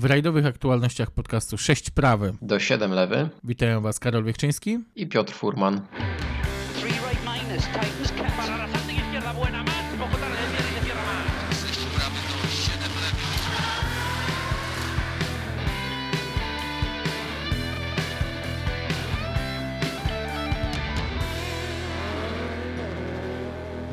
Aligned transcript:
W 0.00 0.04
rajdowych 0.04 0.46
aktualnościach 0.46 1.10
podcastu 1.10 1.58
6 1.58 1.90
prawy 1.90 2.32
do 2.42 2.58
7 2.58 2.92
lewy. 2.92 3.28
Witają 3.44 3.80
Was 3.80 3.98
Karol 3.98 4.24
Wiechczyński 4.24 4.78
i 4.96 5.06
Piotr 5.06 5.32
Furman. 5.32 5.80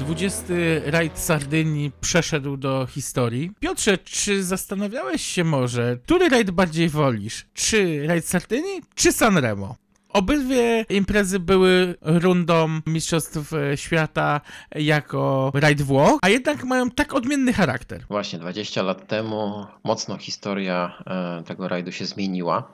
20 0.08 0.54
rajd 0.86 1.20
Sardynii 1.20 1.92
przeszedł 2.02 2.58
do 2.58 2.88
historii. 2.90 3.52
Piotrze, 3.60 3.98
czy 3.98 4.44
zastanawiałeś 4.44 5.22
się 5.22 5.44
może, 5.44 5.98
który 6.04 6.30
rajd 6.30 6.52
bardziej 6.52 6.90
wolisz? 6.90 7.46
Czy 7.54 8.08
rajd 8.08 8.26
Sardynii, 8.26 8.82
czy 8.96 9.12
Sanremo? 9.12 9.76
Obydwie 10.10 10.86
imprezy 10.90 11.40
były 11.40 11.96
rundą 12.02 12.68
Mistrzostw 12.86 13.52
Świata 13.76 14.42
jako 14.76 15.52
rajd 15.54 15.82
Włoch, 15.82 16.20
a 16.22 16.30
jednak 16.30 16.64
mają 16.64 16.92
tak 16.92 17.14
odmienny 17.14 17.54
charakter. 17.54 18.06
Właśnie 18.10 18.40
20 18.40 18.82
lat 18.84 19.08
temu 19.08 19.66
mocno 19.84 20.18
historia 20.18 21.04
e, 21.08 21.44
tego 21.44 21.68
rajdu 21.68 21.92
się 21.92 22.06
zmieniła 22.06 22.72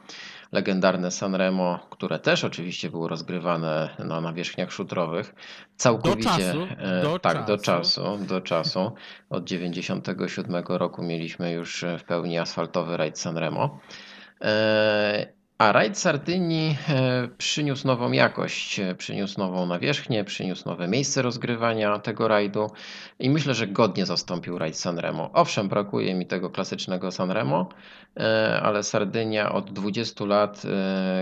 legendarne 0.53 1.11
Sanremo, 1.11 1.79
które 1.89 2.19
też 2.19 2.43
oczywiście 2.43 2.89
było 2.89 3.07
rozgrywane 3.07 3.89
na 3.99 4.21
nawierzchniach 4.21 4.71
szutrowych, 4.71 5.35
całkowicie 5.75 6.29
do 6.29 6.37
czasu, 6.37 6.67
e, 6.77 7.01
do 7.01 7.19
tak 7.19 7.33
czasu. 7.33 7.47
do 7.47 7.57
czasu, 7.57 8.17
do 8.27 8.41
czasu. 8.41 8.91
Od 9.29 9.43
97 9.43 10.63
roku 10.67 11.03
mieliśmy 11.03 11.51
już 11.51 11.85
w 11.99 12.03
pełni 12.03 12.37
asfaltowy 12.37 12.97
rajd 12.97 13.19
Sanremo. 13.19 13.79
A 15.57 15.71
rajd 15.71 15.97
Sardynii 15.97 16.77
e, 16.89 17.27
przyniósł 17.37 17.87
nową 17.87 18.11
jakość, 18.11 18.79
e, 18.79 18.95
przyniósł 18.95 19.39
nową 19.39 19.65
nawierzchnię, 19.65 20.23
przyniósł 20.23 20.69
nowe 20.69 20.87
miejsce 20.87 21.21
rozgrywania 21.21 21.99
tego 21.99 22.27
rajdu 22.27 22.71
i 23.19 23.29
myślę, 23.29 23.53
że 23.53 23.67
godnie 23.67 24.05
zastąpił 24.05 24.57
rajd 24.57 24.77
Sanremo. 24.77 25.29
Owszem, 25.33 25.69
brakuje 25.69 26.15
mi 26.15 26.25
tego 26.25 26.49
klasycznego 26.49 27.11
Sanremo, 27.11 27.69
e, 28.19 28.59
ale 28.63 28.83
Sardynia 28.83 29.51
od 29.51 29.73
20 29.73 30.25
lat 30.25 30.61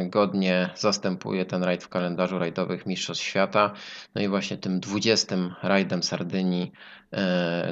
godnie 0.06 0.70
zastępuje 0.76 1.46
ten 1.46 1.64
rajd 1.64 1.84
w 1.84 1.90
kalendarzu 1.90 2.40
rajdowych 2.40 2.86
Mistrzostw 2.86 3.24
Świata. 3.24 3.72
No 4.16 4.22
i 4.22 4.28
właśnie 4.28 4.58
tym 4.58 4.80
20 4.80 5.36
rajdem 5.64 6.04
Sardynii 6.04 6.72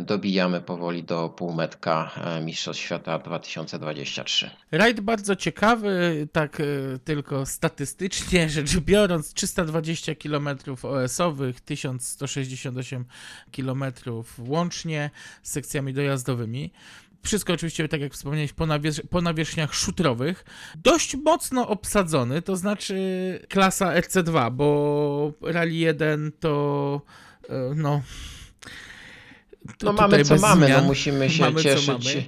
dobijamy 0.01 0.61
powoli 0.61 1.03
do 1.03 1.29
półmetka 1.29 2.11
e, 2.15 2.41
Mistrzostw 2.41 2.83
Świata 2.83 3.19
2023. 3.19 4.49
Rajd 4.71 4.99
bardzo 4.99 5.35
ciekawy, 5.35 6.27
tak 6.31 6.59
e, 6.59 6.63
tylko 7.03 7.45
statystycznie 7.45 8.49
rzecz 8.55 8.77
biorąc, 8.77 9.33
320 9.33 10.15
km 10.15 10.49
OS-owych, 10.83 11.61
1168 11.61 13.05
km 13.57 13.83
łącznie 14.37 15.09
z 15.43 15.51
sekcjami 15.51 15.93
dojazdowymi. 15.93 16.71
Wszystko 17.23 17.53
oczywiście, 17.53 17.87
tak 17.87 18.01
jak 18.01 18.13
wspomniałeś, 18.13 18.53
po, 18.53 18.67
po 19.09 19.21
nawierzchniach 19.21 19.73
szutrowych. 19.73 20.45
Dość 20.75 21.15
mocno 21.15 21.67
obsadzony, 21.67 22.41
to 22.41 22.55
znaczy 22.55 22.95
klasa 23.49 23.95
RC2, 23.95 24.51
bo 24.51 25.33
Rally 25.41 25.73
1 25.73 26.31
to 26.39 27.01
no 27.75 28.01
no 29.83 29.93
mamy 29.93 30.25
co 30.25 30.35
mamy, 30.35 30.61
no 30.61 30.67
zmian. 30.67 30.81
no 30.81 30.87
musimy 30.87 31.29
się 31.29 31.43
mamy, 31.43 31.61
cieszyć 31.61 32.13
co 32.13 32.19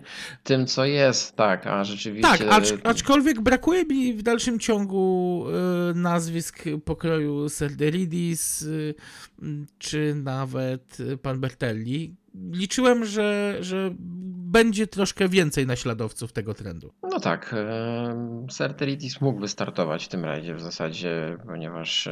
tym, 0.43 0.67
co 0.67 0.85
jest, 0.85 1.35
tak, 1.35 1.67
a 1.67 1.83
rzeczywiście... 1.83 2.37
Tak, 2.37 2.41
acz, 2.49 2.73
aczkolwiek 2.83 3.41
brakuje 3.41 3.85
mi 3.85 4.13
w 4.13 4.23
dalszym 4.23 4.59
ciągu 4.59 5.45
y, 5.91 5.93
nazwisk 5.95 6.63
pokroju 6.85 7.49
Serderidis 7.49 8.61
y, 8.61 8.95
czy 9.77 10.15
nawet 10.15 10.97
pan 11.21 11.39
Bertelli. 11.39 12.15
Liczyłem, 12.51 13.05
że, 13.05 13.57
że 13.59 13.93
będzie 14.51 14.87
troszkę 14.87 15.29
więcej 15.29 15.67
naśladowców 15.67 16.33
tego 16.33 16.53
trendu. 16.53 16.93
No 17.03 17.19
tak, 17.19 17.55
y, 18.49 18.51
Serderidis 18.53 19.21
mógł 19.21 19.39
wystartować 19.39 20.05
w 20.05 20.07
tym 20.07 20.25
rajdzie 20.25 20.55
w 20.55 20.61
zasadzie, 20.61 21.37
ponieważ 21.47 22.09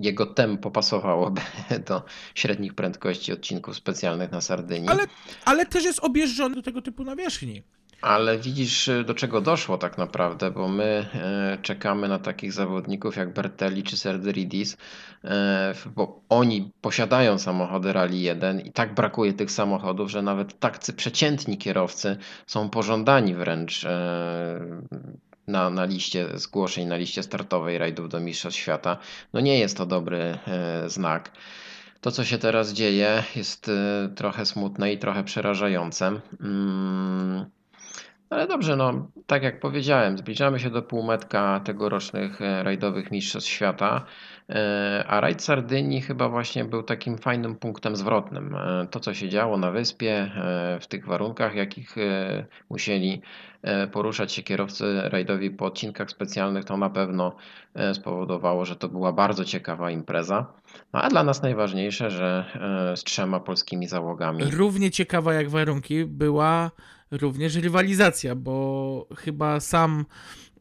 jego 0.00 0.26
tempo 0.26 0.70
pasowałoby 0.70 1.40
do 1.88 2.02
średnich 2.34 2.74
prędkości 2.74 3.32
odcinków 3.32 3.76
specjalnych 3.76 4.32
na 4.32 4.40
Sardynii. 4.40 4.88
Ale, 4.88 5.06
ale 5.44 5.66
też 5.66 5.84
jest 5.84 6.00
objeżdżony 6.00 6.54
do 6.54 6.62
tego 6.62 6.82
typu 6.82 7.04
nawierzchni. 7.04 7.62
Ale 8.02 8.38
widzisz, 8.38 8.90
do 9.06 9.14
czego 9.14 9.40
doszło 9.40 9.78
tak 9.78 9.98
naprawdę, 9.98 10.50
bo 10.50 10.68
my 10.68 11.06
e, 11.14 11.58
czekamy 11.62 12.08
na 12.08 12.18
takich 12.18 12.52
zawodników 12.52 13.16
jak 13.16 13.32
Bertelli 13.32 13.82
czy 13.82 13.96
Serderidis, 13.96 14.76
e, 15.24 15.74
bo 15.96 16.20
oni 16.28 16.72
posiadają 16.80 17.38
samochody 17.38 17.92
Rally 17.92 18.16
1 18.16 18.60
i 18.60 18.72
tak 18.72 18.94
brakuje 18.94 19.32
tych 19.32 19.50
samochodów, 19.50 20.10
że 20.10 20.22
nawet 20.22 20.58
tacy 20.58 20.92
przeciętni 20.92 21.58
kierowcy 21.58 22.16
są 22.46 22.70
pożądani 22.70 23.34
wręcz 23.34 23.84
e, 23.84 24.60
na, 25.46 25.70
na 25.70 25.84
liście 25.84 26.38
zgłoszeń, 26.38 26.86
na 26.86 26.96
liście 26.96 27.22
startowej 27.22 27.78
rajdów 27.78 28.08
do 28.08 28.20
Mistrzostw 28.20 28.60
Świata. 28.60 28.96
No 29.32 29.40
nie 29.40 29.58
jest 29.58 29.76
to 29.76 29.86
dobry 29.86 30.18
e, 30.18 30.90
znak. 30.90 31.32
To, 32.00 32.10
co 32.10 32.24
się 32.24 32.38
teraz 32.38 32.72
dzieje, 32.72 33.24
jest 33.36 33.68
e, 33.68 34.08
trochę 34.16 34.46
smutne 34.46 34.92
i 34.92 34.98
trochę 34.98 35.24
przerażające. 35.24 36.20
Mm, 36.40 37.46
ale 38.30 38.46
dobrze, 38.46 38.76
no 38.76 39.08
tak 39.26 39.42
jak 39.42 39.60
powiedziałem, 39.60 40.18
zbliżamy 40.18 40.60
się 40.60 40.70
do 40.70 40.82
półmetka 40.82 41.60
tegorocznych 41.64 42.42
e, 42.42 42.62
rajdowych 42.62 43.10
Mistrzostw 43.10 43.50
Świata. 43.50 44.04
E, 44.48 45.04
a 45.08 45.20
rajd 45.20 45.42
Sardynii 45.42 46.00
chyba 46.00 46.28
właśnie 46.28 46.64
był 46.64 46.82
takim 46.82 47.18
fajnym 47.18 47.56
punktem 47.56 47.96
zwrotnym. 47.96 48.54
E, 48.54 48.86
to, 48.90 49.00
co 49.00 49.14
się 49.14 49.28
działo 49.28 49.56
na 49.56 49.70
wyspie, 49.70 50.30
w 50.80 50.86
tych 50.86 51.06
warunkach, 51.06 51.54
jakich 51.54 51.96
musieli 52.70 53.22
poruszać 53.92 54.32
się 54.32 54.42
kierowcy 54.42 55.00
rajdowi 55.04 55.50
po 55.50 55.64
odcinkach 55.64 56.10
specjalnych, 56.10 56.64
to 56.64 56.76
na 56.76 56.90
pewno 56.90 57.36
spowodowało, 57.92 58.64
że 58.64 58.76
to 58.76 58.88
była 58.88 59.12
bardzo 59.12 59.44
ciekawa 59.44 59.90
impreza. 59.90 60.52
No, 60.92 61.02
a 61.02 61.08
dla 61.08 61.22
nas 61.22 61.42
najważniejsze, 61.42 62.10
że 62.10 62.44
z 62.96 63.04
trzema 63.04 63.40
polskimi 63.40 63.86
załogami. 63.86 64.44
Równie 64.50 64.90
ciekawa 64.90 65.34
jak 65.34 65.48
warunki 65.50 66.04
była 66.04 66.70
również 67.10 67.54
rywalizacja, 67.54 68.34
bo 68.34 69.06
chyba 69.16 69.60
sam 69.60 70.04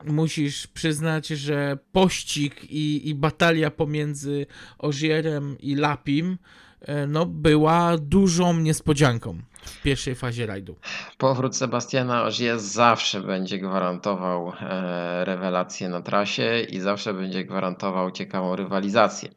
musisz 0.06 0.68
przyznać, 0.68 1.28
że 1.28 1.78
pościg 1.92 2.64
i, 2.64 3.10
i 3.10 3.16
batalia 3.16 3.72
pomiędzy 3.72 4.46
Ozierem 4.78 5.58
i 5.59 5.76
Lapim 5.76 6.38
e, 6.82 7.08
no, 7.08 7.26
była 7.26 7.98
dużą 7.98 8.59
niespodzianką 8.59 9.38
w 9.62 9.82
pierwszej 9.82 10.16
fazie 10.16 10.46
rajdu. 10.46 10.76
Powrót 11.18 11.58
Sebastiana 11.58 12.24
Ogier 12.24 12.59
zawsze 12.59 13.22
będzie 13.22 13.58
gwarantował 13.58 14.54
e, 14.62 15.26
rewelację 15.26 15.90
na 15.90 16.02
trasie 16.02 16.62
i 16.70 16.80
zawsze 16.80 17.14
będzie 17.14 17.46
gwarantował 17.46 18.12
ciekawą 18.12 18.56
rywalizację. 18.56 19.30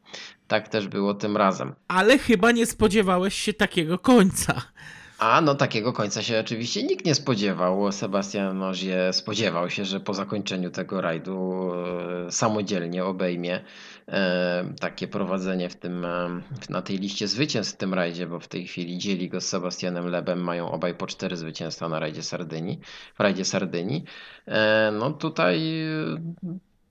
Tak 0.47 0.67
też 0.67 0.87
było 0.87 1.13
tym 1.13 1.37
razem. 1.37 1.73
Ale 1.87 2.17
chyba 2.17 2.51
nie 2.51 2.65
spodziewałeś 2.65 3.33
się 3.33 3.53
takiego 3.53 3.99
końca. 3.99 4.61
A 5.23 5.41
no 5.41 5.55
takiego 5.55 5.93
końca 5.93 6.21
się 6.21 6.39
oczywiście 6.39 6.83
nikt 6.83 7.05
nie 7.05 7.15
spodziewał. 7.15 7.91
Sebastian 7.91 8.63
Ogier 8.63 9.13
spodziewał 9.13 9.69
się, 9.69 9.85
że 9.85 9.99
po 9.99 10.13
zakończeniu 10.13 10.71
tego 10.71 11.01
rajdu 11.01 11.71
e, 12.27 12.31
samodzielnie 12.31 13.05
obejmie 13.05 13.61
e, 14.07 14.73
takie 14.79 15.07
prowadzenie 15.07 15.69
w 15.69 15.75
tym, 15.75 16.05
e, 16.05 16.41
na 16.69 16.81
tej 16.81 16.97
liście 16.97 17.27
zwycięstw 17.27 17.73
w 17.73 17.77
tym 17.77 17.93
rajdzie, 17.93 18.27
bo 18.27 18.39
w 18.39 18.47
tej 18.47 18.67
chwili 18.67 18.97
dzieli 18.97 19.29
go 19.29 19.41
z 19.41 19.45
Sebastianem 19.45 20.07
Lebem, 20.07 20.43
mają 20.43 20.71
obaj 20.71 20.95
po 20.95 21.07
cztery 21.07 21.37
zwycięstwa 21.37 21.89
na 21.89 21.99
rajdzie 21.99 22.23
Sardynii, 22.23 22.79
w 23.15 23.19
rajdzie 23.19 23.45
Sardynii. 23.45 24.03
No 24.99 25.11
tutaj 25.11 25.83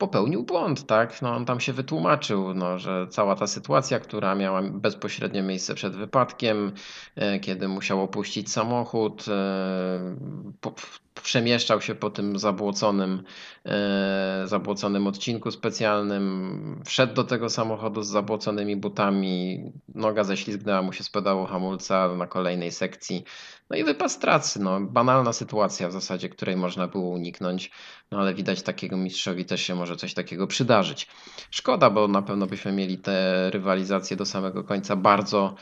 popełnił 0.03 0.43
błąd, 0.43 0.87
tak? 0.87 1.23
No, 1.23 1.37
on 1.37 1.45
tam 1.45 1.61
się 1.61 1.73
wytłumaczył, 1.73 2.55
no, 2.55 2.79
że 2.79 3.07
cała 3.11 3.37
ta 3.37 3.47
sytuacja, 3.47 4.01
która 4.01 4.35
miała 4.35 4.63
bezpośrednio 4.63 5.43
miejsce 5.43 5.75
przed 5.75 5.97
wypadkiem, 5.97 6.73
e, 7.17 7.41
kiedy 7.41 7.69
musiał 7.69 8.03
opuścić 8.03 8.53
samochód, 8.53 9.25
e, 9.29 10.17
po, 10.61 10.75
przemieszczał 11.23 11.81
się 11.81 11.95
po 11.95 12.11
tym 12.11 12.39
zabłoconym, 12.39 13.23
e, 13.67 14.43
zabłoconym 14.45 15.07
odcinku 15.07 15.51
specjalnym, 15.51 16.83
wszedł 16.85 17.15
do 17.15 17.25
tego 17.25 17.51
samochodu 17.51 18.03
z 18.03 18.09
zabłoconymi 18.09 18.77
butami, 18.77 19.63
noga 19.95 20.25
ześlizgnęła 20.25 20.83
mu 20.83 20.93
się 20.93 21.05
z 21.05 21.11
pedału 21.11 21.47
hamulca 21.47 22.15
na 22.15 22.27
kolejnej 22.27 22.71
sekcji, 22.71 23.25
no 23.73 23.79
i 23.79 23.85
wypadł 23.85 24.11
z 24.11 24.19
tracy. 24.19 24.61
No, 24.61 24.81
banalna 24.81 25.33
sytuacja 25.33 25.89
w 25.89 25.93
zasadzie, 25.93 26.29
której 26.29 26.57
można 26.57 26.89
było 26.89 27.11
uniknąć, 27.11 27.71
no 28.11 28.19
ale 28.21 28.35
widać 28.35 28.63
takiego 28.63 28.97
mistrzowi 28.97 29.45
też 29.45 29.63
się 29.63 29.75
może 29.75 29.97
coś 29.97 30.15
takiego 30.15 30.47
przydarzyć. 30.47 31.07
Szkoda, 31.51 31.91
bo 31.91 32.09
na 32.09 32.23
pewno 32.23 32.47
byśmy 32.47 32.73
mieli 32.73 32.99
tę 32.99 33.51
rywalizację 33.51 34.17
do 34.17 34.27
samego 34.27 34.65
końca 34.65 34.97
bardzo 34.97 35.55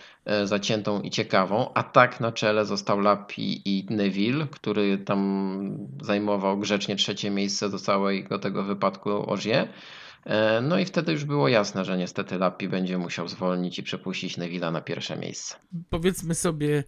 zaciętą 0.44 1.00
i 1.00 1.10
ciekawą, 1.10 1.72
a 1.74 1.82
tak 1.82 2.20
na 2.20 2.32
czele 2.32 2.66
został 2.66 3.00
Lapi 3.00 3.62
i 3.64 3.86
Neville, 3.90 4.46
który 4.50 4.98
tam 4.98 5.88
zajmował 6.02 6.58
grzecznie 6.58 6.96
trzecie 6.96 7.30
miejsce 7.30 7.70
do 7.70 7.78
całego 7.78 8.38
tego 8.38 8.64
wypadku 8.64 9.30
Ożie. 9.30 9.68
E, 10.24 10.60
no 10.60 10.78
i 10.78 10.84
wtedy 10.84 11.12
już 11.12 11.24
było 11.24 11.48
jasne, 11.48 11.84
że 11.84 11.98
niestety 11.98 12.38
Lappi 12.38 12.68
będzie 12.68 12.98
musiał 12.98 13.28
zwolnić 13.28 13.78
i 13.78 13.82
przepuścić 13.82 14.38
Neville'a 14.38 14.72
na 14.72 14.80
pierwsze 14.80 15.16
miejsce. 15.16 15.56
Powiedzmy 15.90 16.34
sobie 16.34 16.84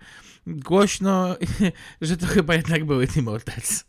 głośno, 0.47 1.37
że 2.01 2.17
to 2.17 2.27
chyba 2.27 2.55
jednak 2.55 2.85
były 2.85 3.07
Team 3.07 3.29
Ortec. 3.29 3.85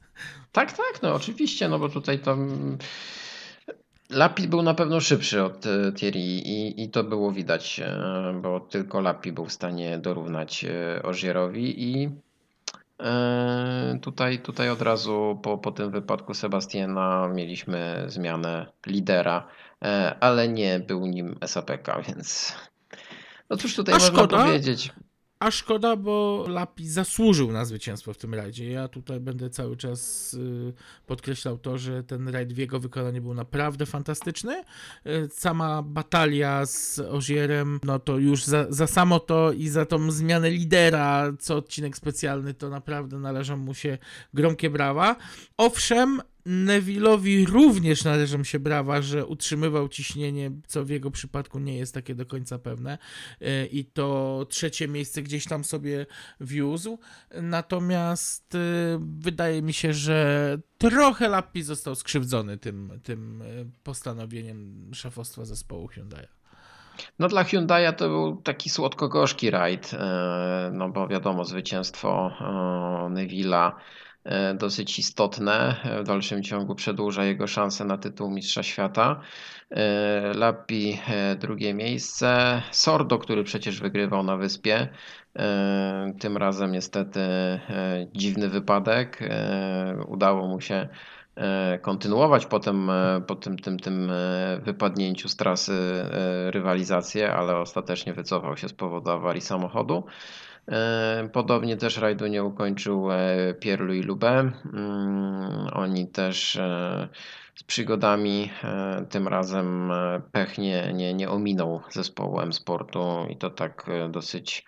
Tak, 0.52 0.72
tak, 0.72 1.00
no 1.02 1.14
oczywiście, 1.14 1.70
no 1.70 1.80
bo 1.80 1.90
tutaj 1.90 2.20
tam 2.20 2.50
Lapi 4.10 4.48
był 4.48 4.62
na 4.62 4.74
pewno 4.74 5.00
szybszy 5.00 5.44
od 5.44 5.66
e, 5.66 5.92
Thierry 5.92 6.20
i, 6.20 6.84
i 6.84 6.90
to 6.90 7.04
było 7.04 7.32
widać, 7.32 7.80
e, 7.80 8.40
bo 8.42 8.60
tylko 8.60 9.02
Lapi 9.02 9.32
był 9.32 9.46
w 9.46 9.54
stanie 9.54 9.98
dorównać 9.98 10.66
Ożierowi 11.04 11.84
i 11.84 12.10
tutaj, 14.02 14.40
tutaj 14.40 14.70
od 14.70 14.82
razu 14.82 15.40
po, 15.44 15.58
po 15.58 15.72
tym 15.72 15.92
wypadku 15.92 16.34
Sebastiana 16.34 17.30
mieliśmy 17.34 18.04
zmianę 18.08 18.66
lidera, 18.88 19.48
ale 20.20 20.48
nie 20.48 20.80
był 20.80 21.06
nim 21.06 21.36
SAPK, 21.46 21.88
więc 22.08 22.56
no 23.50 23.58
cóż 23.58 23.76
tutaj 23.76 23.96
A 23.96 23.98
można 23.98 24.18
szkoda, 24.18 24.38
powiedzieć. 24.38 24.94
A 25.44 25.52
szkoda, 25.52 25.96
bo 25.96 26.46
Lapi 26.48 26.88
zasłużył 26.88 27.52
na 27.52 27.66
zwycięstwo 27.66 28.14
w 28.14 28.18
tym 28.18 28.34
rajdzie. 28.34 28.72
Ja 28.72 28.88
tutaj 28.88 29.20
będę 29.20 29.50
cały 29.50 29.78
czas 29.78 30.34
y, 30.34 30.74
podkreślał 31.08 31.58
to, 31.58 31.78
że 31.78 32.04
ten 32.04 32.30
rajd 32.30 32.54
w 32.54 32.58
jego 32.58 32.80
wykonaniu 32.80 33.22
był 33.22 33.34
naprawdę 33.34 33.86
fantastyczny. 33.86 34.64
Y, 35.08 35.30
sama 35.32 35.82
batalia 35.82 36.66
z 36.66 37.00
Ozierem, 37.00 37.80
no 37.84 38.00
to 38.00 38.18
już 38.18 38.46
za, 38.46 38.66
za 38.70 38.88
samo 38.88 39.20
to 39.20 39.52
i 39.52 39.70
za 39.70 39.86
tą 39.86 40.12
zmianę 40.12 40.50
lidera, 40.50 41.34
co 41.40 41.56
odcinek 41.56 41.98
specjalny, 41.98 42.54
to 42.54 42.70
naprawdę 42.70 43.20
należą 43.20 43.58
mu 43.58 43.74
się 43.74 43.98
gromkie 44.34 44.70
brawa. 44.70 45.16
Owszem, 45.58 46.22
Nevillowi 46.46 47.46
również 47.46 48.04
należą 48.04 48.44
się 48.44 48.60
brawa, 48.60 49.02
że 49.02 49.26
utrzymywał 49.26 49.90
ciśnienie, 49.90 50.52
co 50.68 50.86
w 50.86 50.90
jego 50.90 51.12
przypadku 51.12 51.60
nie 51.60 51.78
jest 51.78 51.94
takie 51.94 52.16
do 52.16 52.26
końca 52.26 52.60
pewne. 52.60 52.98
E, 53.42 53.66
I 53.66 53.86
to 53.86 54.46
trzecie 54.50 54.88
miejsce 54.88 55.22
gdzieś 55.22 55.46
tam 55.46 55.64
sobie 55.64 56.06
wiózł. 56.40 57.00
Natomiast 57.42 58.56
e, 58.56 58.60
wydaje 59.20 59.62
mi 59.62 59.74
się, 59.74 59.94
że 59.94 60.58
trochę 60.78 61.30
Lappi 61.30 61.62
został 61.62 61.96
skrzywdzony 61.96 62.58
tym, 62.58 63.00
tym 63.04 63.42
e, 63.42 63.46
postanowieniem 63.84 64.90
szefostwa 64.94 65.46
zespołu 65.46 65.88
Hyundai. 65.88 66.28
No 67.20 67.28
dla 67.28 67.44
Hyundai 67.44 67.96
to 67.96 68.10
był 68.10 68.36
taki 68.36 68.70
słodko-gorzki 68.70 69.50
rajd, 69.50 69.92
no 70.72 70.90
bo 70.90 71.08
wiadomo, 71.08 71.46
zwycięstwo 71.46 72.32
Neville'a 73.10 73.72
dosyć 74.56 75.00
istotne. 75.00 75.76
W 76.02 76.04
dalszym 76.04 76.44
ciągu 76.44 76.76
przedłuża 76.76 77.26
jego 77.26 77.48
szanse 77.48 77.86
na 77.86 77.98
tytuł 77.98 78.30
Mistrza 78.30 78.64
Świata. 78.64 79.20
E, 79.72 80.34
Lappi 80.34 81.00
e, 81.08 81.36
drugie 81.36 81.74
miejsce. 81.74 82.62
Sordo, 82.72 83.20
który 83.20 83.44
przecież 83.44 83.82
wygrywał 83.82 84.24
na 84.24 84.38
wyspie. 84.38 84.88
Tym 86.20 86.38
razem 86.38 86.72
niestety 86.72 87.20
dziwny 88.14 88.50
wypadek. 88.50 89.20
Udało 90.08 90.48
mu 90.48 90.62
się 90.62 90.88
kontynuować 91.82 92.46
potem 92.46 92.92
po 93.28 93.36
tym, 93.36 93.60
tym, 93.60 93.80
tym 93.80 94.12
wypadnięciu 94.62 95.30
z 95.30 95.36
trasy 95.36 95.74
rywalizację, 96.48 97.34
ale 97.34 97.58
ostatecznie 97.58 98.14
wycofał 98.14 98.58
się 98.58 98.70
z 98.70 98.74
powodu 98.74 99.12
awarii 99.12 99.42
samochodu. 99.42 100.04
E, 100.72 101.30
podobnie 101.34 101.78
też 101.78 101.98
rajdu 101.98 102.28
nie 102.28 102.44
ukończył 102.44 103.12
e, 103.12 103.54
Pierre-Louis 103.54 104.06
Lubę. 104.06 104.52
Mm, 104.74 105.68
oni 105.74 106.08
też 106.08 106.56
e, 106.56 107.10
z 107.56 107.64
przygodami 107.64 108.52
tym 109.10 109.28
razem 109.28 109.92
pech 110.32 110.58
nie, 110.58 110.94
nie, 110.94 111.14
nie 111.14 111.30
ominął 111.30 111.82
zespołu 111.92 112.40
M-Sportu 112.40 113.26
i 113.30 113.38
to 113.38 113.50
tak 113.50 113.86
dosyć 114.10 114.66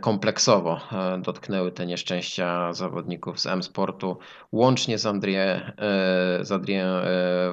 kompleksowo 0.00 0.80
dotknęły 1.18 1.72
te 1.72 1.86
nieszczęścia 1.86 2.72
zawodników 2.72 3.40
z 3.40 3.46
M-Sportu, 3.46 4.18
łącznie 4.52 4.98
z 4.98 5.06
André, 5.06 5.72
z 6.40 6.52
Adrien 6.52 6.88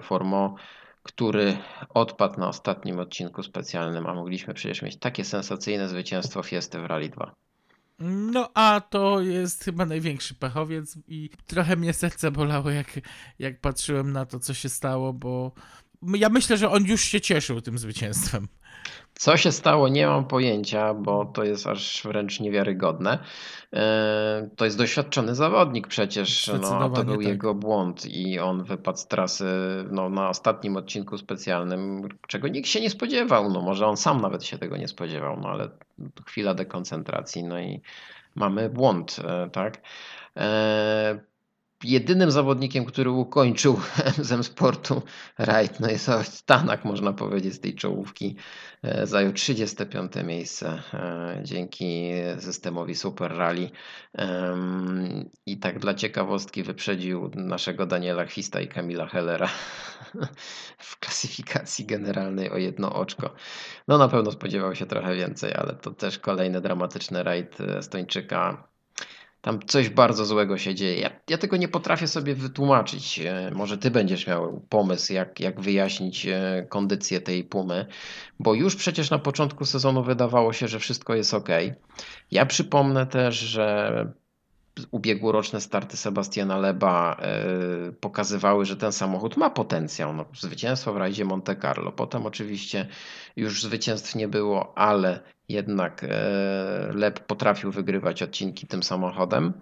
Formo, 0.01 0.55
który 1.03 1.57
odpadł 1.89 2.39
na 2.39 2.47
ostatnim 2.47 2.99
odcinku 2.99 3.43
specjalnym, 3.43 4.07
a 4.07 4.13
mogliśmy 4.13 4.53
przecież 4.53 4.81
mieć 4.81 4.97
takie 4.97 5.25
sensacyjne 5.25 5.89
zwycięstwo 5.89 6.43
Fiesty 6.43 6.79
w 6.79 6.85
Rally 6.85 7.09
2. 7.09 7.35
No 8.31 8.49
a 8.53 8.81
to 8.89 9.21
jest 9.21 9.63
chyba 9.63 9.85
największy 9.85 10.35
pechowiec 10.35 10.97
i 11.07 11.29
trochę 11.47 11.75
mnie 11.75 11.93
serce 11.93 12.31
bolało, 12.31 12.69
jak, 12.69 12.99
jak 13.39 13.59
patrzyłem 13.59 14.11
na 14.11 14.25
to, 14.25 14.39
co 14.39 14.53
się 14.53 14.69
stało, 14.69 15.13
bo 15.13 15.51
ja 16.01 16.29
myślę, 16.29 16.57
że 16.57 16.69
on 16.69 16.85
już 16.85 17.01
się 17.01 17.21
cieszył 17.21 17.61
tym 17.61 17.77
zwycięstwem. 17.77 18.47
Co 19.13 19.37
się 19.37 19.51
stało, 19.51 19.87
nie 19.87 20.07
mam 20.07 20.25
pojęcia, 20.25 20.93
bo 20.93 21.25
to 21.25 21.43
jest 21.43 21.67
aż 21.67 22.03
wręcz 22.03 22.39
niewiarygodne. 22.39 23.19
E, 23.73 24.49
to 24.55 24.65
jest 24.65 24.77
doświadczony 24.77 25.35
zawodnik 25.35 25.87
przecież. 25.87 26.51
No, 26.61 26.89
to 26.89 27.03
był 27.03 27.17
tak. 27.17 27.25
jego 27.25 27.55
błąd 27.55 28.05
i 28.05 28.39
on 28.39 28.63
wypadł 28.63 28.97
z 28.97 29.07
trasy 29.07 29.45
no, 29.91 30.09
na 30.09 30.29
ostatnim 30.29 30.77
odcinku 30.77 31.17
specjalnym, 31.17 32.09
czego 32.27 32.47
nikt 32.47 32.69
się 32.69 32.81
nie 32.81 32.89
spodziewał. 32.89 33.49
No, 33.49 33.61
może 33.61 33.87
on 33.87 33.97
sam 33.97 34.21
nawet 34.21 34.43
się 34.43 34.57
tego 34.57 34.77
nie 34.77 34.87
spodziewał, 34.87 35.39
no 35.39 35.49
ale 35.49 35.69
chwila 36.25 36.53
dekoncentracji, 36.53 37.43
no 37.43 37.59
i 37.59 37.81
mamy 38.35 38.69
błąd, 38.69 39.19
e, 39.23 39.49
tak? 39.49 39.81
E, 41.83 41.87
jedynym 41.87 42.31
zawodnikiem, 42.31 42.85
który 42.85 43.11
ukończył 43.11 43.79
Zem 44.17 44.43
Sportu 44.43 45.01
rajd, 45.37 45.79
no 45.79 45.89
jest 45.89 46.09
Stanak, 46.23 46.85
można 46.85 47.13
powiedzieć, 47.13 47.53
z 47.53 47.59
tej 47.59 47.75
czołówki. 47.75 48.35
E, 48.83 49.07
zajął 49.07 49.33
35 49.33 50.11
miejsce 50.23 50.81
e, 50.93 51.41
dzięki 51.43 52.11
systemowi 52.39 52.95
Super 52.95 53.31
Rally. 53.37 53.69
I 55.45 55.59
tak 55.59 55.79
dla 55.79 55.93
ciekawostki 55.93 56.63
wyprzedził 56.63 57.31
naszego 57.35 57.85
Daniela 57.85 58.25
Chwista 58.25 58.61
i 58.61 58.67
Kamila 58.67 59.07
Hellera 59.07 59.49
w 60.77 60.99
klasyfikacji 60.99 61.85
generalnej 61.85 62.51
o 62.51 62.57
jedno 62.57 62.93
oczko. 62.93 63.33
No 63.87 63.97
na 63.97 64.07
pewno 64.07 64.31
spodziewał 64.31 64.75
się 64.75 64.85
trochę 64.85 65.15
więcej, 65.15 65.53
ale 65.53 65.73
to 65.73 65.91
też 65.91 66.19
kolejny 66.19 66.61
dramatyczny 66.61 67.23
rajd 67.23 67.61
Estończyka 67.61 68.69
tam 69.41 69.59
coś 69.67 69.89
bardzo 69.89 70.25
złego 70.25 70.57
się 70.57 70.75
dzieje. 70.75 70.99
Ja, 70.99 71.09
ja 71.29 71.37
tego 71.37 71.57
nie 71.57 71.67
potrafię 71.67 72.07
sobie 72.07 72.35
wytłumaczyć. 72.35 73.19
E, 73.19 73.51
może 73.55 73.77
ty 73.77 73.91
będziesz 73.91 74.27
miał 74.27 74.61
pomysł, 74.69 75.13
jak, 75.13 75.39
jak 75.39 75.61
wyjaśnić 75.61 76.25
e, 76.25 76.65
kondycję 76.69 77.21
tej 77.21 77.43
pumy, 77.43 77.85
bo 78.39 78.53
już 78.53 78.75
przecież 78.75 79.09
na 79.09 79.19
początku 79.19 79.65
sezonu 79.65 80.03
wydawało 80.03 80.53
się, 80.53 80.67
że 80.67 80.79
wszystko 80.79 81.15
jest 81.15 81.33
ok. 81.33 81.49
Ja 82.31 82.45
przypomnę 82.45 83.05
też, 83.07 83.35
że 83.35 84.13
ubiegłoroczne 84.91 85.61
starty 85.61 85.97
Sebastiana 85.97 86.57
Leba 86.57 87.17
e, 87.21 87.91
pokazywały, 87.91 88.65
że 88.65 88.77
ten 88.77 88.91
samochód 88.91 89.37
ma 89.37 89.49
potencjał. 89.49 90.13
No, 90.13 90.25
zwycięstwo 90.35 90.93
w 90.93 90.97
rajdzie 90.97 91.25
Monte 91.25 91.55
Carlo. 91.55 91.91
Potem 91.91 92.25
oczywiście 92.25 92.87
już 93.35 93.63
zwycięstw 93.63 94.15
nie 94.15 94.27
było, 94.27 94.77
ale 94.77 95.19
jednak 95.49 96.03
e, 96.03 96.07
Leb 96.93 97.19
potrafił 97.19 97.71
wygrywać 97.71 98.23
odcinki 98.23 98.67
tym 98.67 98.83
samochodem. 98.83 99.53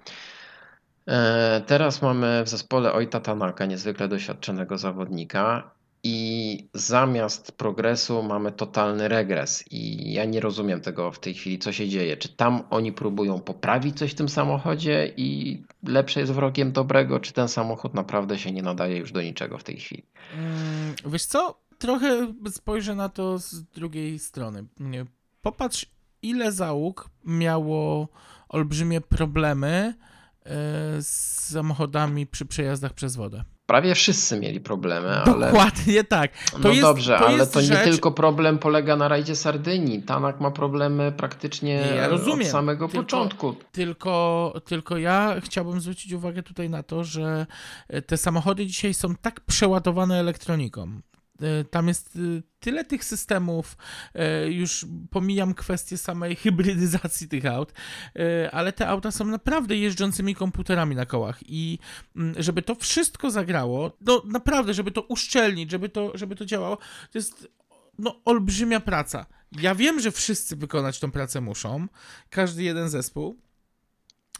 E, 1.08 1.62
teraz 1.68 2.02
mamy 2.02 2.44
w 2.44 2.50
zespole 2.50 2.94
Ojta 2.94 3.20
Tanaka, 3.20 3.66
niezwykle 3.66 4.08
doświadczonego 4.08 4.78
zawodnika 4.78 5.77
i 6.08 6.70
zamiast 6.74 7.52
progresu 7.52 8.24
mamy 8.24 8.52
totalny 8.52 9.08
regres. 9.08 9.64
I 9.72 10.14
ja 10.14 10.26
nie 10.26 10.40
rozumiem 10.40 10.82
tego 10.82 11.12
w 11.12 11.20
tej 11.20 11.34
chwili, 11.34 11.60
co 11.60 11.72
się 11.72 11.90
dzieje. 11.90 12.18
Czy 12.18 12.30
tam 12.30 12.64
oni 12.70 12.92
próbują 12.94 13.40
poprawić 13.40 13.98
coś 13.98 14.12
w 14.12 14.16
tym 14.16 14.30
samochodzie 14.30 15.14
i 15.18 15.62
lepsze 15.84 16.20
jest 16.20 16.32
wrogiem 16.32 16.72
dobrego, 16.72 17.20
czy 17.20 17.34
ten 17.34 17.48
samochód 17.48 17.94
naprawdę 17.94 18.40
się 18.40 18.52
nie 18.52 18.62
nadaje 18.62 18.98
już 18.98 19.12
do 19.12 19.22
niczego 19.22 19.58
w 19.58 19.64
tej 19.64 19.78
chwili? 19.78 20.04
Mm, 20.34 20.96
wiesz 21.06 21.26
co? 21.26 21.60
Trochę 21.78 22.34
spojrzę 22.52 22.96
na 22.96 23.10
to 23.10 23.40
z 23.40 23.64
drugiej 23.64 24.20
strony. 24.20 24.66
Popatrz, 25.42 25.86
ile 26.22 26.52
załóg 26.52 27.10
miało 27.26 28.08
olbrzymie 28.50 29.02
problemy 29.02 29.94
e, 30.46 30.52
z 31.02 31.08
samochodami 31.52 32.28
przy 32.28 32.46
przejazdach 32.46 32.94
przez 32.94 33.16
wodę. 33.16 33.44
Prawie 33.68 33.96
wszyscy 33.96 34.40
mieli 34.40 34.60
problemy, 34.60 35.10
ale... 35.10 35.46
Dokładnie 35.46 36.04
tak. 36.04 36.32
To 36.52 36.60
no 36.60 36.70
jest, 36.70 36.82
dobrze, 36.82 37.18
to 37.20 37.28
ale 37.28 37.48
to 37.48 37.62
rzecz... 37.62 37.70
nie 37.70 37.84
tylko 37.84 38.12
problem 38.12 38.60
polega 38.60 38.96
na 38.96 39.08
rajdzie 39.08 39.36
Sardynii. 39.36 40.04
Tanak 40.04 40.40
ma 40.40 40.52
problemy 40.52 41.12
praktycznie 41.18 41.74
ja 41.74 42.08
rozumiem, 42.08 42.42
od 42.42 42.48
samego 42.48 42.88
tylko, 42.88 43.04
początku. 43.04 43.56
Tylko, 43.72 44.54
tylko 44.66 44.98
ja 44.98 45.36
chciałbym 45.44 45.82
zwrócić 45.82 46.14
uwagę 46.14 46.44
tutaj 46.44 46.70
na 46.70 46.84
to, 46.84 47.04
że 47.04 47.46
te 48.06 48.18
samochody 48.18 48.66
dzisiaj 48.66 48.94
są 48.94 49.16
tak 49.16 49.42
przeładowane 49.42 50.20
elektroniką, 50.20 51.02
tam 51.72 51.88
jest 51.88 52.16
e, 52.16 52.20
tyle 52.60 52.86
tych 52.86 53.04
systemów, 53.04 53.78
e, 54.14 54.52
już 54.52 54.86
pomijam 55.12 55.54
kwestię 55.54 55.98
samej 55.98 56.36
hybrydyzacji 56.44 57.28
tych 57.28 57.46
aut, 57.46 57.74
ale 58.52 58.74
te 58.74 58.88
auta 58.88 59.12
są 59.12 59.26
naprawdę 59.26 59.76
jeżdżącymi 59.76 60.36
komputerami 60.36 60.96
na 60.96 61.06
kołach 61.06 61.40
i 61.46 61.80
mm, 62.16 62.36
żeby 62.38 62.62
to 62.62 62.76
wszystko 62.76 63.32
zagrało, 63.32 63.92
no 64.02 64.22
naprawdę, 64.26 64.74
żeby 64.74 64.92
to 64.92 65.02
uszczelnić, 65.02 65.72
żeby 65.72 65.90
to, 65.90 66.12
żeby 66.14 66.36
to 66.36 66.46
działało, 66.46 66.78
to 67.12 67.18
jest 67.18 67.48
no, 68.00 68.16
olbrzymia 68.26 68.80
praca. 68.80 69.26
Ja 69.52 69.76
wiem, 69.76 70.00
że 70.00 70.12
wszyscy 70.12 70.56
wykonać 70.56 71.00
tą 71.00 71.12
pracę 71.12 71.42
muszą, 71.42 71.88
każdy 72.30 72.64
jeden 72.64 72.90
zespół, 72.90 73.38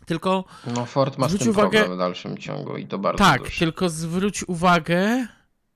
tylko. 0.06 0.46
No, 0.76 0.86
Ford 0.86 1.18
ma 1.18 1.30
z 1.30 1.38
tym 1.38 1.50
uwagę... 1.50 1.70
problem 1.70 1.98
w 1.98 2.00
dalszym 2.00 2.38
ciągu 2.38 2.78
i 2.78 2.88
to 2.88 3.00
bardzo 3.00 3.18
Tak, 3.24 3.44
duży. 3.44 3.60
tylko 3.60 3.90
zwróć 3.90 4.44
uwagę, 4.48 5.28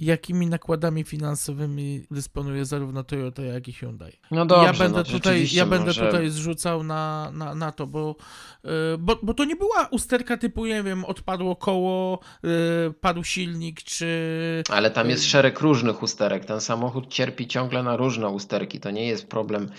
jakimi 0.02 0.48
nakładami 0.48 1.04
finansowymi 1.04 2.06
dysponuje 2.12 2.66
zarówno 2.66 3.04
Toyota, 3.04 3.42
jak 3.42 3.68
i 3.68 3.74
Hyundai. 3.74 4.20
No 4.32 4.46
dobrze, 4.46 4.66
ja 4.66 4.74
będę 4.74 4.98
no 4.98 5.04
tutaj, 5.04 5.48
ja 5.52 5.66
będę 5.66 5.86
może... 5.86 6.06
tutaj 6.06 6.30
zrzucał 6.30 6.84
na, 6.84 7.32
na, 7.34 7.56
na 7.56 7.72
to, 7.72 7.88
bo, 7.88 8.16
yy, 8.64 8.72
bo, 9.00 9.20
bo 9.24 9.34
to 9.34 9.46
nie 9.46 9.56
była 9.56 9.88
usterka 9.92 10.38
typu, 10.38 10.66
nie 10.66 10.84
wiem, 10.84 11.06
odpadło 11.06 11.56
koło, 11.56 12.20
yy, 12.44 12.94
padł 13.02 13.24
silnik, 13.24 13.84
czy... 13.84 14.64
Ale 14.70 14.92
tam 14.92 15.10
jest 15.10 15.26
szereg 15.26 15.60
różnych 15.60 16.04
usterek. 16.04 16.46
Ten 16.46 16.62
samochód 16.62 17.08
cierpi 17.08 17.48
ciągle 17.48 17.84
na 17.84 17.98
różne 17.98 18.30
usterki. 18.30 18.80
To 18.80 18.92
nie 18.92 19.08
jest 19.08 19.28
problem 19.28 19.70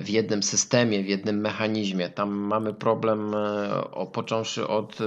w 0.00 0.08
jednym 0.08 0.42
systemie, 0.42 1.02
w 1.02 1.08
jednym 1.08 1.40
mechanizmie. 1.40 2.08
Tam 2.08 2.30
mamy 2.30 2.74
problem 2.74 3.34
e, 3.34 4.06
począwszy 4.12 4.68
od 4.68 4.98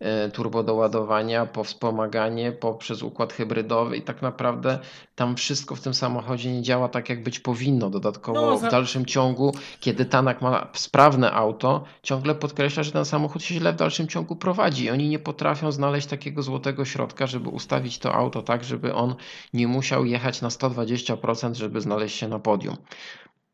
e, 0.00 0.30
turbodoładowania, 0.30 1.46
po 1.46 1.64
wspomaganie, 1.64 2.52
poprzez 2.52 3.02
układ 3.02 3.32
hybrydowy 3.32 3.96
i 3.96 4.02
tak 4.02 4.22
naprawdę 4.22 4.78
tam 5.14 5.36
wszystko 5.36 5.74
w 5.74 5.80
tym 5.80 5.94
samochodzie 5.94 6.52
nie 6.52 6.62
działa 6.62 6.88
tak, 6.88 7.08
jak 7.08 7.22
być 7.22 7.40
powinno. 7.40 7.90
Dodatkowo 7.90 8.40
no, 8.40 8.58
za... 8.58 8.68
w 8.68 8.70
dalszym 8.70 9.06
ciągu, 9.06 9.54
kiedy 9.80 10.04
Tanak 10.04 10.42
ma 10.42 10.68
sprawne 10.72 11.32
auto, 11.32 11.84
ciągle 12.02 12.34
podkreśla, 12.34 12.82
że 12.82 12.92
ten 12.92 13.04
samochód 13.04 13.42
się 13.42 13.54
źle 13.54 13.72
w 13.72 13.76
dalszym 13.76 14.08
ciągu 14.08 14.36
prowadzi 14.36 14.84
i 14.84 14.90
oni 14.90 15.08
nie 15.08 15.18
potrafią 15.18 15.72
znaleźć 15.72 16.06
takiego 16.06 16.42
złotego 16.42 16.84
środka, 16.84 17.26
żeby 17.26 17.48
ustawić 17.48 17.98
to 17.98 18.14
auto 18.14 18.42
tak, 18.42 18.64
żeby 18.64 18.94
on 18.94 19.14
nie 19.54 19.68
musiał 19.68 20.04
jechać 20.04 20.42
na 20.42 20.48
120%, 20.48 21.54
żeby 21.54 21.80
znaleźć 21.80 22.16
się 22.16 22.28
na 22.28 22.38
podium 22.38 22.76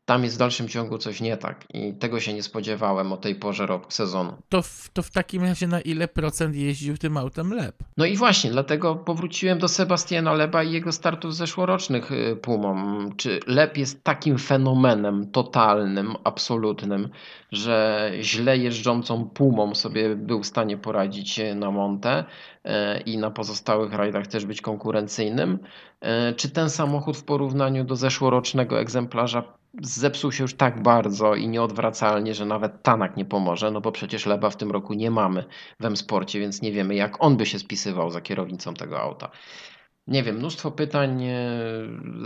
tam 0.07 0.23
jest 0.23 0.35
w 0.35 0.39
dalszym 0.39 0.67
ciągu 0.67 0.97
coś 0.97 1.21
nie 1.21 1.37
tak 1.37 1.65
i 1.73 1.93
tego 1.93 2.19
się 2.19 2.33
nie 2.33 2.43
spodziewałem 2.43 3.11
o 3.11 3.17
tej 3.17 3.35
porze 3.35 3.65
roku, 3.65 3.91
sezonu. 3.91 4.33
To 4.49 4.61
w, 4.61 4.89
to 4.93 5.01
w 5.01 5.11
takim 5.11 5.43
razie 5.43 5.67
na 5.67 5.81
ile 5.81 6.07
procent 6.07 6.55
jeździł 6.55 6.97
tym 6.97 7.17
autem 7.17 7.53
Leb? 7.53 7.75
No 7.97 8.05
i 8.05 8.15
właśnie, 8.15 8.51
dlatego 8.51 8.95
powróciłem 8.95 9.59
do 9.59 9.67
Sebastiana 9.67 10.33
Leba 10.33 10.63
i 10.63 10.71
jego 10.71 10.91
startów 10.91 11.35
zeszłorocznych 11.35 12.11
y, 12.11 12.35
Pumą. 12.35 12.75
Czy 13.17 13.39
Leb 13.47 13.77
jest 13.77 14.03
takim 14.03 14.37
fenomenem 14.37 15.31
totalnym, 15.31 16.15
absolutnym, 16.23 17.09
że 17.51 18.11
źle 18.21 18.57
jeżdżącą 18.57 19.29
Pumą 19.29 19.75
sobie 19.75 20.15
był 20.15 20.43
w 20.43 20.47
stanie 20.47 20.77
poradzić 20.77 21.39
na 21.55 21.71
Monte 21.71 22.23
y, 22.65 22.69
i 23.01 23.17
na 23.17 23.31
pozostałych 23.31 23.93
rajdach 23.93 24.27
też 24.27 24.45
być 24.45 24.61
konkurencyjnym? 24.61 25.59
Y, 26.31 26.33
czy 26.33 26.49
ten 26.49 26.69
samochód 26.69 27.17
w 27.17 27.23
porównaniu 27.23 27.83
do 27.83 27.95
zeszłorocznego 27.95 28.79
egzemplarza 28.79 29.57
zepsuł 29.81 30.31
się 30.31 30.43
już 30.43 30.53
tak 30.53 30.83
bardzo 30.83 31.35
i 31.35 31.47
nieodwracalnie, 31.47 32.33
że 32.33 32.45
nawet 32.45 32.83
Tanak 32.83 33.17
nie 33.17 33.25
pomoże, 33.25 33.71
no 33.71 33.81
bo 33.81 33.91
przecież 33.91 34.25
Leba 34.25 34.49
w 34.49 34.57
tym 34.57 34.71
roku 34.71 34.93
nie 34.93 35.11
mamy 35.11 35.43
w 35.79 35.85
M-Sporcie, 35.85 36.39
więc 36.39 36.61
nie 36.61 36.71
wiemy 36.71 36.95
jak 36.95 37.23
on 37.23 37.37
by 37.37 37.45
się 37.45 37.59
spisywał 37.59 38.09
za 38.09 38.21
kierownicą 38.21 38.73
tego 38.73 39.01
auta. 39.01 39.29
Nie 40.07 40.23
wiem, 40.23 40.35
mnóstwo 40.35 40.71
pytań, 40.71 41.23
e, 41.23 41.37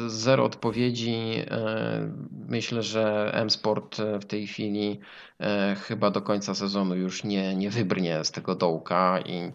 zero 0.07 0.43
odpowiedzi. 0.43 1.15
E, 1.51 2.11
myślę, 2.47 2.83
że 2.83 3.31
M-Sport 3.33 3.97
w 4.21 4.25
tej 4.25 4.47
chwili 4.47 4.99
e, 5.39 5.75
chyba 5.75 6.11
do 6.11 6.21
końca 6.21 6.55
sezonu 6.55 6.95
już 6.95 7.23
nie, 7.23 7.55
nie 7.55 7.69
wybrnie 7.69 8.25
z 8.25 8.31
tego 8.31 8.55
dołka 8.55 9.19
i 9.25 9.51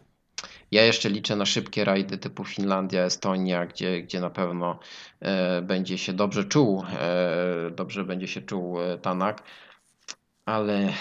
ja 0.70 0.84
jeszcze 0.84 1.08
liczę 1.08 1.36
na 1.36 1.46
szybkie 1.46 1.84
rajdy 1.84 2.18
typu 2.18 2.44
Finlandia, 2.44 3.02
Estonia, 3.02 3.66
gdzie, 3.66 4.02
gdzie 4.02 4.20
na 4.20 4.30
pewno 4.30 4.78
e, 5.20 5.62
będzie 5.62 5.98
się 5.98 6.12
dobrze 6.12 6.44
czuł, 6.44 6.84
e, 7.00 7.70
dobrze 7.70 8.04
będzie 8.04 8.28
się 8.28 8.42
czuł 8.42 8.80
e, 8.80 8.98
Tanak, 8.98 9.42
ale 10.44 10.92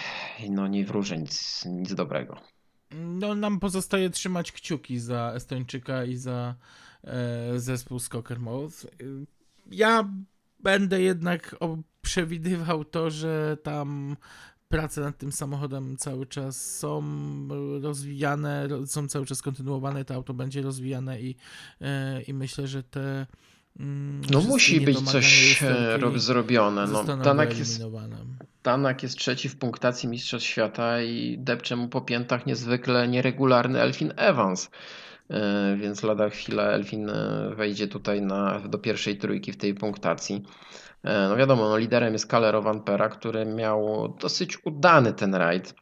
no 0.50 0.68
nie 0.68 0.86
wróżę 0.86 1.18
nic, 1.18 1.66
nic 1.66 1.94
dobrego. 1.94 2.38
No, 2.92 3.36
nam 3.36 3.60
pozostaje 3.60 4.10
trzymać 4.10 4.52
kciuki 4.52 5.00
za 5.00 5.32
Estończyka 5.36 6.04
i 6.04 6.16
za 6.16 6.56
e, 7.04 7.60
zespół 7.60 8.00
Skoker 8.00 8.40
Mouth. 8.40 8.76
Ja 9.72 10.10
będę 10.60 11.02
jednak 11.02 11.56
przewidywał 12.02 12.86
to, 12.86 13.12
że 13.12 13.58
tam 13.64 14.18
prace 14.70 15.02
nad 15.02 15.18
tym 15.18 15.32
samochodem 15.32 15.98
cały 15.98 16.26
czas 16.26 16.78
są 16.78 17.04
rozwijane, 17.82 18.68
są 18.86 19.08
cały 19.08 19.26
czas 19.26 19.42
kontynuowane, 19.42 20.06
to 20.06 20.14
auto 20.14 20.34
będzie 20.34 20.62
rozwijane 20.62 21.22
i, 21.22 21.36
e, 21.82 22.22
i 22.22 22.34
myślę, 22.34 22.68
że 22.68 22.84
te 22.84 23.26
mm, 23.80 24.22
no 24.32 24.42
musi 24.42 24.82
być 24.82 25.02
coś 25.02 25.60
e, 25.64 26.00
zrobione. 26.16 26.88
No, 26.88 27.04
Tanak, 27.04 27.58
jest, 27.58 27.82
Tanak 28.62 29.04
jest 29.04 29.18
trzeci 29.18 29.50
w 29.50 29.56
punktacji 29.56 30.10
Mistrzostw 30.10 30.50
Świata 30.50 31.02
i 31.02 31.38
depcze 31.40 31.76
mu 31.76 31.88
po 31.88 32.02
piętach 32.02 32.46
niezwykle 32.46 33.08
nieregularny 33.08 33.82
Elfin 33.82 34.14
Evans. 34.16 34.70
E, 35.29 35.75
więc 35.75 36.03
lada 36.03 36.29
chwila 36.29 36.63
Elfin 36.63 37.12
wejdzie 37.55 37.88
tutaj 37.88 38.22
na, 38.22 38.60
do 38.60 38.77
pierwszej 38.77 39.17
trójki 39.17 39.51
w 39.51 39.58
tej 39.58 39.74
punktacji. 39.74 40.44
E, 41.03 41.27
no 41.29 41.36
wiadomo, 41.36 41.70
no 41.70 41.77
liderem 41.77 42.13
jest 42.13 42.32
Calero 42.32 42.62
Vampera, 42.62 43.10
który 43.10 43.46
miał 43.46 44.10
dosyć 44.22 44.65
udany 44.65 45.13
ten 45.13 45.36
rajd. 45.36 45.74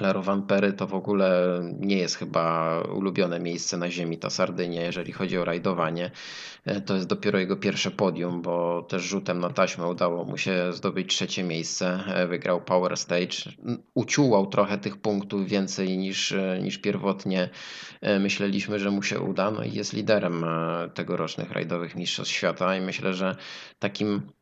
Lero 0.00 0.22
Vampery 0.22 0.72
to 0.72 0.86
w 0.86 0.94
ogóle 0.94 1.60
nie 1.80 1.96
jest 1.96 2.16
chyba 2.16 2.78
ulubione 2.80 3.40
miejsce 3.40 3.76
na 3.76 3.90
ziemi, 3.90 4.18
ta 4.18 4.30
Sardynia, 4.30 4.82
jeżeli 4.82 5.12
chodzi 5.12 5.38
o 5.38 5.44
rajdowanie. 5.44 6.10
E, 6.64 6.80
to 6.80 6.94
jest 6.94 7.06
dopiero 7.06 7.38
jego 7.38 7.56
pierwsze 7.56 7.90
podium, 7.90 8.42
bo 8.42 8.82
też 8.82 9.02
rzutem 9.02 9.38
na 9.38 9.50
taśmę 9.50 9.86
udało 9.86 10.24
mu 10.24 10.38
się 10.38 10.72
zdobyć 10.72 11.14
trzecie 11.14 11.42
miejsce. 11.42 12.04
E, 12.06 12.26
wygrał 12.26 12.60
Power 12.60 12.96
Stage. 12.96 13.36
Uciułał 13.94 14.46
trochę 14.46 14.78
tych 14.78 14.96
punktów 14.96 15.48
więcej 15.48 15.98
niż, 15.98 16.34
niż 16.62 16.78
pierwotnie 16.78 17.48
myśleliśmy, 18.20 18.78
że 18.78 18.90
mu 18.90 19.02
się 19.02 19.20
uda. 19.20 19.50
No 19.50 19.64
i 19.64 19.72
jest 19.72 19.92
liderem 19.92 20.44
tegorocznych 20.94 21.52
rajdowych 21.52 21.94
mistrzostw 21.94 22.34
świata 22.34 22.76
i 22.76 22.80
myślę, 22.80 23.14
że 23.14 23.36
takim 23.78 24.22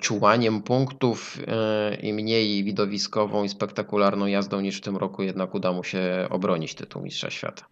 czułaniem 0.00 0.62
punktów 0.62 1.38
e, 1.46 1.94
i 1.94 2.12
mniej 2.12 2.64
widowiskową 2.64 3.44
i 3.44 3.48
spektakularną 3.48 4.26
jazdą 4.26 4.60
niż 4.60 4.78
w 4.78 4.80
tym 4.80 4.96
roku 4.96 5.22
jednak 5.22 5.54
uda 5.54 5.72
mu 5.72 5.84
się 5.84 6.26
obronić 6.30 6.74
tytuł 6.74 7.02
Mistrza 7.02 7.30
Świata. 7.30 7.64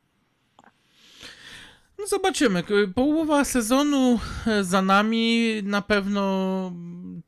No 1.99 2.07
zobaczymy. 2.07 2.63
Połowa 2.95 3.45
sezonu 3.45 4.21
e, 4.47 4.65
za 4.65 4.83
nami. 4.83 5.55
Na 5.63 5.83
pewno 5.83 6.73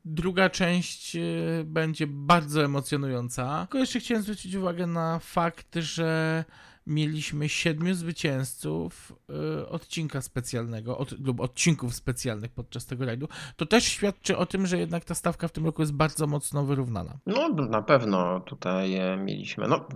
druga 0.05 0.49
część 0.49 1.17
będzie 1.65 2.07
bardzo 2.07 2.63
emocjonująca. 2.63 3.59
Tylko 3.61 3.77
jeszcze 3.77 3.99
chciałem 3.99 4.23
zwrócić 4.23 4.55
uwagę 4.55 4.87
na 4.87 5.19
fakt, 5.19 5.75
że 5.75 6.43
mieliśmy 6.87 7.49
siedmiu 7.49 7.93
zwycięzców 7.93 9.13
y, 9.61 9.67
odcinka 9.67 10.21
specjalnego 10.21 10.97
od, 10.97 11.19
lub 11.19 11.39
odcinków 11.39 11.95
specjalnych 11.95 12.51
podczas 12.51 12.85
tego 12.85 13.05
rajdu. 13.05 13.27
To 13.55 13.65
też 13.65 13.83
świadczy 13.83 14.37
o 14.37 14.45
tym, 14.45 14.67
że 14.67 14.77
jednak 14.77 15.05
ta 15.05 15.15
stawka 15.15 15.47
w 15.47 15.51
tym 15.51 15.65
roku 15.65 15.81
jest 15.81 15.93
bardzo 15.93 16.27
mocno 16.27 16.63
wyrównana. 16.63 17.17
No 17.25 17.49
na 17.49 17.81
pewno 17.81 18.39
tutaj 18.39 18.95
e, 18.95 19.17
mieliśmy, 19.17 19.67
no 19.67 19.87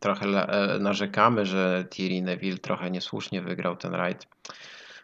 trochę 0.00 0.26
e, 0.26 0.78
narzekamy, 0.78 1.46
że 1.46 1.84
Thierry 1.90 2.22
Neville 2.22 2.58
trochę 2.58 2.90
niesłusznie 2.90 3.42
wygrał 3.42 3.76
ten 3.76 3.94
rajd. 3.94 4.26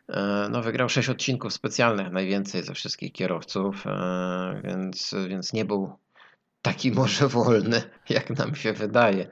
E, 0.08 0.48
no, 0.50 0.62
wygrał 0.62 0.88
sześć 0.88 1.08
odcinków 1.08 1.52
specjalnych, 1.52 2.12
najwięcej 2.12 2.62
ze 2.62 2.74
wszystkich 2.74 3.12
kierowców, 3.12 3.84
więc, 4.64 5.14
więc 5.28 5.52
nie 5.52 5.64
był 5.64 5.92
taki 6.62 6.92
może 7.00 7.28
wolny, 7.28 7.82
jak 8.08 8.30
nam 8.30 8.54
się 8.54 8.72
wydaje 8.72 9.28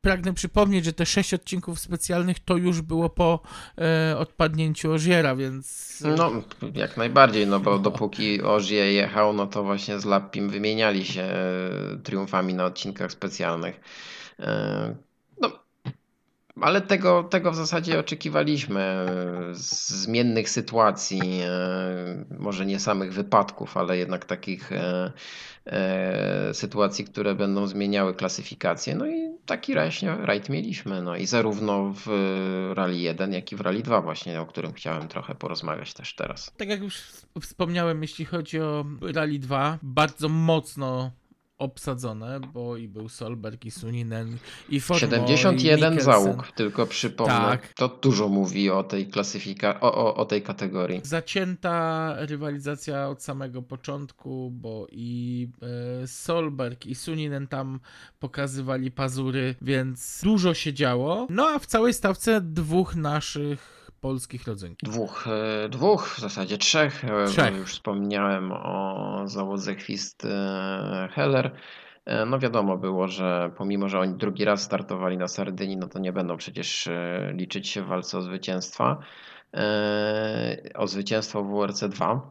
pragnę 0.00 0.34
przypomnieć, 0.34 0.84
że 0.84 0.92
te 0.92 1.06
sześć 1.06 1.34
odcinków 1.34 1.80
specjalnych 1.80 2.38
to 2.38 2.56
już 2.56 2.82
było 2.82 3.10
po 3.10 3.40
e, 3.78 4.18
odpadnięciu 4.18 4.92
Ożiera, 4.92 5.36
więc... 5.36 5.96
No, 6.16 6.32
jak 6.74 6.96
najbardziej, 6.96 7.46
no 7.46 7.60
bo 7.60 7.78
dopóki 7.78 8.42
Ożie 8.42 8.92
jechał, 8.92 9.32
no 9.32 9.46
to 9.46 9.64
właśnie 9.64 10.00
z 10.00 10.04
Lappim 10.04 10.50
wymieniali 10.50 11.04
się 11.04 11.22
e, 11.22 11.96
triumfami 12.02 12.54
na 12.54 12.64
odcinkach 12.64 13.12
specjalnych. 13.12 13.80
E, 14.38 14.94
no, 14.94 15.09
ale 16.60 16.80
tego, 16.80 17.22
tego 17.22 17.50
w 17.50 17.56
zasadzie 17.56 17.98
oczekiwaliśmy. 17.98 19.06
Zmiennych 19.52 20.50
sytuacji, 20.50 21.20
e, 21.44 22.24
może 22.38 22.66
nie 22.66 22.80
samych 22.80 23.12
wypadków, 23.12 23.76
ale 23.76 23.96
jednak 23.96 24.24
takich 24.24 24.72
e, 24.72 25.12
e, 25.66 26.54
sytuacji, 26.54 27.04
które 27.04 27.34
będą 27.34 27.66
zmieniały 27.66 28.14
klasyfikację. 28.14 28.94
No 28.94 29.06
i 29.06 29.30
taki 29.46 29.74
rajd 30.04 30.48
mieliśmy. 30.48 31.02
No 31.02 31.16
i 31.16 31.26
zarówno 31.26 31.94
w 31.94 32.06
Rally 32.74 32.96
1, 32.96 33.32
jak 33.32 33.52
i 33.52 33.56
w 33.56 33.60
Rally 33.60 33.82
2 33.82 34.00
właśnie, 34.00 34.40
o 34.40 34.46
którym 34.46 34.72
chciałem 34.72 35.08
trochę 35.08 35.34
porozmawiać 35.34 35.94
też 35.94 36.14
teraz. 36.14 36.52
Tak 36.56 36.68
jak 36.68 36.80
już 36.80 37.02
wspomniałem, 37.40 38.02
jeśli 38.02 38.24
chodzi 38.24 38.60
o 38.60 38.84
Rally 39.14 39.38
2, 39.38 39.78
bardzo 39.82 40.28
mocno 40.28 41.10
obsadzone, 41.60 42.40
bo 42.40 42.76
i 42.76 42.88
był 42.88 43.08
Solberg, 43.08 43.64
i 43.64 43.70
Suninen, 43.70 44.36
i 44.68 44.80
Formo, 44.80 45.00
71 45.00 45.96
i 45.96 46.00
załóg, 46.00 46.52
tylko 46.52 46.86
przypomnę. 46.86 47.34
Tak. 47.34 47.74
To 47.74 47.88
dużo 47.88 48.28
mówi 48.28 48.70
o 48.70 48.84
tej 48.84 49.06
klasyfikacji, 49.06 49.82
o, 49.82 49.94
o, 49.94 50.14
o 50.14 50.24
tej 50.24 50.42
kategorii. 50.42 51.00
Zacięta 51.04 52.14
rywalizacja 52.18 53.08
od 53.08 53.22
samego 53.22 53.62
początku, 53.62 54.50
bo 54.50 54.86
i 54.92 55.48
e, 56.02 56.06
Solberg, 56.06 56.86
i 56.86 56.94
Suninen 56.94 57.46
tam 57.46 57.80
pokazywali 58.18 58.90
pazury, 58.90 59.54
więc 59.62 60.20
dużo 60.22 60.54
się 60.54 60.72
działo. 60.72 61.26
No 61.30 61.48
a 61.48 61.58
w 61.58 61.66
całej 61.66 61.94
stawce 61.94 62.40
dwóch 62.40 62.96
naszych 62.96 63.79
polskich 64.00 64.46
rodzynków. 64.46 64.88
Dwóch, 64.88 65.26
e, 65.26 65.68
dwóch, 65.68 66.08
w 66.08 66.18
zasadzie 66.18 66.58
trzech. 66.58 67.04
E, 67.04 67.26
Trzech. 67.26 67.56
Już 67.56 67.72
wspomniałem 67.72 68.52
o 68.52 69.22
załodze 69.24 69.74
Chwist 69.74 70.24
e, 70.24 71.08
Heller. 71.12 71.50
No 72.26 72.38
wiadomo 72.38 72.76
było, 72.78 73.08
że 73.08 73.50
pomimo, 73.56 73.88
że 73.88 74.00
oni 74.00 74.14
drugi 74.14 74.44
raz 74.44 74.62
startowali 74.62 75.16
na 75.16 75.28
Sardynii, 75.28 75.76
no 75.76 75.88
to 75.88 75.98
nie 75.98 76.12
będą 76.12 76.36
przecież 76.36 76.88
liczyć 77.32 77.68
się 77.68 77.82
w 77.82 77.86
walce 77.86 78.18
o 78.18 78.22
zwycięstwa. 78.22 78.98
O 80.74 80.86
zwycięstwo 80.86 81.44
w 81.44 81.50
WRC 81.50 81.88
2. 81.88 82.30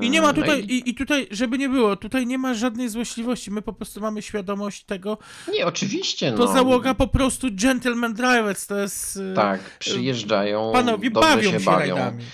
I 0.00 0.10
nie 0.10 0.20
ma 0.20 0.26
No 0.26 0.34
tutaj, 0.34 0.60
i- 0.60 0.72
i, 0.72 0.90
i 0.90 0.94
tutaj, 0.94 1.26
żeby 1.30 1.58
nie 1.58 1.68
było, 1.68 1.96
tutaj 1.96 2.26
nie 2.26 2.38
ma 2.38 2.54
żadnej 2.54 2.88
złośliwości. 2.88 3.50
My 3.50 3.62
po 3.62 3.72
prostu 3.72 4.00
mamy 4.00 4.22
świadomość 4.22 4.84
tego. 4.84 5.18
Nie, 5.54 5.66
oczywiście. 5.66 6.32
To 6.32 6.44
no. 6.44 6.52
załoga 6.52 6.94
po 6.94 7.08
prostu 7.08 7.46
gentleman 7.52 8.14
drivers, 8.14 8.66
to 8.66 8.78
jest. 8.78 9.16
y, 9.16 9.32
Tak, 9.36 9.60
przyjeżdżają, 9.78 10.70
Panowie 10.72 11.10
bawią 11.10 11.50
się 11.52 11.60
się, 11.60 11.64
bawią. 11.64 11.94
rajdami. 11.96 12.24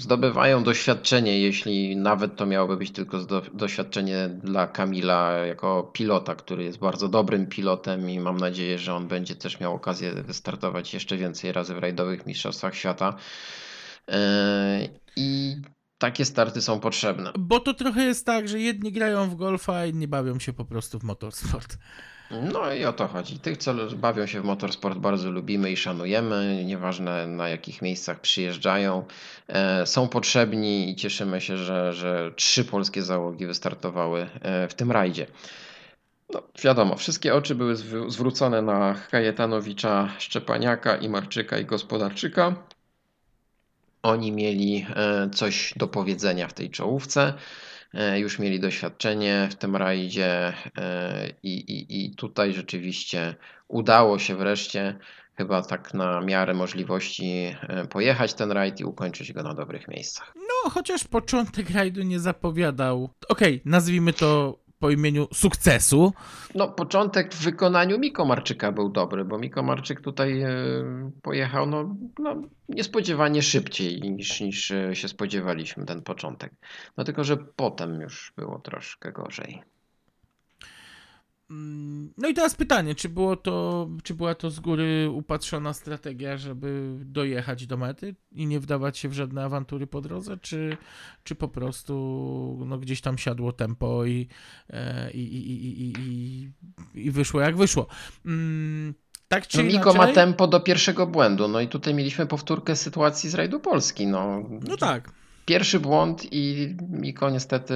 Zdobywają 0.00 0.62
doświadczenie, 0.64 1.40
jeśli 1.40 1.96
nawet 1.96 2.36
to 2.36 2.46
miałoby 2.46 2.76
być 2.76 2.90
tylko 2.90 3.18
doświadczenie 3.54 4.28
dla 4.44 4.66
Kamila 4.66 5.32
jako 5.32 5.90
pilota, 5.92 6.34
który 6.34 6.64
jest 6.64 6.78
bardzo 6.78 7.08
dobrym 7.08 7.46
pilotem 7.46 8.10
i 8.10 8.20
mam 8.20 8.36
nadzieję, 8.36 8.78
że 8.78 8.94
on 8.94 9.08
będzie 9.08 9.34
też 9.34 9.60
miał 9.60 9.74
okazję 9.74 10.12
wystartować 10.12 10.94
jeszcze 10.94 11.16
więcej 11.16 11.52
razy 11.52 11.74
w 11.74 11.78
rajdowych 11.78 12.26
mistrzostwach 12.26 12.74
świata. 12.74 13.14
E, 14.08 14.88
I 15.16 15.56
takie 16.02 16.24
starty 16.24 16.62
są 16.62 16.80
potrzebne. 16.80 17.32
Bo 17.38 17.60
to 17.60 17.74
trochę 17.74 18.04
jest 18.04 18.26
tak, 18.26 18.48
że 18.48 18.60
jedni 18.60 18.92
grają 18.92 19.30
w 19.30 19.34
golfa, 19.34 19.74
a 19.76 19.86
inni 19.86 20.08
bawią 20.08 20.38
się 20.38 20.52
po 20.52 20.64
prostu 20.64 20.98
w 20.98 21.02
motorsport. 21.02 21.78
No 22.52 22.72
i 22.72 22.84
o 22.84 22.92
to 22.92 23.08
chodzi. 23.08 23.38
Tych, 23.38 23.56
co 23.56 23.74
bawią 23.96 24.26
się 24.26 24.40
w 24.40 24.44
motorsport, 24.44 24.98
bardzo 24.98 25.30
lubimy 25.30 25.70
i 25.70 25.76
szanujemy. 25.76 26.62
Nieważne 26.66 27.26
na 27.26 27.48
jakich 27.48 27.82
miejscach 27.82 28.20
przyjeżdżają. 28.20 29.04
E, 29.48 29.86
Są 29.86 30.08
potrzebni 30.08 30.90
i 30.90 30.96
cieszymy 30.96 31.40
się, 31.40 31.56
że, 31.56 31.92
że 31.92 32.32
trzy 32.36 32.64
polskie 32.64 33.02
załogi 33.02 33.46
wystartowały 33.46 34.26
e, 34.40 34.68
w 34.68 34.74
tym 34.74 34.92
rajdzie. 34.92 35.26
No, 36.34 36.42
wiadomo, 36.64 36.96
wszystkie 36.96 37.34
oczy 37.34 37.54
były 37.54 37.74
zw- 37.74 38.10
zwrócone 38.10 38.62
na 38.62 38.94
Kajetanowicza, 39.10 40.08
Szczepaniaka, 40.18 40.96
i 40.96 41.08
Marczyka 41.08 41.58
i 41.58 41.64
Gospodarczyka. 41.64 42.54
Oni 44.02 44.32
mieli 44.32 44.86
e, 44.96 45.30
coś 45.30 45.74
do 45.76 45.88
powiedzenia 45.88 46.48
w 46.48 46.52
tej 46.52 46.70
czołówce. 46.70 47.34
E, 47.94 48.20
Już 48.20 48.38
mieli 48.38 48.60
doświadczenie 48.60 49.48
w 49.50 49.54
tym 49.54 49.76
rajdzie 49.76 50.52
e, 50.78 51.28
i, 51.42 51.54
i, 51.54 52.04
i 52.04 52.14
tutaj 52.16 52.52
rzeczywiście 52.52 53.34
udało 53.68 54.18
się 54.18 54.36
wreszcie 54.36 54.98
chyba 55.36 55.62
tak 55.62 55.94
na 55.94 56.20
miarę 56.20 56.54
możliwości 56.54 57.56
pojechać 57.90 58.34
ten 58.34 58.52
rajd 58.52 58.80
i 58.80 58.84
ukończyć 58.84 59.32
go 59.32 59.42
na 59.42 59.54
dobrych 59.54 59.88
miejscach. 59.88 60.32
No, 60.36 60.70
chociaż 60.70 61.04
początek 61.04 61.70
rajdu 61.70 62.02
nie 62.02 62.20
zapowiadał. 62.20 63.10
Okej, 63.28 63.62
nazwijmy 63.64 64.12
to 64.12 64.58
po 64.82 64.90
imieniu 64.90 65.28
sukcesu. 65.32 66.12
No, 66.54 66.68
początek 66.68 67.34
w 67.34 67.44
wykonaniu 67.44 67.98
Miko 67.98 68.24
Marczyka 68.24 68.72
był 68.72 68.88
dobry, 68.88 69.24
bo 69.24 69.38
Miko 69.38 69.62
Marczyk 69.62 70.00
tutaj 70.00 70.42
e, 70.42 70.50
pojechał 71.22 71.66
no, 71.66 71.96
no, 72.18 72.42
niespodziewanie 72.68 73.42
szybciej 73.42 74.00
niż, 74.00 74.40
niż 74.40 74.70
e, 74.70 74.96
się 74.96 75.08
spodziewaliśmy 75.08 75.86
ten 75.86 76.02
początek. 76.02 76.52
No 76.96 77.04
tylko, 77.04 77.24
że 77.24 77.36
potem 77.36 78.00
już 78.00 78.32
było 78.36 78.58
troszkę 78.58 79.12
gorzej. 79.12 79.62
Mm, 81.52 82.12
No 82.18 82.28
i 82.28 82.34
teraz 82.34 82.54
pytanie, 82.54 82.94
czy 82.94 83.08
było 83.08 83.36
to, 83.36 83.88
czy 84.02 84.14
była 84.14 84.34
to 84.34 84.50
z 84.50 84.60
góry 84.60 85.10
upatrzona 85.10 85.72
strategia, 85.72 86.36
żeby 86.36 86.96
dojechać 87.04 87.66
do 87.66 87.76
mety 87.76 88.14
i 88.32 88.46
nie 88.46 88.60
wdawać 88.60 88.98
się 88.98 89.08
w 89.08 89.12
żadne 89.12 89.44
awantury 89.44 89.86
po 89.86 90.00
drodze, 90.00 90.36
czy, 90.36 90.76
czy 91.24 91.34
po 91.34 91.48
prostu 91.48 92.64
no, 92.66 92.78
gdzieś 92.78 93.00
tam 93.00 93.18
siadło 93.18 93.52
tempo 93.52 94.04
i, 94.04 94.28
e, 94.70 95.10
i, 95.10 95.20
i, 95.20 95.50
i, 95.50 95.82
i, 95.82 95.92
i, 96.94 97.06
i 97.06 97.10
wyszło 97.10 97.40
jak 97.40 97.56
wyszło. 97.56 97.86
Mm, 98.26 98.94
Tak 99.28 99.46
czy 99.46 99.58
No, 99.58 99.64
Miko 99.64 99.90
inaczej, 99.90 99.98
ma 99.98 100.06
tempo 100.14 100.46
do 100.46 100.60
pierwszego 100.60 101.06
błędu, 101.06 101.48
no 101.48 101.60
i 101.60 101.68
tutaj 101.68 101.94
mieliśmy 101.94 102.26
powtórkę 102.26 102.76
sytuacji 102.76 103.30
z 103.30 103.34
rajdu 103.34 103.60
Polski. 103.60 104.06
No, 104.06 104.42
No 104.68 104.76
tak. 104.76 105.21
Pierwszy 105.44 105.80
błąd 105.80 106.26
i 106.32 106.74
Miko 106.88 107.30
niestety 107.30 107.74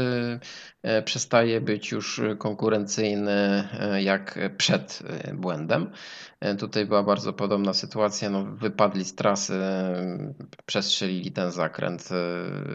e, 0.83 1.03
przestaje 1.03 1.61
być 1.61 1.93
już 1.93 2.21
konkurencyjny 2.39 3.69
e, 3.81 4.03
jak 4.03 4.39
przed 4.57 5.03
e, 5.07 5.35
błędem. 5.35 5.91
Tutaj 6.59 6.87
była 6.87 7.03
bardzo 7.03 7.33
podobna 7.33 7.75
sytuacja. 7.75 8.31
No, 8.31 8.45
wypadli 8.45 9.05
z 9.05 9.15
trasy, 9.15 9.61
przestrzelili 10.67 11.33
ten 11.33 11.51
zakręt, 11.51 12.09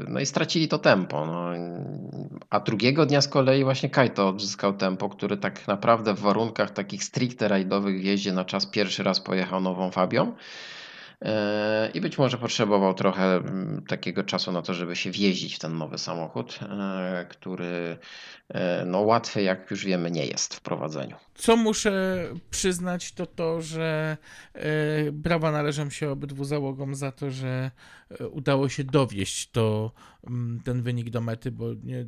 no 0.07 0.19
i 0.19 0.25
stracili 0.25 0.67
to 0.67 0.77
tempo. 0.77 1.25
No. 1.25 1.49
A 2.49 2.59
drugiego 2.59 3.05
dnia 3.05 3.21
z 3.21 3.27
kolei 3.27 3.63
właśnie 3.63 3.89
Kajto 3.89 4.29
odzyskał 4.29 4.73
tempo, 4.73 5.09
który 5.09 5.37
tak 5.37 5.67
naprawdę 5.67 6.13
w 6.13 6.19
warunkach 6.19 6.71
takich 6.71 7.03
stricte 7.03 7.47
rajdowych 7.47 8.01
w 8.01 8.03
jeździe 8.03 8.33
na 8.33 8.45
czas 8.45 8.65
pierwszy 8.65 9.03
raz 9.03 9.19
pojechał 9.19 9.61
nową 9.61 9.91
Fabią. 9.91 10.33
E, 11.21 11.91
I 11.93 12.01
być 12.01 12.17
może 12.17 12.37
potrzebował 12.37 12.93
trochę 12.93 13.35
mm, 13.35 13.83
takiego 13.87 14.23
czasu 14.23 14.51
na 14.51 14.61
to, 14.61 14.73
żeby 14.73 14.95
się 14.95 15.11
wjeździć 15.11 15.55
w 15.55 15.59
ten 15.59 15.77
nowy 15.77 15.97
samochód, 15.97 16.59
e, 16.61 17.25
który 17.29 17.97
e, 18.49 18.85
no 18.85 18.99
łatwy, 18.99 19.41
jak 19.41 19.71
już 19.71 19.85
wiemy, 19.85 20.11
nie 20.11 20.25
jest 20.25 20.55
w 20.55 20.61
prowadzeniu. 20.61 21.15
Co 21.35 21.55
muszę 21.55 22.23
przyznać, 22.49 23.11
to 23.11 23.25
to, 23.25 23.61
że 23.61 24.17
brawa 25.11 25.51
należą 25.51 25.89
się 25.89 26.09
obydwu 26.09 26.43
załogom 26.43 26.95
za 26.95 27.11
to, 27.11 27.31
że 27.31 27.71
udało 28.31 28.69
się 28.69 28.83
dowieść 28.83 29.51
to, 29.51 29.91
mm, 30.27 30.61
ten 30.63 30.81
wynik 30.81 31.09
do 31.09 31.21
mety, 31.21 31.51
bo 31.51 31.65
nie, 31.83 32.05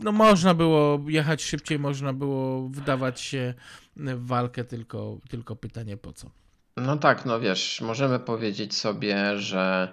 no 0.00 0.12
można 0.12 0.54
było 0.54 1.00
jechać 1.06 1.42
szybciej, 1.42 1.78
można 1.78 2.12
było 2.12 2.68
wdawać 2.68 3.20
się 3.20 3.54
w 3.96 4.26
walkę, 4.26 4.64
tylko, 4.64 5.18
tylko 5.28 5.56
pytanie 5.56 5.96
po 5.96 6.12
co. 6.12 6.43
No 6.76 6.96
tak, 6.96 7.24
no 7.24 7.40
wiesz, 7.40 7.80
możemy 7.80 8.18
powiedzieć 8.18 8.74
sobie, 8.76 9.38
że 9.38 9.92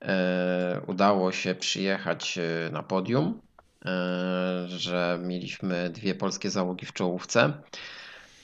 e, 0.00 0.80
udało 0.86 1.32
się 1.32 1.54
przyjechać 1.54 2.38
e, 2.38 2.70
na 2.70 2.82
podium, 2.82 3.40
e, 3.84 4.64
że 4.68 5.18
mieliśmy 5.22 5.90
dwie 5.90 6.14
polskie 6.14 6.50
załogi 6.50 6.86
w 6.86 6.92
czołówce. 6.92 7.52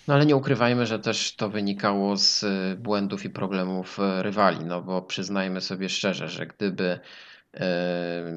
No 0.09 0.14
ale 0.14 0.27
nie 0.27 0.37
ukrywajmy, 0.37 0.87
że 0.87 0.98
też 0.98 1.37
to 1.37 1.48
wynikało 1.48 2.16
z 2.16 2.44
e, 2.44 2.77
błędów 2.77 3.24
i 3.24 3.31
problemów 3.31 3.98
e, 4.01 4.22
rywali, 4.22 4.64
no 4.64 4.83
bo 4.83 5.03
przyznajmy 5.03 5.61
sobie 5.61 5.88
szczerze, 5.88 6.29
że 6.29 6.46
gdyby 6.46 7.01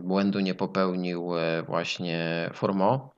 błędu 0.04 0.40
nie 0.40 0.56
popełnił 0.56 1.32
właśnie 1.68 2.50
Formo, 2.54 3.14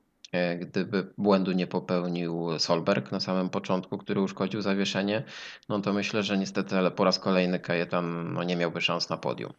gdyby 0.60 1.06
błędu 1.18 1.52
nie 1.52 1.66
popełnił 1.66 2.58
Solberg 2.58 3.12
na 3.12 3.20
samym 3.20 3.50
początku, 3.50 3.98
który 3.98 4.20
uszkodził 4.20 4.60
zawieszenie, 4.62 5.22
no 5.68 5.80
to 5.80 5.92
myślę, 5.92 6.22
że 6.22 6.38
niestety, 6.38 6.78
ale 6.78 6.90
po 6.90 7.04
raz 7.04 7.18
kolejny 7.18 7.60
Kajetan 7.60 8.32
no, 8.32 8.42
nie 8.42 8.56
miałby 8.56 8.80
szans 8.80 9.10
na 9.10 9.16
podium 9.16 9.52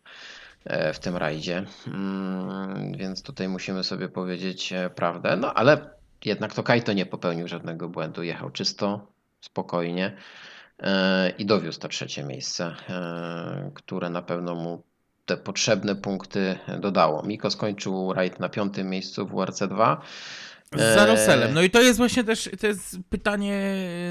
e, 0.65 0.93
w 0.93 0.99
tym 0.99 1.17
rajdzie. 1.17 1.65
Mm, 1.87 2.97
Więc 2.97 3.23
tutaj 3.23 3.49
musimy 3.49 3.83
sobie 3.83 4.09
powiedzieć 4.09 4.73
e, 4.73 4.89
prawdę. 4.89 5.37
No 5.37 5.53
ale 5.53 5.89
jednak 6.25 6.53
to 6.53 6.63
Kajto 6.63 6.93
nie 6.93 7.05
popełnił 7.05 7.47
żadnego 7.47 7.89
błędu. 7.89 8.23
Jechał 8.23 8.49
czysto, 8.49 9.07
spokojnie 9.41 10.17
e, 10.79 11.29
i 11.29 11.45
dowiózł 11.45 11.79
to 11.79 11.87
trzecie 11.87 12.23
miejsce, 12.23 12.75
e, 12.89 13.71
które 13.73 14.09
na 14.09 14.21
pewno 14.21 14.55
mu 14.55 14.83
te 15.25 15.37
potrzebne 15.37 15.95
punkty 15.95 16.57
dodało. 16.79 17.23
Miko 17.23 17.51
skończył 17.51 18.13
rajd 18.13 18.39
na 18.39 18.49
piątym 18.49 18.89
miejscu 18.89 19.27
w 19.27 19.31
WRC2. 19.31 19.97
Za 20.77 21.03
E, 21.03 21.05
Roselem. 21.05 21.53
No 21.53 21.61
i 21.61 21.69
to 21.69 21.81
jest 21.81 21.97
właśnie 21.97 22.23
też 22.23 22.49
to 22.61 22.67
jest 22.67 22.97
pytanie, 23.09 23.61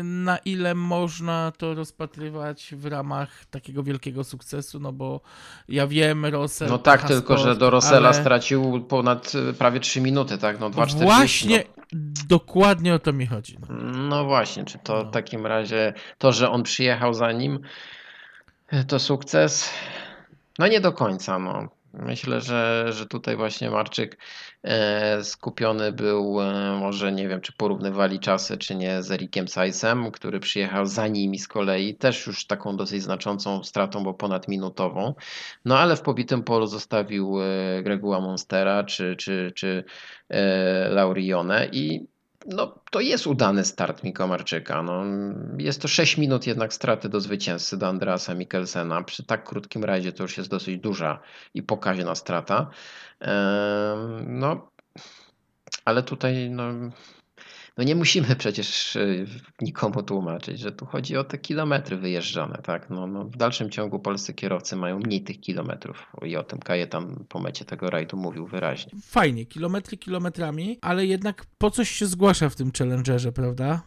na 0.04 0.38
ile 0.38 0.74
można 0.74 1.52
to 1.58 1.74
rozpatrywać 1.74 2.74
w 2.76 2.86
ramach 2.86 3.44
takiego 3.44 3.82
wielkiego 3.82 4.24
sukcesu, 4.24 4.80
no 4.80 4.92
bo 4.92 5.20
ja 5.68 5.86
wiem, 5.86 6.26
Rosel. 6.26 6.68
No 6.68 6.78
tak, 6.78 7.00
Hasport, 7.00 7.20
tylko 7.20 7.38
że 7.38 7.56
do 7.56 7.70
Rosela 7.70 8.08
ale 8.08 8.14
stracił 8.14 8.84
ponad 8.84 9.32
e, 9.50 9.52
prawie 9.52 9.80
3 9.80 10.00
minuty, 10.00 10.38
tak? 10.38 10.60
No 10.60 10.70
2,40. 10.70 11.02
Właśnie 11.02 11.64
no. 11.92 11.98
dokładnie 12.28 12.94
o 12.94 12.98
to 12.98 13.12
mi 13.12 13.26
chodzi. 13.26 13.58
No. 13.68 13.76
No 14.08 14.24
właśnie, 14.24 14.64
czy 14.64 14.78
to 14.78 14.94
No. 14.94 15.04
w 15.04 15.10
takim 15.12 15.46
razie 15.46 15.92
to, 16.18 16.32
że 16.32 16.50
on 16.50 16.62
przyjechał 16.62 17.14
za 17.14 17.32
nim, 17.32 17.58
to 18.88 18.98
sukces? 18.98 19.70
No 20.58 20.66
nie 20.68 20.80
do 20.80 20.92
końca. 20.92 21.38
No. 21.38 21.68
Myślę, 21.98 22.40
że, 22.40 22.86
że 22.92 23.06
tutaj 23.06 23.36
właśnie 23.36 23.70
Marczyk 23.70 24.18
e, 24.62 25.24
skupiony 25.24 25.92
był, 25.92 26.40
e, 26.40 26.78
może 26.80 27.12
nie 27.12 27.28
wiem, 27.28 27.40
czy 27.40 27.52
porównywali 27.52 28.20
czasy, 28.20 28.58
czy 28.58 28.74
nie, 28.74 29.02
z 29.02 29.10
Erikiem 29.10 29.48
Sajsem, 29.48 30.10
który 30.10 30.40
przyjechał 30.40 30.86
za 30.86 31.08
nimi 31.08 31.38
z 31.38 31.48
kolei, 31.48 31.96
też 31.96 32.26
już 32.26 32.46
taką 32.46 32.76
dosyć 32.76 33.02
znaczącą 33.02 33.64
stratą, 33.64 34.04
bo 34.04 34.14
ponad 34.14 34.48
minutową. 34.48 35.14
No 35.64 35.78
ale 35.78 35.96
w 35.96 36.02
pobitym 36.02 36.42
polu 36.42 36.66
zostawił 36.66 37.42
e, 37.42 37.82
Greguła 37.82 38.20
Monstera, 38.20 38.84
czy, 38.84 39.16
czy, 39.16 39.52
czy 39.54 39.84
Laurione 40.90 41.68
i 41.72 42.13
no, 42.46 42.78
to 42.90 43.00
jest 43.00 43.26
udany 43.26 43.64
start 43.64 44.02
Miko 44.02 44.26
Marczyka. 44.26 44.82
No, 44.82 45.04
jest 45.58 45.82
to 45.82 45.88
6 45.88 46.18
minut 46.18 46.46
jednak 46.46 46.74
straty 46.74 47.08
do 47.08 47.20
zwycięzcy, 47.20 47.76
do 47.76 47.88
Andreasa 47.88 48.34
Mikkelsena. 48.34 49.02
Przy 49.02 49.24
tak 49.24 49.44
krótkim 49.44 49.84
rajdzie 49.84 50.12
to 50.12 50.22
już 50.22 50.36
jest 50.36 50.50
dosyć 50.50 50.78
duża 50.80 51.20
i 51.54 51.62
pokaźna 51.62 52.14
strata. 52.14 52.70
No, 54.26 54.68
ale 55.84 56.02
tutaj 56.02 56.50
no, 56.50 56.64
no 57.76 57.84
nie 57.84 57.94
musimy 57.94 58.36
przecież 58.36 58.96
y, 58.96 59.26
nikomu 59.60 60.02
tłumaczyć, 60.02 60.60
że 60.60 60.72
tu 60.72 60.86
chodzi 60.86 61.16
o 61.16 61.24
te 61.24 61.38
kilometry 61.38 61.96
wyjeżdżone. 61.96 62.58
Tak? 62.62 62.90
No, 62.90 63.06
no, 63.06 63.24
w 63.24 63.36
dalszym 63.36 63.70
ciągu 63.70 63.98
polscy 63.98 64.34
kierowcy 64.34 64.76
mają 64.76 64.98
mniej 64.98 65.24
tych 65.24 65.40
kilometrów 65.40 66.06
i 66.22 66.36
o 66.36 66.42
tym 66.42 66.58
Kajetan 66.58 67.24
po 67.28 67.40
mecie 67.40 67.64
tego 67.64 67.90
rajdu 67.90 68.16
mówił 68.16 68.46
wyraźnie. 68.46 68.92
Fajnie, 69.02 69.46
kilometry 69.46 69.96
kilometrami, 69.96 70.78
ale 70.82 71.06
jednak 71.06 71.46
po 71.58 71.70
coś 71.70 71.90
się 71.90 72.06
zgłasza 72.06 72.48
w 72.48 72.56
tym 72.56 72.72
challengerze, 72.78 73.32
prawda? 73.32 73.82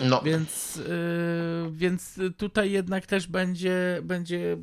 No, 0.00 0.22
Więc, 0.22 0.76
yy, 0.76 1.72
więc 1.72 2.20
tutaj 2.36 2.70
jednak 2.70 3.06
też 3.06 3.26
będzie, 3.26 4.00
będzie 4.02 4.56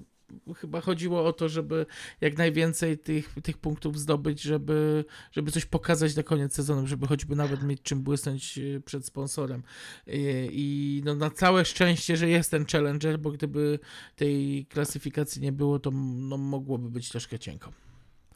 chyba 0.55 0.81
chodziło 0.81 1.25
o 1.25 1.33
to, 1.33 1.49
żeby 1.49 1.85
jak 2.21 2.37
najwięcej 2.37 2.97
tych, 2.97 3.35
tych 3.43 3.57
punktów 3.57 3.99
zdobyć, 3.99 4.41
żeby, 4.41 5.05
żeby 5.31 5.51
coś 5.51 5.65
pokazać 5.65 6.15
na 6.15 6.23
koniec 6.23 6.53
sezonu, 6.53 6.87
żeby 6.87 7.07
choćby 7.07 7.35
nawet 7.35 7.63
mieć 7.63 7.81
czym 7.81 8.01
błysnąć 8.01 8.57
yy, 8.57 8.81
przed 8.81 9.05
sponsorem. 9.05 9.63
Yy, 10.07 10.13
I 10.51 11.01
no, 11.05 11.15
na 11.15 11.29
całe 11.29 11.65
szczęście, 11.65 12.17
że 12.17 12.29
jest 12.29 12.51
ten 12.51 12.65
challenger, 12.65 13.19
bo 13.19 13.31
gdyby 13.31 13.79
tej 14.15 14.65
klasyfikacji 14.65 15.41
nie 15.41 15.51
było, 15.51 15.79
to 15.79 15.91
no, 15.91 16.37
mogłoby 16.37 16.89
być 16.89 17.09
troszkę 17.09 17.39
cienko. 17.39 17.71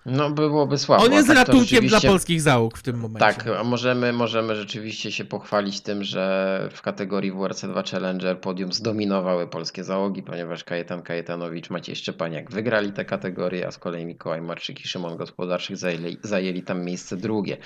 No 0.06 0.30
byłoby 0.30 0.78
słabo. 0.78 1.04
On 1.04 1.13
jest 1.13 1.28
tak 1.28 1.38
ratunkiem 1.38 1.88
dla 1.88 2.02
polskich 2.02 2.42
załóg 2.42 2.78
w 2.78 2.84
tym 2.84 2.98
momencie. 3.00 3.20
Tak, 3.20 3.48
a 3.60 3.63
możemy, 3.63 4.13
możemy 4.13 4.56
rzeczywiście 4.56 5.12
się 5.12 5.26
pochwalić 5.26 5.82
tym, 5.82 6.04
że 6.04 6.70
w 6.74 6.82
kategorii 6.82 7.34
WRC2 7.34 7.92
Challenger 7.92 8.39
podium 8.42 8.74
zdominowały 8.74 9.48
polskie 9.48 9.84
załogi, 9.84 10.24
ponieważ 10.24 10.63
Kajetan 10.63 11.02
Kajetanowicz, 11.02 11.70
Maciej 11.70 11.96
Szczepaniak 11.96 12.52
wygrali 12.52 12.92
tę 12.92 13.06
kategorię, 13.06 13.68
a 13.68 13.72
z 13.72 13.78
kolei 13.78 14.06
Mikołaj 14.06 14.42
Marczyk 14.42 14.86
i 14.86 14.88
Szymon 14.88 15.18
Gospodarczyk 15.18 15.78
zajęli, 15.78 16.18
zajęli 16.24 16.63
tam 16.63 16.84
miejsce 16.86 17.18
drugie. 17.18 17.58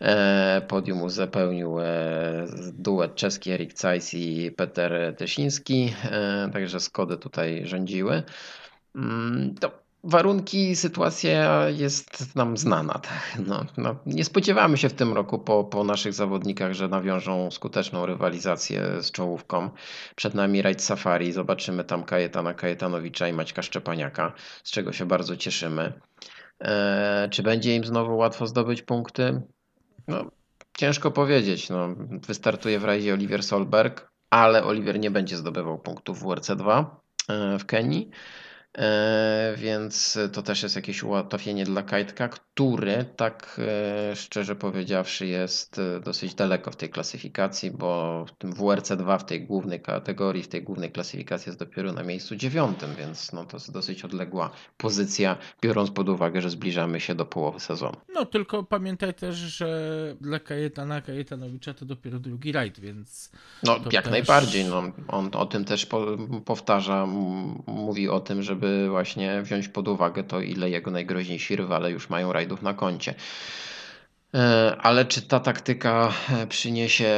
E, 0.00 0.62
Podium 0.68 1.02
uzupełnił 1.02 1.80
e, 1.80 1.84
duet 2.72 3.14
czeski 3.14 3.50
Erik 3.50 3.78
Zeiss 3.78 4.14
i 4.14 4.50
Peter 4.56 5.14
Tysiński, 5.16 5.94
e, 6.10 6.50
także 6.52 6.80
Skody 6.80 7.16
tutaj 7.16 7.66
rządziły. 7.66 8.22
Mm, 8.94 9.54
To 9.60 9.85
warunki, 10.06 10.76
sytuacja 10.76 11.68
jest 11.68 12.36
nam 12.36 12.56
znana. 12.56 12.92
Tak? 12.92 13.38
No, 13.46 13.64
no, 13.76 13.96
nie 14.06 14.24
spodziewamy 14.24 14.78
się 14.78 14.88
w 14.88 14.94
tym 14.94 15.12
roku 15.12 15.38
po, 15.38 15.64
po 15.64 15.84
naszych 15.84 16.12
zawodnikach, 16.12 16.72
że 16.72 16.88
nawiążą 16.88 17.50
skuteczną 17.50 18.06
rywalizację 18.06 19.02
z 19.02 19.10
czołówką. 19.10 19.70
Przed 20.16 20.34
nami 20.34 20.62
Rajd 20.62 20.82
Safari, 20.82 21.32
zobaczymy 21.32 21.84
tam 21.84 22.04
Kajetana 22.04 22.54
Kajetanowicza 22.54 23.28
i 23.28 23.32
Maćka 23.32 23.62
Szczepaniaka, 23.62 24.32
z 24.64 24.70
czego 24.70 24.92
się 24.92 25.06
bardzo 25.06 25.36
cieszymy. 25.36 25.92
E, 26.60 27.28
czy 27.30 27.42
będzie 27.42 27.76
im 27.76 27.84
znowu 27.84 28.16
łatwo 28.16 28.46
zdobyć 28.46 28.82
punkty? 28.82 29.42
No, 30.08 30.24
ciężko 30.76 31.10
powiedzieć. 31.10 31.70
No, 31.70 31.88
wystartuje 32.26 32.78
w 32.78 32.84
rajdzie 32.84 33.14
Oliver 33.14 33.42
Solberg, 33.42 34.10
ale 34.30 34.64
Oliver 34.64 34.98
nie 34.98 35.10
będzie 35.10 35.36
zdobywał 35.36 35.78
punktów 35.78 36.20
w 36.20 36.24
WRC2 36.24 36.84
e, 37.28 37.58
w 37.58 37.66
Kenii. 37.66 38.10
E, 38.76 39.54
Więc 39.56 40.18
to 40.32 40.42
też 40.42 40.62
jest 40.62 40.76
jakieś 40.76 41.02
ułatwienie 41.02 41.64
dla 41.64 41.82
Kajtka, 41.82 42.28
który 42.28 43.04
tak 43.16 43.60
e, 44.12 44.16
szczerze 44.16 44.56
powiedziawszy 44.56 45.26
jest 45.26 45.78
e, 45.78 46.00
dosyć 46.00 46.34
daleko 46.34 46.70
w 46.70 46.76
tej 46.76 46.88
klasyfikacji, 46.90 47.70
bo 47.70 48.24
w 48.28 48.32
tym 48.38 48.52
WRC2 48.52 49.18
w 49.18 49.24
tej 49.24 49.46
głównej 49.46 49.80
kategorii, 49.80 50.42
w 50.42 50.48
tej 50.48 50.62
głównej 50.62 50.92
klasyfikacji 50.92 51.48
jest 51.50 51.58
dopiero 51.58 51.92
na 51.92 52.02
miejscu 52.02 52.36
dziewiątym, 52.36 52.90
więc 52.98 53.32
no 53.32 53.44
to 53.44 53.56
jest 53.56 53.72
dosyć 53.72 54.04
odległa 54.04 54.50
pozycja, 54.76 55.36
biorąc 55.62 55.90
pod 55.90 56.08
uwagę, 56.08 56.40
że 56.40 56.50
zbliżamy 56.50 57.00
się 57.00 57.14
do 57.14 57.24
połowy 57.26 57.60
sezonu. 57.60 57.96
No 58.14 58.24
tylko 58.26 58.62
pamiętaj 58.62 59.14
też, 59.14 59.36
że 59.36 59.66
dla 60.20 60.38
Kajetana 60.40 61.00
Kajetanowicza 61.00 61.74
to 61.74 61.84
dopiero 61.84 62.18
drugi 62.18 62.52
rajd, 62.52 62.80
więc 62.80 63.30
No, 63.62 63.76
jak 63.92 64.04
też- 64.04 64.12
najbardziej. 64.12 64.64
No, 64.64 64.82
on 65.08 65.30
o 65.32 65.46
tym 65.46 65.64
też 65.64 65.86
po, 65.86 66.06
powtarza, 66.44 67.06
mówi 67.66 68.08
o 68.08 68.20
tym, 68.20 68.42
żeby 68.42 68.65
właśnie 68.90 69.42
wziąć 69.42 69.68
pod 69.68 69.88
uwagę 69.88 70.24
to, 70.24 70.40
ile 70.40 70.70
jego 70.70 70.90
najgroźniejsi 70.90 71.56
rywale 71.56 71.90
już 71.90 72.10
mają 72.10 72.32
rajdów 72.32 72.62
na 72.62 72.74
koncie. 72.74 73.14
E, 74.34 74.76
Ale 74.80 75.04
czy 75.04 75.22
ta 75.22 75.40
taktyka 75.40 76.12
e, 76.32 76.46
przyniesie 76.46 77.14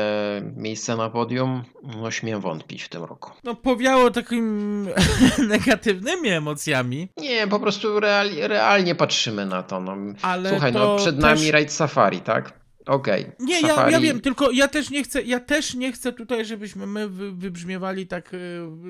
miejsce 0.56 0.96
na 0.96 1.11
podium? 1.11 1.62
No, 1.82 2.11
śmiem 2.11 2.40
wątpić 2.40 2.82
w 2.82 2.88
tym 2.88 3.04
roku. 3.04 3.30
no 3.44 3.54
powiało 3.54 4.11
takimi 4.11 4.88
negatywnymi 5.48 6.28
emocjami, 6.28 7.08
Nie, 7.16 7.46
po 7.46 7.61
prostu 7.61 8.00
real, 8.00 8.28
realnie 8.37 8.94
patrzymy 8.94 9.46
na 9.46 9.62
to. 9.62 9.80
No. 9.80 9.96
ale 10.22 10.50
Słuchaj, 10.50 10.72
to 10.72 10.78
no 10.78 10.96
przed 10.96 11.14
też... 11.14 11.24
nami 11.24 11.50
rajd 11.50 11.72
safari, 11.72 12.20
tak? 12.20 12.58
Okej. 12.88 13.27
Nie, 13.40 13.61
ja, 13.61 13.90
ja 13.90 14.01
wiem, 14.01 14.20
tylko 14.20 14.51
ja 14.51 14.68
też 14.68 14.90
nie 14.90 15.03
chcę, 15.05 15.22
ja 15.22 15.40
też 15.40 15.74
nie 15.74 15.92
chcę 15.92 16.12
tutaj, 16.12 16.44
żebyśmy 16.44 16.87
my 16.87 17.09
wy, 17.09 17.33
wybrzmiewali 17.33 18.07
tak 18.07 18.35
y, 18.35 18.38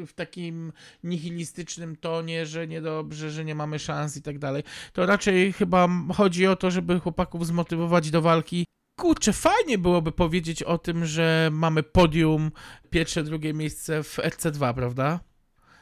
w 0.06 0.12
takim 0.14 0.72
nihilistycznym 1.04 1.96
tonie, 1.96 2.46
że 2.46 2.66
niedobrze, 2.66 3.30
że 3.30 3.44
nie 3.44 3.54
mamy 3.54 3.78
szans 3.78 4.16
i 4.16 4.22
tak 4.22 4.38
dalej. 4.38 4.62
To 4.92 5.06
raczej 5.06 5.52
chyba 5.52 5.88
chodzi 6.14 6.46
o 6.46 6.56
to, 6.56 6.70
żeby 6.70 7.00
chłopaków 7.00 7.46
zmotywować 7.46 8.11
do 8.11 8.22
walki. 8.22 8.64
Kurczę, 9.00 9.32
fajnie 9.32 9.78
byłoby 9.78 10.12
powiedzieć 10.12 10.62
o 10.62 10.78
tym, 10.78 11.04
że 11.04 11.48
mamy 11.52 11.82
podium, 11.82 12.50
pierwsze, 12.90 13.22
drugie 13.22 13.54
miejsce 13.54 14.02
w 14.02 14.16
RC2, 14.16 14.74
prawda? 14.74 15.20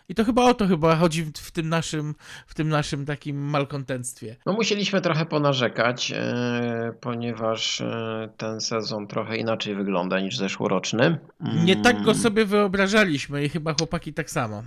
I 0.08 0.14
to 0.14 0.24
chyba 0.24 0.44
o 0.44 0.54
to 0.54 0.66
chyba 0.66 0.96
chodzi 0.96 1.22
w, 1.22 1.32
w 1.32 1.50
tym 1.50 1.68
naszym, 1.68 2.14
w 2.46 2.54
tym 2.54 2.68
naszym 2.68 3.06
takim 3.06 3.36
malkontenctwie. 3.36 4.36
No 4.46 4.52
musieliśmy 4.52 5.00
trochę 5.00 5.26
ponarzekać, 5.26 6.12
e, 6.16 6.92
ponieważ 7.00 7.80
e, 7.80 8.28
ten 8.36 8.60
sezon 8.60 9.06
trochę 9.06 9.36
inaczej 9.36 9.74
wygląda 9.74 10.20
niż 10.20 10.36
zeszłoroczny. 10.36 11.18
Nie 11.64 11.76
tak 11.76 11.96
go 11.96 12.10
Mm, 12.10 12.22
sobie 12.22 12.44
wyobrażaliśmy 12.44 13.44
i 13.44 13.48
chyba 13.48 13.74
chłopaki 13.74 14.12
tak 14.12 14.30
samo. 14.30 14.62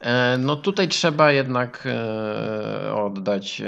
e, 0.00 0.38
No 0.38 0.56
tutaj 0.56 0.88
trzeba 0.88 1.32
jednak 1.32 1.88
oddać 2.94 3.62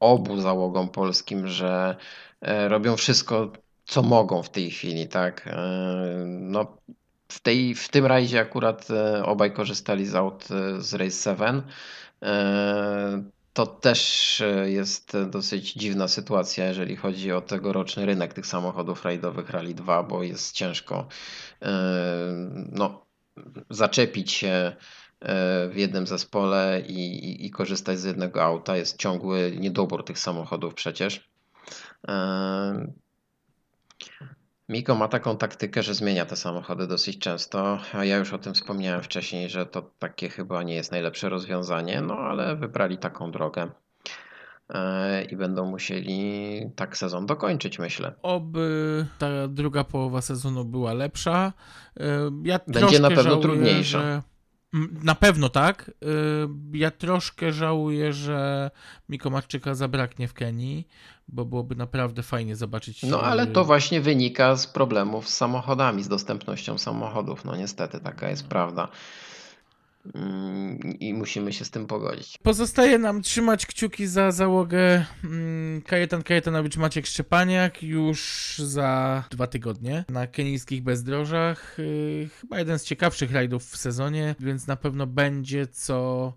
obu 0.00 0.40
załogom 0.40 0.88
polskim, 0.88 1.48
że 1.48 1.96
robią 2.68 2.96
wszystko, 2.96 3.52
co 3.84 4.02
mogą 4.02 4.42
w 4.42 4.50
tej 4.50 4.70
chwili, 4.70 5.08
tak? 5.08 5.48
No 6.26 6.76
w, 7.30 7.40
tej, 7.40 7.74
w 7.74 7.88
tym 7.88 8.06
rajdzie 8.06 8.40
akurat 8.40 8.90
e, 8.90 9.24
obaj 9.24 9.52
korzystali 9.52 10.06
z 10.06 10.14
aut 10.14 10.48
e, 10.50 10.80
z 10.80 10.94
Race 10.94 11.36
7. 11.36 11.62
E, 12.22 13.22
To 13.52 13.66
też 13.66 14.42
jest 14.64 15.16
dosyć 15.30 15.72
dziwna 15.72 16.08
sytuacja, 16.08 16.66
jeżeli 16.66 16.96
chodzi 16.96 17.32
o 17.32 17.40
tegoroczny 17.40 18.06
rynek 18.06 18.34
tych 18.34 18.46
samochodów 18.46 19.04
rajdowych 19.04 19.50
Rally 19.50 19.74
2, 19.74 20.02
bo 20.02 20.22
jest 20.22 20.52
ciężko 20.52 21.08
no, 22.72 23.06
zaczepić 23.70 24.32
się 24.32 24.76
w 25.70 25.72
jednym 25.74 26.06
zespole 26.06 26.82
i, 26.88 27.24
i, 27.30 27.46
i 27.46 27.50
korzystać 27.50 27.98
z 27.98 28.04
jednego 28.04 28.42
auta. 28.42 28.76
Jest 28.76 28.98
ciągły 28.98 29.56
niedobór 29.58 30.04
tych 30.04 30.18
samochodów 30.18 30.74
przecież. 30.74 31.30
Miko 34.70 34.94
ma 34.94 35.08
taką 35.08 35.36
taktykę, 35.36 35.82
że 35.82 35.94
zmienia 35.94 36.26
te 36.26 36.36
samochody 36.36 36.86
dosyć 36.86 37.18
często, 37.18 37.78
a 37.92 38.04
ja 38.04 38.16
już 38.16 38.32
o 38.32 38.38
tym 38.38 38.54
wspomniałem 38.54 39.02
wcześniej, 39.02 39.48
że 39.48 39.66
to 39.66 39.90
takie 39.98 40.28
chyba 40.28 40.62
nie 40.62 40.74
jest 40.74 40.92
najlepsze 40.92 41.28
rozwiązanie, 41.28 42.00
no 42.00 42.14
ale 42.14 42.56
wybrali 42.56 42.98
taką 42.98 43.30
drogę 43.30 43.68
e, 44.68 45.22
i 45.24 45.36
będą 45.36 45.66
musieli 45.66 46.62
tak 46.76 46.96
sezon 46.96 47.26
dokończyć, 47.26 47.78
myślę. 47.78 48.14
Oby 48.22 49.06
ta 49.18 49.48
druga 49.48 49.84
połowa 49.84 50.20
sezonu 50.20 50.64
była 50.64 50.92
lepsza. 50.92 51.52
E, 52.00 52.30
Ja 52.44 52.60
Będzie 52.66 53.00
na 53.00 53.08
pewno 53.08 53.22
żałuję, 53.22 53.42
trudniejsza. 53.42 54.00
Że, 54.00 54.22
Na 55.02 55.14
pewno 55.14 55.48
tak. 55.48 55.88
Y, 55.88 56.78
Ja 56.78 56.90
troszkę 56.90 57.52
żałuję, 57.52 58.12
że 58.12 58.70
Mikomarczyka 59.08 59.74
zabraknie 59.74 60.28
w 60.28 60.34
Kenii, 60.34 60.88
bo 61.28 61.44
byłoby 61.44 61.74
naprawdę 61.76 62.22
fajnie 62.22 62.56
zobaczyć. 62.56 63.02
No 63.02 63.20
ale 63.22 63.42
y, 63.42 63.46
to 63.46 63.64
właśnie 63.64 64.00
wynika 64.00 64.56
z 64.56 64.66
problemów 64.66 65.28
z 65.28 65.36
samochodami, 65.36 66.02
z 66.02 66.08
dostępnością 66.08 66.78
samochodów. 66.78 67.44
No 67.44 67.56
niestety 67.56 68.00
taka 68.00 68.30
jest 68.30 68.46
prawda. 68.46 68.88
Mm, 70.14 70.78
I 71.00 71.14
musimy 71.14 71.52
się 71.52 71.64
z 71.64 71.70
tym 71.70 71.86
pogodzić. 71.86 72.38
Pozostaje 72.42 72.98
nam 72.98 73.22
trzymać 73.22 73.66
kciuki 73.66 74.06
za 74.06 74.30
załogę 74.30 75.04
mm, 75.24 75.82
Kajetan 75.82 76.22
Kajetanowicz 76.22 76.76
Maciek 76.76 77.06
Szczepaniak 77.06 77.82
już 77.82 78.54
za 78.64 79.24
dwa 79.30 79.46
tygodnie 79.46 80.04
na 80.08 80.26
kenijskich 80.26 80.82
bezdrożach. 80.82 81.78
Y, 81.78 82.28
Chyba 82.40 82.58
jeden 82.58 82.78
z 82.78 82.84
ciekawszych 82.84 83.32
rajdów 83.32 83.64
w 83.64 83.76
sezonie, 83.76 84.34
więc 84.40 84.66
na 84.66 84.76
pewno 84.76 85.06
będzie 85.06 85.66
co 85.66 86.32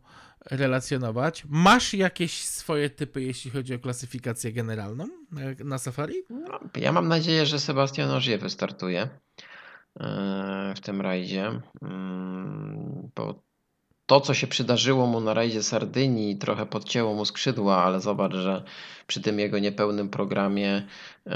relacjonować. 0.52 1.44
Masz 1.50 1.94
jakieś 1.94 2.46
swoje 2.46 2.90
typy, 2.90 3.22
jeśli 3.22 3.52
chodzi 3.52 3.76
o 3.76 3.80
klasyfikację 3.80 4.54
generalną 4.54 5.08
na, 5.32 5.42
na 5.66 5.78
safari? 5.78 6.16
No, 6.30 6.60
ja 6.76 6.92
mam 6.92 7.08
nadzieję, 7.08 7.46
że 7.46 7.60
Sebastian 7.60 8.12
Ogier 8.12 8.40
wystartuje 8.40 9.10
yy, 10.00 10.06
w 10.76 10.80
tym 10.82 11.02
rajdzie, 11.02 11.62
mm, 11.82 13.10
bo 13.16 13.44
to, 14.14 14.22
co 14.22 14.34
się 14.34 14.48
przydarzyło 14.48 15.08
mu 15.08 15.20
na 15.20 15.34
rajdzie 15.34 15.64
Sardynii, 15.64 16.36
trochę 16.38 16.66
podcięło 16.66 17.14
mu 17.14 17.26
skrzydła, 17.26 17.84
ale 17.84 18.00
zobacz, 18.00 18.34
że 18.34 18.64
przy 19.08 19.22
tym 19.22 19.40
jego 19.40 19.60
niepełnym 19.60 20.10
programie 20.10 20.84
yy, 21.26 21.34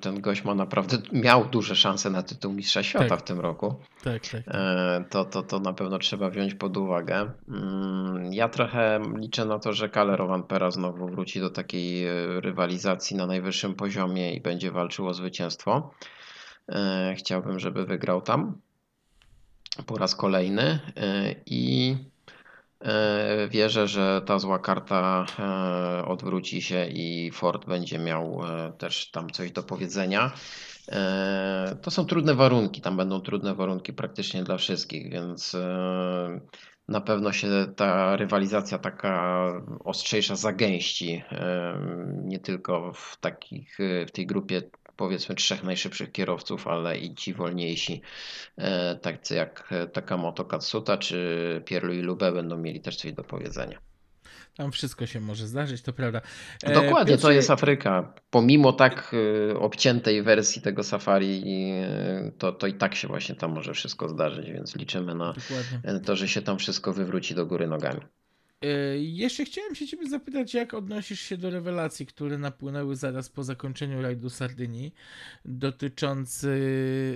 ten 0.00 0.20
gość 0.20 0.44
ma 0.44 0.54
naprawdę, 0.54 0.98
miał 1.12 1.44
duże 1.44 1.76
szanse 1.76 2.10
na 2.10 2.22
tytuł 2.22 2.52
Mistrza 2.52 2.82
Świata 2.82 3.08
Tak. 3.08 3.20
w 3.20 3.22
tym 3.22 3.40
roku. 3.40 3.74
Tak, 4.04 4.22
tak. 4.28 4.42
E, 4.46 5.04
to, 5.10 5.24
to, 5.24 5.42
to 5.42 5.60
na 5.60 5.72
pewno 5.72 5.98
trzeba 5.98 6.30
wziąć 6.30 6.54
pod 6.54 6.76
uwagę. 6.76 7.30
Mm, 7.48 8.32
Ja 8.32 8.48
trochę 8.48 9.00
liczę 9.18 9.44
na 9.44 9.58
to, 9.58 9.72
że 9.72 9.88
Kalle 9.88 10.16
Rovanpera 10.16 10.70
znowu 10.70 11.06
wróci 11.08 11.40
do 11.40 11.50
takiej 11.50 12.06
e, 12.06 12.40
rywalizacji 12.40 13.16
na 13.16 13.26
najwyższym 13.26 13.74
poziomie 13.74 14.34
i 14.34 14.40
będzie 14.40 14.70
walczył 14.70 15.06
o 15.08 15.14
zwycięstwo. 15.14 15.90
E, 16.68 17.14
Chciałbym, 17.18 17.58
żeby 17.58 17.84
wygrał 17.86 18.22
tam 18.22 18.58
po 19.86 19.98
raz 19.98 20.14
kolejny 20.14 20.62
e, 20.62 21.34
i 21.46 21.96
e, 22.80 23.48
wierzę, 23.48 23.88
że 23.88 24.22
ta 24.26 24.38
zła 24.38 24.58
karta 24.58 25.26
e, 25.38 26.04
odwróci 26.04 26.62
się 26.62 26.86
i 26.86 27.30
Ford 27.30 27.66
będzie 27.66 27.98
miał 27.98 28.40
też 28.78 29.10
tam 29.10 29.30
coś 29.30 29.52
do 29.52 29.62
powiedzenia. 29.62 30.32
To 31.82 31.90
są 31.90 32.04
trudne 32.06 32.34
warunki, 32.34 32.80
tam 32.80 32.96
będą 32.96 33.20
trudne 33.20 33.54
warunki 33.54 33.92
praktycznie 33.92 34.44
dla 34.44 34.56
wszystkich, 34.56 35.10
więc 35.10 35.56
na 36.88 37.00
pewno 37.00 37.32
się 37.32 37.48
ta 37.76 38.16
rywalizacja 38.16 38.78
taka 38.78 39.46
ostrzejsza 39.84 40.36
zagęści, 40.36 41.22
nie 42.24 42.38
tylko 42.38 42.92
w 42.92 43.16
takich, 43.20 43.78
w 44.08 44.10
tej 44.10 44.26
grupie 44.26 44.62
powiedzmy 44.96 45.34
trzech 45.34 45.64
najszybszych 45.64 46.12
kierowców, 46.12 46.68
ale 46.68 46.98
i 46.98 47.14
ci 47.14 47.34
wolniejsi, 47.34 48.02
e, 48.56 48.96
tacy 48.96 49.34
jak 49.34 49.74
Takamoto 49.92 50.44
Katsuta 50.44 50.98
czy 50.98 51.62
Pierre-Louis 51.64 52.02
Lube 52.04 52.32
będą 52.32 52.58
mieli 52.58 52.80
też 52.80 52.96
coś 52.96 53.12
do 53.12 53.24
powiedzenia. 53.24 53.78
Tam 54.56 54.72
wszystko 54.72 55.06
się 55.06 55.20
może 55.20 55.46
zdarzyć, 55.46 55.82
to 55.82 55.92
prawda. 55.92 56.20
E, 56.62 56.74
Dokładnie, 56.74 57.16
to 57.16 57.22
Piotrze, 57.22 57.34
jest 57.34 57.50
Afryka. 57.50 58.14
Pomimo 58.30 58.72
tak 58.72 59.14
obciętej 59.58 60.22
wersji 60.22 60.62
tego 60.62 60.82
safari, 60.82 61.44
to, 62.38 62.52
to 62.52 62.66
i 62.66 62.74
tak 62.74 62.94
się 62.94 63.08
właśnie 63.08 63.34
tam 63.34 63.52
może 63.52 63.74
wszystko 63.74 64.08
zdarzyć, 64.08 64.50
więc 64.50 64.76
liczymy 64.76 65.14
na 65.14 65.32
Dokładnie. 65.32 66.00
to, 66.00 66.16
że 66.16 66.28
się 66.28 66.42
tam 66.42 66.58
wszystko 66.58 66.92
wywróci 66.92 67.34
do 67.34 67.46
góry 67.46 67.66
nogami. 67.66 68.00
E, 68.62 68.98
Jeszcze 68.98 69.44
chciałem 69.44 69.74
się 69.74 69.86
ciebie 69.86 70.08
zapytać, 70.08 70.54
jak 70.54 70.74
odnosisz 70.74 71.20
się 71.20 71.36
do 71.36 71.50
rewelacji, 71.50 72.06
które 72.06 72.38
napłynęły 72.38 72.96
zaraz 72.96 73.28
po 73.28 73.44
zakończeniu 73.44 74.02
rajdu 74.02 74.30
Sardynii, 74.30 74.94
dotyczący, 75.44 76.58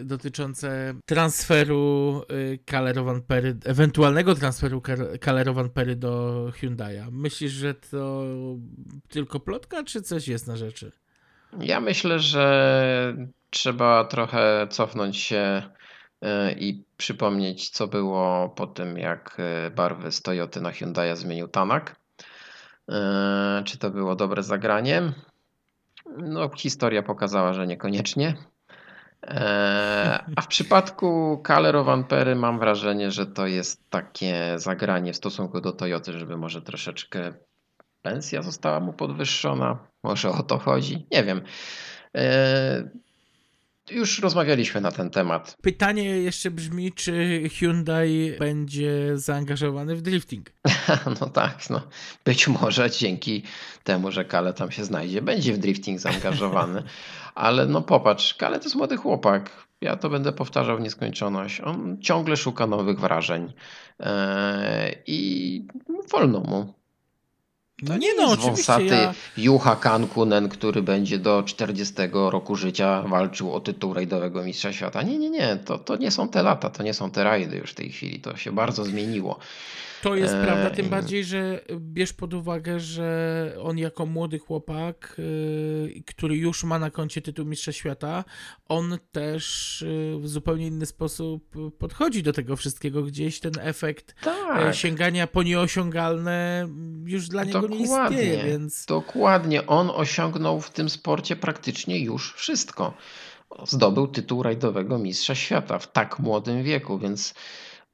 dotyczące 0.05 0.95
transferu 1.07 2.23
y, 2.31 2.59
Kalerowan 2.67 3.23
Pery, 3.23 3.57
ewentualnego 3.65 4.35
transferu 4.35 4.83
Kalerowan 5.21 5.71
Pery 5.71 5.97
do 5.97 6.47
Hyundai'a. 6.61 7.09
Myślisz, 7.13 7.53
że 7.53 7.75
to 7.75 8.25
tylko 9.09 9.41
plotka, 9.41 9.85
czy 9.85 10.03
coś 10.03 10.29
jest 10.29 10.47
na 10.47 10.57
rzeczy? 10.57 10.93
Ja 11.61 11.81
myślę, 11.81 12.19
że 12.19 13.17
trzeba 13.51 14.05
trochę 14.05 14.67
cofnąć 14.71 15.17
się 15.17 15.63
i 16.59 16.85
przypomnieć, 16.97 17.71
co 17.71 17.87
było 17.87 18.49
po 18.49 18.67
tym, 18.67 18.99
jak 18.99 19.37
y, 19.67 19.71
barwy 19.71 20.13
z 20.13 20.23
Toyoty 20.23 20.61
na 20.61 20.71
Hyundai'a 20.71 21.17
zmienił 21.17 21.49
Tanak. 21.49 21.97
Y, 22.91 23.65
Czy 23.65 23.79
to 23.79 23.91
było 23.91 24.17
dobre 24.17 24.43
zagranie? 24.43 25.03
No, 26.19 26.51
historia 26.57 27.03
pokazała, 27.03 27.53
że 27.53 27.67
niekoniecznie. 27.67 28.35
E, 29.23 30.25
A 30.37 30.43
w 30.43 30.47
przypadku 30.47 31.41
Kalle 31.45 31.73
Rovanpery 31.73 32.35
mam 32.37 32.59
wrażenie, 32.59 33.11
że 33.11 33.27
to 33.27 33.47
jest 33.47 33.91
takie 33.91 34.53
zagranie 34.57 35.13
w 35.13 35.17
stosunku 35.17 35.61
do 35.61 35.73
Toyoty, 35.73 36.13
żeby 36.19 36.37
może 36.37 36.63
troszeczkę 36.63 37.33
pensja 38.03 38.43
została 38.43 38.81
mu 38.81 38.93
podwyższona. 38.93 39.79
Może 40.03 40.31
o 40.31 40.43
to 40.43 40.59
chodzi. 40.59 41.07
Nie 41.13 41.25
wiem. 41.25 41.41
Już 43.91 44.19
rozmawialiśmy 44.19 44.81
na 44.81 44.93
ten 44.93 45.11
temat. 45.11 45.57
Pytanie 45.63 46.05
jeszcze 46.05 46.51
brzmi, 46.51 46.93
czy 46.93 47.43
Hyundai 47.59 48.33
będzie 48.39 49.19
zaangażowany 49.19 49.97
w 49.97 50.03
drifting? 50.03 50.51
No 51.21 51.27
tak, 51.27 51.71
no. 51.71 51.83
Być 52.25 52.49
może 52.49 52.91
dzięki 52.91 53.43
temu, 53.85 54.11
że 54.11 54.25
Kale 54.25 54.53
tam 54.53 54.71
się 54.71 54.85
znajdzie, 54.85 55.23
będzie 55.23 55.53
w 55.53 55.59
drifting 55.59 56.01
zaangażowany. 56.01 56.83
Ale 57.35 57.67
no 57.67 57.83
popatrz, 57.83 58.35
Kale 58.35 58.59
to 58.59 58.65
jest 58.65 58.77
młody 58.77 58.97
chłopak. 58.97 59.67
Ja 59.81 59.97
to 59.97 60.09
będę 60.09 60.33
powtarzał 60.33 60.77
w 60.77 60.81
nieskończoność. 60.81 61.61
On 61.61 61.99
ciągle 62.01 62.37
szuka 62.37 62.67
nowych 62.67 63.01
wrażeń. 63.01 63.53
Eee, 64.01 64.97
I 65.07 65.67
wolno 66.13 66.41
mu. 66.41 66.75
No 67.83 67.97
nie 67.97 68.15
no, 68.15 68.31
oczywiście 68.31 68.73
wąsaty 68.73 68.85
ja... 68.85 69.15
Juha 69.37 69.77
Kankunen, 69.77 70.49
który 70.49 70.83
będzie 70.83 71.19
do 71.19 71.43
40 71.43 71.95
roku 72.13 72.57
życia 72.57 73.03
walczył 73.03 73.53
o 73.53 73.61
tytuł 73.61 73.95
rajdowego 73.95 74.43
mistrza 74.43 74.73
świata. 74.73 75.03
Nie, 75.03 75.19
nie, 75.19 75.31
nie. 75.31 75.59
To, 75.65 75.79
to 75.79 75.97
nie 75.97 76.11
są 76.11 76.29
te 76.29 76.43
lata, 76.43 76.71
to 76.71 76.83
nie 76.83 76.95
są 76.95 77.11
te 77.11 77.25
rajdy 77.25 77.57
już 77.57 77.71
w 77.71 77.75
tej 77.75 77.91
chwili. 77.91 78.21
To 78.21 78.37
się 78.37 78.53
bardzo 78.53 78.85
zmieniło. 78.85 79.39
To 80.03 80.17
jest 80.17 80.35
Eee, 80.35 80.45
prawda, 80.45 80.71
tym 80.71 80.87
i- 80.87 80.89
bardziej, 80.89 81.25
że 81.25 81.61
bierz 81.79 82.13
pod 82.13 82.35
uwagę, 82.35 82.81
że 82.81 83.53
on 83.63 83.79
jako 83.79 84.07
młody 84.07 84.39
chłopak, 84.39 85.17
yy, 85.95 86.03
który 86.07 86.37
już 86.37 86.65
ma 86.65 86.79
na 86.79 86.91
koncie 86.91 87.23
tytuł 87.23 87.45
Mistrza 87.47 87.73
Świata, 87.73 88.25
on 88.69 88.99
też 89.13 89.85
yy, 90.15 90.21
w 90.21 90.29
zupełnie 90.29 90.67
inny 90.67 90.87
sposób 90.87 91.55
podchodzi 91.79 92.23
do 92.23 92.33
tego 92.33 92.57
wszystkiego. 92.57 93.03
Gdzieś 93.03 93.41
ten 93.41 93.53
efekt 93.61 94.15
Tak. 94.25 94.63
e, 94.71 94.75
sięgania 94.75 95.27
po 95.27 95.43
nieosiągalne 95.43 96.69
już 97.05 97.29
dla 97.29 97.45
niego 97.45 97.69
nie 97.69 97.83
Dokładnie. 97.85 98.19
istnieje, 98.23 98.45
więc 98.45 98.87
Dokładnie. 98.87 99.67
On 99.67 99.91
osiągnął 99.95 100.61
w 100.61 100.71
tym 100.71 100.91
sporcie 100.91 101.37
praktycznie 101.37 101.99
już 102.01 102.35
wszystko. 102.35 102.95
Zdobył 103.67 104.07
tytuł 104.09 104.43
rajdowego 104.43 104.99
mistrza 104.99 105.35
świata 105.35 105.79
w 105.79 105.93
tak 105.93 106.19
młodym 106.19 106.63
wieku, 106.63 106.99
więc 106.99 107.35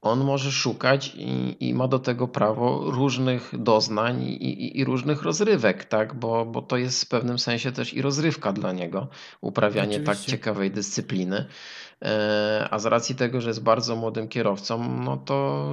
on 0.02 0.24
może 0.24 0.52
szukać 0.52 1.12
i, 1.16 1.56
i 1.60 1.74
ma 1.74 1.88
do 1.88 1.98
tego 1.98 2.28
prawo 2.28 2.90
różnych 2.90 3.50
doznań 3.58 4.22
i, 4.22 4.44
i, 4.44 4.78
i 4.78 4.84
różnych 4.84 5.22
rozrywek, 5.22 5.84
tak? 5.84 6.14
Bo, 6.14 6.46
bo 6.46 6.62
to 6.62 6.76
jest 6.76 7.04
w 7.04 7.08
pewnym 7.08 7.38
sensie 7.38 7.72
też 7.72 7.94
i 7.94 8.02
rozrywka 8.02 8.52
dla 8.52 8.72
niego, 8.72 9.08
uprawianie 9.40 10.00
tak 10.00 10.08
Oczywiście. 10.08 10.32
ciekawej 10.32 10.70
dyscypliny. 10.70 11.44
E, 12.02 12.68
A 12.70 12.78
z 12.78 12.86
racji 12.86 13.14
tego, 13.14 13.40
że 13.40 13.48
jest 13.50 13.62
bardzo 13.62 13.96
młodym 13.96 14.28
kierowcą, 14.28 14.98
no 15.04 15.16
to 15.16 15.68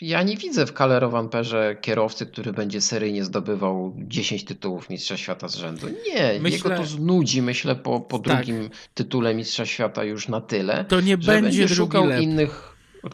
ja 0.00 0.22
nie 0.22 0.36
widzę 0.36 0.66
w 0.66 0.72
Kalle 0.72 1.00
Rovanperze 1.00 1.76
kierowcy, 1.80 2.26
który 2.26 2.52
będzie 2.52 2.80
seryjnie 2.80 3.24
zdobywał 3.24 3.94
10 3.98 4.44
tytułów 4.44 4.90
Mistrza 4.90 5.16
Świata 5.16 5.48
z 5.48 5.54
rzędu. 5.54 5.86
Nie, 5.88 6.40
Myślę- 6.40 6.70
jego 6.70 6.82
to 6.82 6.88
znudzi, 6.88 7.42
myślę, 7.42 7.76
po, 7.76 8.00
po 8.00 8.18
Tak. 8.18 8.36
drugim 8.36 8.70
tytule 8.94 9.34
Mistrza 9.34 9.66
Świata 9.66 10.04
już 10.04 10.28
na 10.28 10.40
tyle, 10.40 10.84
to 10.84 11.00
nie 11.00 11.16
że 11.20 11.32
będzie 11.32 11.62
będzie 11.62 11.74
szukał 11.74 12.10
innych. 12.10 12.69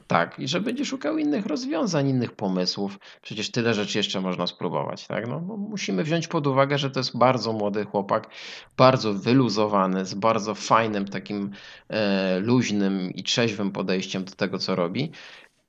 Tak, 0.07 0.39
i 0.39 0.49
że 0.49 0.61
będzie 0.61 0.85
szukał 0.85 1.19
innych 1.19 1.47
rozwiązań, 1.47 2.09
innych 2.09 2.33
pomysłów. 2.33 2.99
Przecież 3.23 3.51
tyle 3.51 3.75
rzeczy 3.75 3.99
jeszcze 3.99 4.21
można 4.21 4.47
spróbować, 4.47 5.07
tak? 5.07 5.29
No, 5.29 5.41
no, 5.49 5.57
musimy 5.57 6.05
wziąć 6.05 6.29
pod 6.29 6.47
uwagę, 6.47 6.79
że 6.79 6.91
to 6.91 7.01
jest 7.01 7.19
bardzo 7.19 7.53
młody 7.53 7.85
chłopak, 7.85 8.29
bardzo 8.77 9.15
wyluzowany, 9.15 10.05
z 10.05 10.15
bardzo 10.15 10.55
fajnym, 10.55 11.09
takim 11.09 11.51
e, 11.89 12.39
luźnym 12.39 13.11
i 13.11 13.23
trzeźwym 13.23 13.73
podejściem 13.73 14.25
do 14.25 14.33
tego, 14.33 14.59
co 14.59 14.75
robi. 14.75 15.13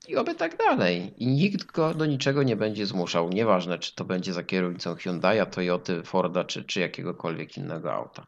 I 0.08 0.16
oby 0.16 0.34
tak 0.34 0.56
dalej. 0.56 1.14
I 1.16 1.26
nikt 1.26 1.72
go 1.72 1.94
do 1.94 2.06
niczego 2.06 2.42
nie 2.42 2.56
będzie 2.56 2.86
zmuszał. 2.86 3.28
Nieważne, 3.28 3.78
czy 3.78 3.94
to 3.94 4.04
będzie 4.04 4.32
za 4.32 4.42
kierownicą 4.42 4.94
Hyundai'a, 4.94 5.46
Toyoty, 5.46 6.02
Forda, 6.02 6.44
czy, 6.44 6.64
czy 6.64 6.80
jakiegokolwiek 6.80 7.56
innego 7.56 7.92
auta. 7.92 8.26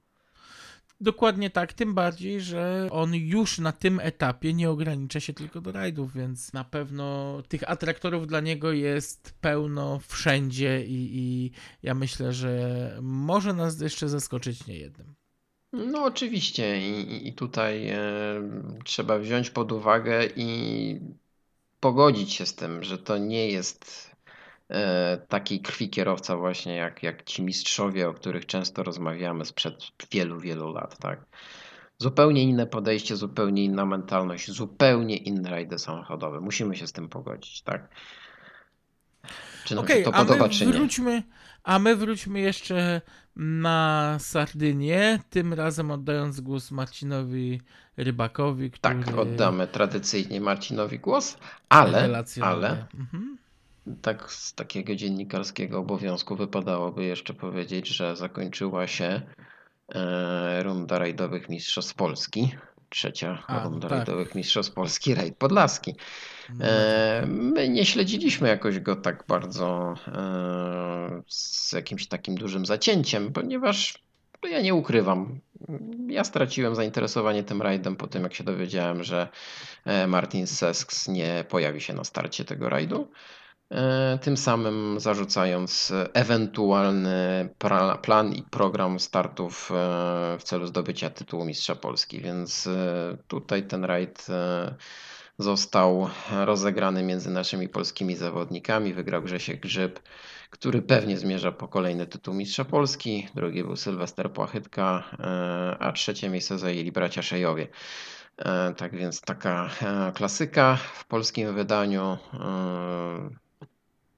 Dokładnie 1.00 1.50
tak, 1.50 1.72
tym 1.72 1.94
bardziej, 1.94 2.40
że 2.40 2.88
on 2.90 3.14
już 3.14 3.58
na 3.58 3.72
tym 3.72 4.00
etapie 4.00 4.54
nie 4.54 4.70
ogranicza 4.70 5.20
się 5.20 5.32
tylko 5.32 5.60
do 5.60 5.72
rajdów, 5.72 6.14
więc 6.14 6.52
na 6.52 6.64
pewno 6.64 7.36
tych 7.48 7.70
atraktorów 7.70 8.26
dla 8.26 8.40
niego 8.40 8.72
jest 8.72 9.34
pełno 9.40 9.98
wszędzie 9.98 10.84
i, 10.86 11.18
i 11.18 11.50
ja 11.82 11.94
myślę, 11.94 12.32
że 12.32 12.98
może 13.02 13.52
nas 13.52 13.80
jeszcze 13.80 14.08
zaskoczyć 14.08 14.66
niejednym. 14.66 15.14
No 15.72 16.04
oczywiście 16.04 16.90
i, 16.90 17.28
i 17.28 17.32
tutaj 17.32 17.88
e, 17.88 17.98
trzeba 18.84 19.18
wziąć 19.18 19.50
pod 19.50 19.72
uwagę 19.72 20.26
i 20.36 21.00
pogodzić 21.80 22.32
się 22.32 22.46
z 22.46 22.54
tym, 22.54 22.82
że 22.84 22.98
to 22.98 23.18
nie 23.18 23.50
jest 23.50 24.09
taki 25.28 25.60
krwi 25.60 25.90
kierowca 25.90 26.36
właśnie 26.36 26.76
jak, 26.76 27.02
jak 27.02 27.22
ci 27.22 27.42
mistrzowie, 27.42 28.08
o 28.08 28.14
których 28.14 28.46
często 28.46 28.82
rozmawiamy 28.82 29.44
sprzed 29.44 29.74
wielu, 30.12 30.40
wielu 30.40 30.72
lat, 30.72 30.98
tak? 30.98 31.24
Zupełnie 31.98 32.42
inne 32.42 32.66
podejście, 32.66 33.16
zupełnie 33.16 33.64
inna 33.64 33.86
mentalność, 33.86 34.50
zupełnie 34.50 35.16
inne 35.16 35.50
rajdy 35.50 35.78
samochodowe. 35.78 36.40
Musimy 36.40 36.76
się 36.76 36.86
z 36.86 36.92
tym 36.92 37.08
pogodzić, 37.08 37.62
tak? 37.62 37.88
Czy 39.64 39.74
nam 39.74 39.84
Okej, 39.84 39.98
się 39.98 40.10
to 40.10 40.14
a 40.14 40.22
my 40.22 40.26
podoba, 40.26 40.48
czy 40.48 40.66
nie? 40.66 40.72
wróćmy, 40.72 41.22
a 41.64 41.78
my 41.78 41.96
wróćmy 41.96 42.40
jeszcze 42.40 43.00
na 43.36 44.16
Sardynię, 44.20 45.18
tym 45.30 45.54
razem 45.54 45.90
oddając 45.90 46.40
głos 46.40 46.70
Marcinowi 46.70 47.60
Rybakowi, 47.96 48.70
który 48.70 49.04
Tak, 49.04 49.18
oddamy 49.18 49.66
tradycyjnie 49.66 50.40
Marcinowi 50.40 50.98
głos, 50.98 51.38
ale, 51.68 52.24
ale 52.40 52.86
Mhm. 52.94 53.38
Tak 54.02 54.32
z 54.32 54.54
takiego 54.54 54.94
dziennikarskiego 54.94 55.78
obowiązku 55.78 56.36
wypadałoby 56.36 57.04
jeszcze 57.04 57.34
powiedzieć, 57.34 57.88
że 57.88 58.16
zakończyła 58.16 58.86
się 58.86 59.22
e, 59.94 60.62
runda 60.62 60.98
rajdowych 60.98 61.48
Mistrzostw 61.48 61.94
Polski. 61.94 62.54
Trzecia 62.88 63.42
A, 63.46 63.64
runda 63.64 63.88
tak. 63.88 63.98
rajdowych 63.98 64.34
Mistrzostw 64.34 64.74
Polski, 64.74 65.14
rajd 65.14 65.36
podlaski. 65.36 65.94
No, 66.54 66.66
E, 66.66 67.26
my 67.26 67.68
nie 67.68 67.84
śledziliśmy 67.84 68.48
jakoś 68.48 68.80
go 68.80 68.96
tak 68.96 69.24
bardzo 69.28 69.94
e, 70.08 71.22
z 71.28 71.72
jakimś 71.72 72.06
takim 72.06 72.34
dużym 72.34 72.66
zacięciem, 72.66 73.32
ponieważ 73.32 73.98
no 74.42 74.48
ja 74.48 74.60
nie 74.60 74.74
ukrywam. 74.74 75.40
Ja 76.08 76.24
straciłem 76.24 76.74
zainteresowanie 76.74 77.44
tym 77.44 77.62
rajdem 77.62 77.96
po 77.96 78.06
tym, 78.06 78.22
jak 78.22 78.34
się 78.34 78.44
dowiedziałem, 78.44 79.04
że 79.04 79.28
Martin 80.08 80.46
Sesks 80.46 81.08
nie 81.08 81.44
pojawi 81.48 81.80
się 81.80 81.94
na 81.94 82.04
starcie 82.04 82.44
tego 82.44 82.68
rajdu. 82.68 83.08
E, 83.70 84.18
Tym 84.22 84.36
samym 84.36 85.00
zarzucając 85.00 85.92
ewentualny 86.14 87.48
plan 88.02 88.32
i 88.32 88.42
program 88.42 89.00
startów 89.00 89.70
e, 89.70 89.74
w 90.38 90.42
celu 90.42 90.66
zdobycia 90.66 91.10
tytułu 91.10 91.44
Mistrza 91.44 91.74
Polski. 91.74 92.20
Więc 92.20 92.66
e, 92.66 93.16
tutaj 93.28 93.66
ten 93.66 93.84
rajd 93.84 94.26
został 95.38 96.08
rozegrany 96.30 97.02
między 97.02 97.30
naszymi 97.30 97.68
polskimi 97.68 98.16
zawodnikami. 98.16 98.94
Wygrał 98.94 99.22
Grzesiek 99.22 99.60
Grzyb, 99.60 100.00
który 100.50 100.82
pewnie 100.82 101.18
zmierza 101.18 101.52
po 101.52 101.68
kolejny 101.68 102.06
tytuł 102.06 102.34
Mistrza 102.34 102.64
Polski. 102.64 103.28
Drugi 103.34 103.64
był 103.64 103.76
Sylwester 103.76 104.32
Płachytka, 104.32 105.04
a 105.78 105.92
trzecie 105.92 106.28
miejsce 106.28 106.58
zajęli 106.58 106.92
bracia 106.92 107.22
Szejowie. 107.22 107.68
Tak 108.76 108.96
więc 108.96 109.20
taka 109.20 109.70
klasyka 110.14 110.76
w 110.76 111.06
polskim 111.06 111.54
wydaniu. 111.54 112.18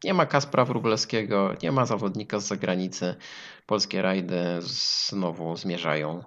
Nie 0.05 0.15
ma 0.15 0.27
Kaspra 0.27 0.65
Wróblewskiego, 0.65 1.55
nie 1.62 1.73
ma 1.73 1.87
zawodnika 1.87 2.41
z 2.41 2.47
zagranicy. 2.47 3.15
Polskie 3.67 4.03
rajdy 4.03 4.45
znowu 4.61 5.57
zmierzają 5.57 6.25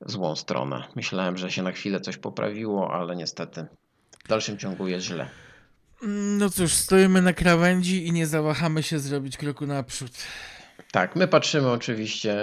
złą 0.00 0.36
stronę. 0.36 0.84
Myślałem, 0.96 1.36
że 1.36 1.52
się 1.52 1.62
na 1.62 1.72
chwilę 1.72 2.00
coś 2.00 2.16
poprawiło, 2.16 2.94
ale 2.94 3.16
niestety 3.16 3.66
w 4.24 4.28
dalszym 4.28 4.58
ciągu 4.58 4.88
jest 4.88 5.06
źle. 5.06 5.28
No 6.38 6.50
cóż, 6.50 6.72
stoimy 6.72 7.22
na 7.22 7.32
krawędzi 7.32 8.06
i 8.06 8.12
nie 8.12 8.26
zawahamy 8.26 8.82
się 8.82 8.98
zrobić 8.98 9.36
kroku 9.36 9.66
naprzód. 9.66 10.12
Tak, 10.92 11.16
my 11.16 11.28
patrzymy 11.28 11.70
oczywiście 11.70 12.36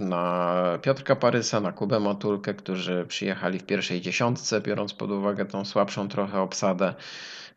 na 0.00 0.78
Piotrka 0.82 1.16
Parysa, 1.16 1.60
na 1.60 1.72
Kubę 1.72 2.00
Matulkę, 2.00 2.54
którzy 2.54 3.04
przyjechali 3.08 3.58
w 3.58 3.66
pierwszej 3.66 4.00
dziesiątce, 4.00 4.60
biorąc 4.60 4.94
pod 4.94 5.10
uwagę 5.10 5.46
tą 5.46 5.64
słabszą 5.64 6.08
trochę 6.08 6.40
obsadę. 6.40 6.94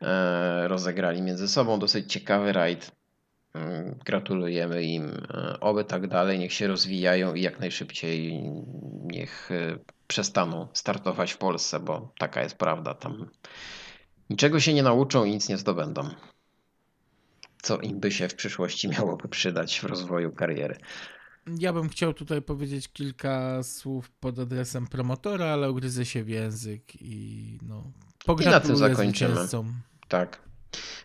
E, 0.01 0.67
Rozegrali 0.67 1.21
między 1.21 1.47
sobą 1.47 1.79
dosyć 1.79 2.13
ciekawy 2.13 2.53
rajd. 2.53 2.91
Mm, 3.53 3.99
Gratulujemy 4.05 4.83
im. 4.83 5.11
E, 5.33 5.59
Oby 5.59 5.83
tak 5.83 6.07
dalej, 6.07 6.39
niech 6.39 6.53
się 6.53 6.67
rozwijają 6.67 7.33
i 7.33 7.41
jak 7.41 7.59
najszybciej 7.59 8.41
niech 9.03 9.51
e, 9.51 9.77
przestaną 10.07 10.67
startować 10.73 11.31
w 11.31 11.37
Polsce, 11.37 11.79
bo 11.79 12.13
taka 12.19 12.43
jest 12.43 12.57
prawda. 12.57 12.93
Tam 12.93 13.29
niczego 14.29 14.59
się 14.59 14.73
nie 14.73 14.83
nauczą 14.83 15.23
i 15.23 15.31
nic 15.31 15.49
nie 15.49 15.57
zdobędą. 15.57 16.09
Co 17.65 17.77
im 17.77 17.99
by 17.99 18.11
się 18.11 18.29
w 18.29 18.35
przyszłości 18.35 18.89
miałoby 18.89 19.27
przydać 19.27 19.79
w 19.79 19.83
rozwoju 19.83 20.31
kariery. 20.31 20.77
Ja 21.59 21.73
bym 21.73 21.89
chciał 21.89 22.13
tutaj 22.13 22.41
powiedzieć 22.41 22.87
kilka 22.93 23.63
słów 23.63 24.11
pod 24.11 24.39
adresem 24.39 24.87
promotora, 24.87 25.45
ale 25.45 25.71
ugryzę 25.71 26.05
się 26.05 26.23
w 26.23 26.29
język 26.29 27.01
i 27.01 27.57
no. 27.61 27.83
Pogratuluję 28.25 28.77
zakończymy. 28.77 29.31
zwycięzcom. 29.31 29.73
Tak. 30.07 30.41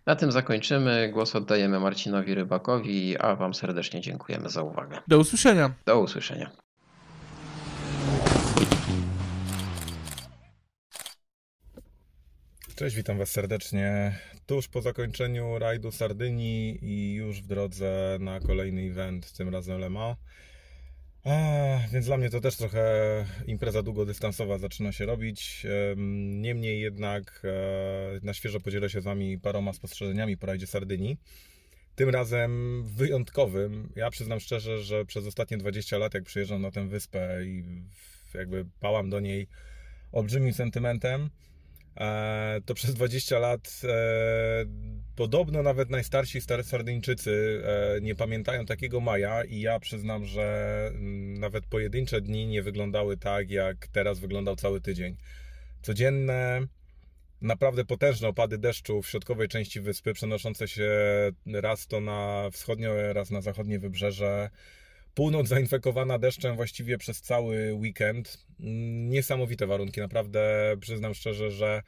Na 0.07 0.17
tym 0.17 0.33
zakończymy. 0.33 1.11
Głos 1.13 1.37
oddajemy 1.37 1.81
Marcinowi 1.81 2.35
Rybakowi, 2.35 3.19
a 3.19 3.37
Wam 3.37 3.55
serdecznie 3.55 4.01
dziękujemy 4.01 4.49
za 4.49 4.63
uwagę. 4.63 4.99
Do 5.09 5.19
usłyszenia. 5.19 5.75
Do 5.87 6.01
usłyszenia. 6.01 6.51
Cześć, 12.81 12.97
witam 12.97 13.19
Was 13.19 13.31
serdecznie. 13.31 14.19
Tuż 14.47 14.69
po 14.69 14.83
zakończeniu 14.83 15.59
rajdu 15.59 15.93
Sardynii 15.93 16.79
i 16.85 17.15
już 17.15 17.43
w 17.43 17.47
drodze 17.47 18.19
na 18.21 18.41
kolejny 18.41 18.83
event, 18.83 19.33
tym 19.33 19.49
razem 19.49 19.79
Le 19.79 19.91
Mans. 19.91 20.17
Więc 21.93 22.07
dla 22.07 22.17
mnie 22.17 22.31
to 22.31 22.41
też 22.41 22.57
trochę 22.57 22.85
impreza 23.47 23.83
długodystansowa 23.83 24.59
zaczyna 24.59 24.93
się 24.93 25.07
robić. 25.07 25.67
Em, 25.93 26.41
Niemniej 26.43 26.81
jednak 26.81 27.43
e, 27.45 28.21
na 28.23 28.35
świeżo 28.35 28.61
podzielę 28.61 28.91
się 28.91 29.01
z 29.01 29.05
Wami 29.05 29.39
paroma 29.39 29.73
spostrzeżeniami 29.73 30.37
po 30.37 30.47
rajdzie 30.47 30.67
Sardynii. 30.67 31.17
Tym 31.95 32.09
razem 32.09 32.83
wyjątkowym. 32.87 33.93
Ja 33.97 34.11
przyznam 34.11 34.41
szczerze, 34.41 34.83
że 34.83 35.05
przez 35.05 35.27
ostatnie 35.27 35.59
20 35.59 35.99
lat, 35.99 36.15
jak 36.15 36.25
przyjeżdżam 36.25 36.63
na 36.63 36.71
tę 36.71 36.89
wyspę 36.89 37.45
i 37.45 37.65
jakby 38.35 38.67
pałam 38.81 39.11
do 39.11 39.21
niej 39.21 39.49
olbrzymim 40.13 40.53
sentymentem, 40.53 41.31
to 42.65 42.75
przez 42.75 42.95
20 42.95 43.39
lat 43.39 43.81
e, 43.85 44.65
podobno 45.17 45.63
nawet 45.63 45.91
najstarsi 45.91 46.41
Sardyńczycy 46.63 47.63
e, 47.65 48.01
nie 48.01 48.15
pamiętają 48.15 48.67
takiego 48.67 49.01
maja 49.01 49.45
i 49.45 49.61
ja 49.61 49.81
przyznam, 49.81 50.25
że 50.25 50.87
mm, 50.95 51.35
nawet 51.35 51.67
pojedyncze 51.67 52.21
dni 52.21 52.47
nie 52.47 52.63
wyglądały 52.63 53.17
tak, 53.17 53.51
jak 53.51 53.89
teraz 53.89 54.19
wyglądał 54.19 54.57
cały 54.57 54.81
tydzień. 54.81 55.17
Codzienne, 55.83 56.67
naprawdę 57.41 57.85
potężne 57.85 58.29
opady 58.29 58.59
deszczu 58.59 59.03
w 59.03 59.09
środkowej 59.09 59.49
części 59.49 59.81
wyspy, 59.81 60.13
przenoszące 60.13 60.69
się 60.69 60.91
raz 61.47 61.87
to 61.87 62.01
na 62.01 62.49
wschodnie, 62.53 63.13
raz 63.13 63.31
na 63.31 63.41
zachodnie 63.41 63.79
wybrzeże. 63.79 64.51
Północ 65.15 65.49
zainfekowana 65.49 66.19
deszczem 66.19 66.57
właściwie 66.57 66.99
przez 66.99 67.21
cały 67.21 67.75
weekend. 67.75 68.47
Niesamowite 69.09 69.67
warunki, 69.67 70.01
naprawdę 70.01 70.41
przyznam 70.81 71.15
szczerze, 71.15 71.51
że 71.51 71.83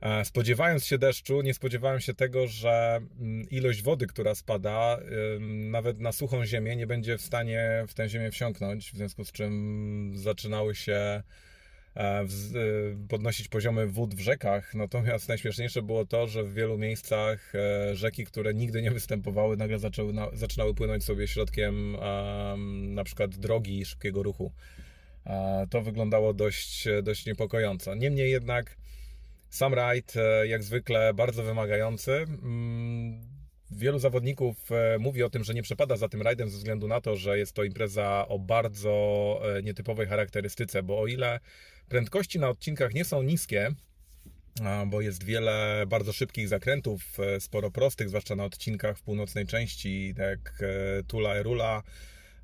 e, 0.00 0.24
spodziewając 0.24 0.84
się 0.84 0.98
deszczu, 0.98 1.42
nie 1.42 1.54
spodziewałem 1.54 2.00
się 2.00 2.14
tego, 2.14 2.46
że 2.46 3.00
mm, 3.20 3.50
ilość 3.50 3.82
wody, 3.82 4.06
która 4.06 4.34
spada, 4.34 4.98
nawet 5.70 6.00
na 6.00 6.12
suchą 6.12 6.44
ziemię, 6.44 6.76
nie 6.76 6.86
będzie 6.86 7.18
w 7.18 7.22
stanie 7.22 7.84
w 7.88 7.94
tę 7.94 8.08
ziemię 8.08 8.30
wsiąknąć, 8.30 8.90
w 8.92 8.96
związku 8.96 9.24
z 9.24 9.32
czym 9.32 10.12
zaczynały 10.14 10.74
się 10.74 11.22
podnosić 13.08 13.48
poziomy 13.48 13.86
wód 13.86 14.14
w 14.14 14.20
rzekach. 14.20 14.74
Natomiast 14.74 15.28
najśmieszniejsze 15.28 15.82
było 15.82 16.06
to, 16.06 16.26
że 16.26 16.44
w 16.44 16.54
wielu 16.54 16.78
miejscach 16.78 17.54
e, 17.54 17.94
rzeki, 17.94 18.24
które 18.24 18.54
nigdy 18.54 18.82
nie 18.82 18.90
występowały, 18.90 19.56
nagle 19.56 19.78
zaczęły, 19.78 20.12
na, 20.12 20.28
zaczynały 20.32 20.74
płynąć 20.74 21.04
sobie 21.04 21.28
środkiem 21.28 21.96
em, 21.96 22.94
na 22.94 23.04
przykład 23.04 23.36
drogi 23.36 23.84
szybkiego 23.84 24.22
ruchu. 24.22 24.52
E, 25.26 25.66
To 25.70 25.82
wyglądało 25.82 26.34
dość, 26.34 26.88
dość 27.02 27.26
niepokojąco. 27.26 27.94
Niemniej 27.94 28.30
jednak 28.30 28.76
sam 29.50 29.74
rajd, 29.74 30.14
e, 30.16 30.46
jak 30.46 30.62
zwykle, 30.62 31.14
bardzo 31.14 31.42
wymagający. 31.42 32.12
Mm, 32.12 33.36
Wielu 33.70 33.98
zawodników 33.98 34.72
e, 34.72 34.98
mówi 34.98 35.22
o 35.22 35.30
tym, 35.30 35.44
że 35.44 35.54
nie 35.54 35.62
przepada 35.62 35.96
za 35.96 36.08
tym 36.08 36.22
rajdem 36.22 36.50
ze 36.50 36.56
względu 36.56 36.88
na 36.88 37.00
to, 37.00 37.16
że 37.16 37.38
jest 37.38 37.52
to 37.52 37.64
impreza 37.64 38.28
o 38.28 38.38
bardzo 38.38 38.90
e, 39.58 39.62
nietypowej 39.62 40.06
charakterystyce, 40.06 40.82
bo 40.82 41.00
o 41.00 41.06
ile 41.06 41.40
prędkości 41.88 42.38
na 42.38 42.48
odcinkach 42.48 42.94
nie 42.94 43.04
są 43.04 43.22
niskie, 43.22 43.70
bo 44.86 45.00
jest 45.00 45.24
wiele 45.24 45.84
bardzo 45.88 46.12
szybkich 46.12 46.48
zakrętów, 46.48 47.20
e, 47.20 47.40
sporo 47.40 47.70
prostych, 47.70 48.08
zwłaszcza 48.08 48.36
na 48.36 48.44
odcinkach 48.44 48.98
w 48.98 49.02
północnej 49.02 49.46
części, 49.46 50.14
tak 50.16 50.26
jak 50.28 50.62
e, 50.62 51.02
Tula 51.02 51.34
Erula, 51.34 51.82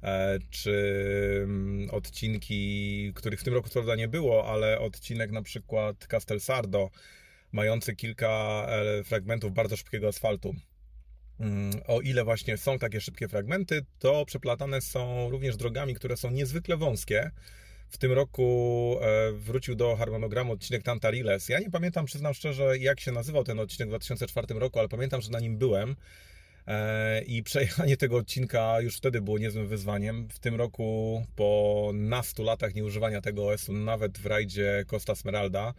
e, 0.03 0.39
czy 0.51 1.41
mm, 1.45 1.91
odcinki, 1.91 3.13
których 3.15 3.41
w 3.41 3.45
tym 3.45 3.55
roku 3.55 3.69
prawda 3.71 3.97
nie 3.97 4.09
było, 4.09 4.53
ale 4.53 4.81
odcinek 4.81 5.31
na 5.31 5.43
przykład 5.43 6.07
Castel 6.07 6.41
Sardo, 6.41 6.91
mający 7.53 7.97
kilka 7.97 8.67
fragmentów 9.05 9.53
bardzo 9.53 9.77
szybkiego 9.77 10.09
asfaltu. 10.09 10.55
Mm, 11.41 11.71
O 11.87 12.01
ile 12.01 12.25
właśnie 12.25 12.57
są 12.57 12.79
takie 12.79 13.01
szybkie 13.01 13.29
fragmenty, 13.29 13.85
to 13.99 14.27
przeplatane 14.27 14.81
są 14.81 15.31
również 15.31 15.57
drogami, 15.57 15.95
które 15.95 16.17
są 16.17 16.31
niezwykle 16.31 16.77
wąskie. 16.77 17.31
W 17.93 17.99
tym 17.99 18.13
roku 18.13 18.97
e, 19.01 19.33
wrócił 19.33 19.75
do 19.75 19.97
harmonogramu 19.97 20.53
odcinek 20.53 20.83
Tantariles. 20.83 21.49
Ja 21.49 21.59
nie 21.61 21.71
pamiętam, 21.71 22.05
przyznam 22.05 22.35
szczerze, 22.35 22.79
jak 22.79 23.01
się 23.01 23.13
nazywał 23.13 23.45
ten 23.45 23.61
odcinek 23.61 23.89
w 23.89 23.91
2004 23.91 24.47
roku, 24.55 24.79
ale 24.79 24.89
pamiętam, 24.89 25.21
że 25.21 25.31
na 25.31 25.41
nim 25.41 25.59
byłem. 25.59 25.97
E, 26.67 27.23
I 27.23 27.43
przejechanie 27.49 27.97
tego 27.97 28.17
odcinka 28.17 28.81
już 28.81 28.97
wtedy 28.97 29.21
było 29.21 29.39
niezłym 29.39 29.67
wyzwaniem. 29.67 30.29
W 30.29 30.39
tym 30.39 30.55
roku, 30.55 31.23
po 31.37 31.91
nastu 31.95 32.43
latach 32.43 32.75
nieużywania 32.75 33.21
tego 33.21 33.49
OS-u, 33.49 33.73
nawet 33.73 34.19
w 34.19 34.27
rajdzie 34.27 34.85
Costa 34.87 35.15
Smeralda, 35.15 35.75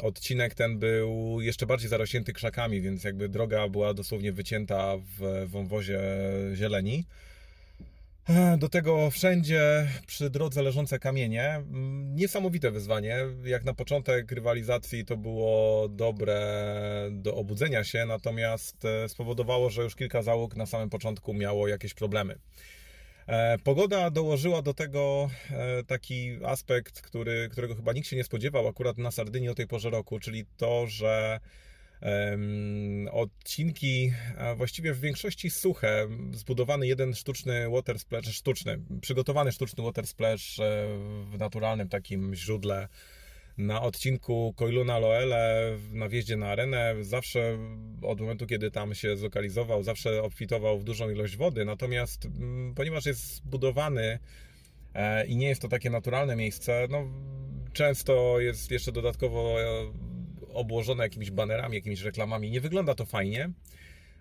odcinek 0.00 0.54
ten 0.54 0.78
był 0.78 1.40
jeszcze 1.40 1.66
bardziej 1.66 1.88
zarośnięty 1.88 2.32
krzakami, 2.32 2.80
więc 2.80 3.04
jakby 3.04 3.28
droga 3.28 3.68
była 3.68 3.94
dosłownie 3.94 4.32
wycięta 4.32 4.96
w 5.18 5.46
wąwozie 5.48 6.00
zieleni. 6.54 7.04
Do 8.58 8.68
tego 8.68 9.10
wszędzie 9.10 9.88
przy 10.06 10.30
drodze 10.30 10.62
leżące 10.62 10.98
kamienie. 10.98 11.44
Mm, 11.44 12.16
Niesamowite 12.16 12.70
wyzwanie. 12.70 13.16
Jak 13.44 13.64
na 13.64 13.74
początek 13.74 14.32
rywalizacji 14.32 15.04
to 15.04 15.16
było 15.16 15.88
dobre 15.88 16.40
do 17.10 17.34
obudzenia 17.34 17.84
się, 17.84 18.06
natomiast 18.06 18.84
e, 18.84 19.08
spowodowało, 19.08 19.70
że 19.70 19.82
już 19.82 19.96
kilka 19.96 20.22
załóg 20.22 20.56
na 20.56 20.66
samym 20.66 20.90
początku 20.90 21.34
miało 21.34 21.68
jakieś 21.68 21.94
problemy. 21.94 22.38
E, 23.26 23.58
Pogoda 23.58 24.10
dołożyła 24.10 24.62
do 24.62 24.74
tego 24.74 25.30
e, 25.50 25.84
taki 25.84 26.38
aspekt, 26.44 27.00
który, 27.00 27.48
którego 27.52 27.74
chyba 27.74 27.92
nikt 27.92 28.08
się 28.08 28.16
nie 28.16 28.24
spodziewał 28.24 28.68
akurat 28.68 28.98
na 28.98 29.10
Sardynii 29.10 29.48
o 29.48 29.54
tej 29.54 29.66
porze 29.66 29.90
roku, 29.90 30.18
czyli 30.18 30.44
to, 30.56 30.86
że 30.86 31.40
odcinki 33.12 34.12
właściwie 34.56 34.94
w 34.94 35.00
większości 35.00 35.50
suche, 35.50 36.08
zbudowany 36.32 36.86
jeden 36.86 37.14
sztuczny 37.14 37.70
water 37.70 37.98
splash, 37.98 38.26
sztuczny, 38.26 38.80
przygotowany 39.00 39.52
sztuczny 39.52 39.84
water 39.84 40.06
splash 40.06 40.60
e, 40.60 40.86
w 41.32 41.38
naturalnym 41.38 41.88
takim 41.88 42.34
źródle 42.34 42.88
na 43.58 43.82
odcinku 43.82 44.54
Koiluna 44.56 44.98
Loele 44.98 45.76
na 45.92 46.08
wjeździe 46.08 46.36
na 46.36 46.46
arenę 46.46 46.94
zawsze 47.00 47.58
od 48.02 48.20
momentu, 48.20 48.46
kiedy 48.46 48.70
tam 48.70 48.94
się 48.94 49.16
zlokalizował, 49.16 49.82
zawsze 49.82 50.22
obfitował 50.22 50.78
w 50.78 50.84
dużą 50.84 51.10
ilość 51.10 51.36
wody. 51.36 51.64
Natomiast 51.64 52.26
mm, 52.26 52.74
ponieważ 52.74 53.06
jest 53.06 53.34
zbudowany 53.34 54.18
e, 54.94 55.26
i 55.26 55.36
nie 55.36 55.48
jest 55.48 55.62
to 55.62 55.68
takie 55.68 55.90
naturalne 55.90 56.36
miejsce, 56.36 56.86
no 56.90 57.06
często 57.72 58.40
jest 58.40 58.70
jeszcze 58.70 58.92
dodatkowo 58.92 59.62
e, 59.62 59.64
obłożone 60.54 61.04
jakimiś 61.04 61.30
banerami, 61.30 61.74
jakimiś 61.74 62.00
reklamami. 62.00 62.50
Nie 62.50 62.60
wygląda 62.60 62.94
to 62.94 63.06
fajnie. 63.06 63.50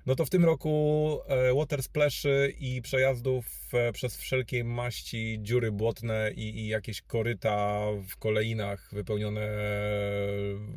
No 0.05 0.15
to 0.15 0.25
w 0.25 0.29
tym 0.29 0.45
roku 0.45 1.19
e, 1.27 1.53
water 1.53 1.83
splashy 1.83 2.53
i 2.59 2.81
przejazdów 2.81 3.45
e, 3.73 3.91
przez 3.91 4.17
wszelkie 4.17 4.63
maści 4.63 5.39
dziury 5.41 5.71
błotne 5.71 6.31
i, 6.35 6.59
i 6.59 6.67
jakieś 6.67 7.01
koryta 7.01 7.79
w 8.07 8.17
kolejnach 8.17 8.89
wypełnione 8.93 9.41
e, 9.41 9.61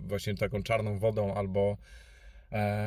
właśnie 0.07 0.34
taką 0.34 0.62
czarną 0.62 0.98
wodą 0.98 1.34
albo, 1.34 1.76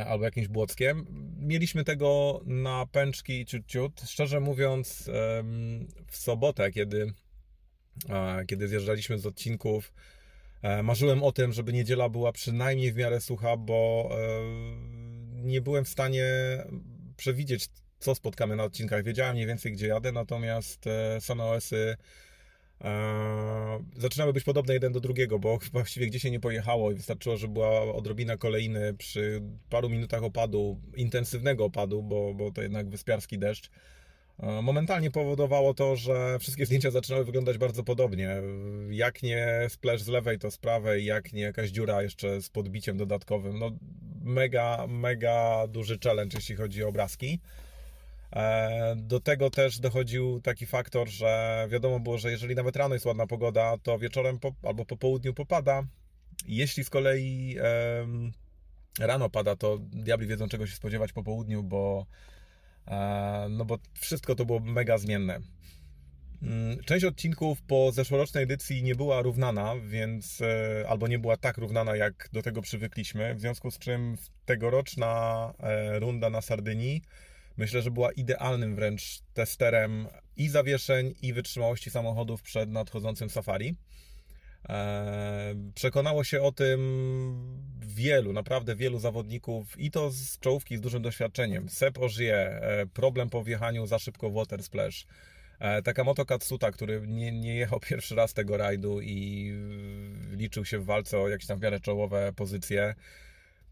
albo 0.05 0.26
jakimś 0.26 0.47
błockiem. 0.47 1.05
Mieliśmy 1.39 1.84
tego 1.84 2.41
na 2.45 2.86
pęczki 2.91 3.45
ciut 3.45 3.65
ciut. 3.67 4.01
Szczerze 4.01 4.39
mówiąc, 4.39 5.09
w 6.07 6.17
sobotę, 6.17 6.72
kiedy, 6.72 7.13
kiedy 8.47 8.67
zjeżdżaliśmy 8.67 9.20
z 9.20 9.26
odcinków, 9.26 9.93
marzyłem 10.84 11.24
o 11.24 11.32
tym, 11.32 11.53
żeby 11.53 11.74
niedziela 11.74 12.10
była 12.10 12.32
przynajmniej 12.32 12.91
w 12.91 12.95
miarę 12.95 13.22
sucha, 13.22 13.57
bo 13.57 14.10
e, 14.12 14.16
nie 15.41 15.62
byłem 15.62 15.86
w 15.86 15.89
stanie 15.89 16.26
przewidzieć, 17.18 17.68
co 17.99 18.16
spotkamy 18.16 18.55
na 18.55 18.64
odcinkach. 18.64 19.03
Wiedziałem 19.03 19.34
mniej 19.34 19.47
więcej, 19.47 19.72
gdzie 19.72 19.88
jadę, 19.88 20.12
natomiast 20.12 20.88
e, 20.88 21.22
same 21.22 21.43
e, 21.43 21.95
zaczynały 23.97 24.34
być 24.34 24.43
podobne 24.43 24.74
jeden 24.74 24.91
do 24.93 24.99
drugiego, 24.99 25.39
bo 25.39 25.60
właściwie 25.72 26.07
gdzie 26.07 26.20
się 26.20 26.32
nie 26.32 26.39
pojechało 26.39 26.91
i 26.91 26.95
wystarczyło, 26.95 27.38
że 27.38 27.47
była 27.47 27.82
odrobina 27.82 28.38
kolejny 28.38 28.93
przy 28.93 29.41
paru 29.70 29.89
minutach 29.89 30.24
opadu, 30.24 30.82
intensywnego 30.95 31.66
opadu, 31.66 32.03
bo, 32.03 32.34
bo 32.34 32.51
to 32.51 32.62
jednak 32.62 32.89
wyspiarski 32.89 33.39
deszcz. 33.39 33.70
E, 34.40 34.62
Momentalnie 34.62 35.12
powodowało 35.12 35.74
to, 35.74 35.96
że 35.96 36.40
wszystkie 36.40 36.66
zdjęcia 36.66 36.92
zaczynały 36.92 37.26
wyglądać 37.26 37.58
bardzo 37.58 37.84
podobnie. 37.84 38.42
Jak 38.90 39.24
nie 39.24 39.68
splash 39.70 40.02
z 40.02 40.08
lewej, 40.08 40.40
to 40.40 40.52
z 40.52 40.58
prawej, 40.58 41.06
jak 41.06 41.34
nie 41.34 41.42
jakaś 41.42 41.70
dziura 41.70 42.02
jeszcze 42.02 42.42
z 42.42 42.50
podbiciem 42.50 42.98
dodatkowym. 42.98 43.60
No, 43.60 43.72
mega, 44.22 44.86
mega 44.88 45.68
duży 45.68 46.00
challenge, 46.04 46.38
jeśli 46.38 46.56
chodzi 46.56 46.84
o 46.84 46.88
obrazki. 46.88 47.40
E, 48.34 48.96
Do 48.98 49.20
tego 49.20 49.50
też 49.50 49.80
dochodził 49.80 50.42
taki 50.42 50.66
faktor, 50.66 51.10
że 51.10 51.68
wiadomo 51.70 52.00
było, 52.00 52.18
że 52.18 52.32
jeżeli 52.32 52.56
nawet 52.56 52.76
rano 52.76 52.96
jest 52.96 53.06
ładna 53.06 53.28
pogoda, 53.28 53.76
to 53.84 54.00
wieczorem 54.00 54.40
po, 54.40 54.52
albo 54.64 54.86
po 54.86 54.98
południu 54.98 55.34
popada. 55.34 55.84
Jeśli 56.48 56.84
z 56.84 56.90
kolei 56.90 57.58
em, 57.60 58.32
rano 59.00 59.30
pada, 59.30 59.56
to 59.56 59.78
diabli 59.80 60.28
wiedzą 60.28 60.48
czego 60.48 60.68
się 60.68 60.76
spodziewać 60.76 61.14
po 61.14 61.24
południu, 61.24 61.64
bo, 61.64 62.06
e, 62.06 62.39
no 63.50 63.66
bo 63.66 63.78
wszystko 63.94 64.36
to 64.36 64.46
było 64.46 64.60
mega 64.60 64.98
zmienne. 64.98 65.40
Mm, 66.42 66.84
Część 66.84 67.06
odcinków 67.06 67.62
po 67.62 67.92
zeszłorocznej 67.92 68.44
edycji 68.44 68.84
nie 68.84 68.96
była 68.96 69.22
równana, 69.22 69.76
więc 69.88 70.42
e, 70.42 70.86
albo 70.90 71.08
nie 71.08 71.20
była 71.20 71.38
tak 71.38 71.58
równana, 71.58 71.96
jak 71.96 72.30
do 72.34 72.42
tego 72.42 72.62
przywykliśmy, 72.62 73.36
w 73.36 73.42
związku 73.42 73.72
z 73.72 73.80
czym 73.80 74.16
tegoroczna 74.46 75.54
e, 75.60 76.00
runda 76.00 76.30
na 76.30 76.42
Sardynii 76.42 77.02
myślę, 77.60 77.82
że 77.82 77.92
była 77.92 78.12
idealnym 78.12 78.76
wręcz 78.76 79.20
testerem 79.34 80.08
i 80.38 80.50
zawieszeń, 80.50 81.14
i 81.22 81.34
wytrzymałości 81.34 81.90
samochodów 81.90 82.42
przed 82.42 82.70
nadchodzącym 82.70 83.30
safari. 83.30 83.76
E, 84.70 85.55
Przekonało 85.76 86.24
się 86.24 86.41
o 86.41 86.51
tym 86.51 86.80
wielu, 87.80 88.34
naprawdę 88.34 88.76
wielu 88.76 88.99
zawodników 88.99 89.80
i 89.80 89.91
to 89.91 90.12
z 90.12 90.39
czołówki 90.39 90.78
z 90.78 90.82
dużym 90.82 91.01
doświadczeniem. 91.01 91.70
Seb 91.70 91.97
Ogier, 91.97 92.64
e, 92.64 92.86
problem 92.86 93.30
po 93.30 93.43
wjechaniu 93.43 93.88
za 93.88 93.99
szybko 93.99 94.30
w 94.30 94.34
Water 94.34 94.64
Splash. 94.64 95.05
E, 95.60 95.82
Takamoto 95.82 96.26
Katsuta, 96.26 96.72
który 96.72 97.01
nie, 97.07 97.32
nie 97.32 97.55
jechał 97.55 97.80
pierwszy 97.89 98.16
raz 98.16 98.34
tego 98.34 98.57
rajdu 98.57 99.01
i 99.01 99.53
liczył 100.32 100.66
się 100.66 100.80
w 100.80 100.86
walce 100.86 101.20
o 101.20 101.30
jakieś 101.30 101.47
tam 101.47 101.60
w 101.60 101.62
miarę 101.62 101.80
czołowe 101.80 102.34
pozycje. 102.36 102.95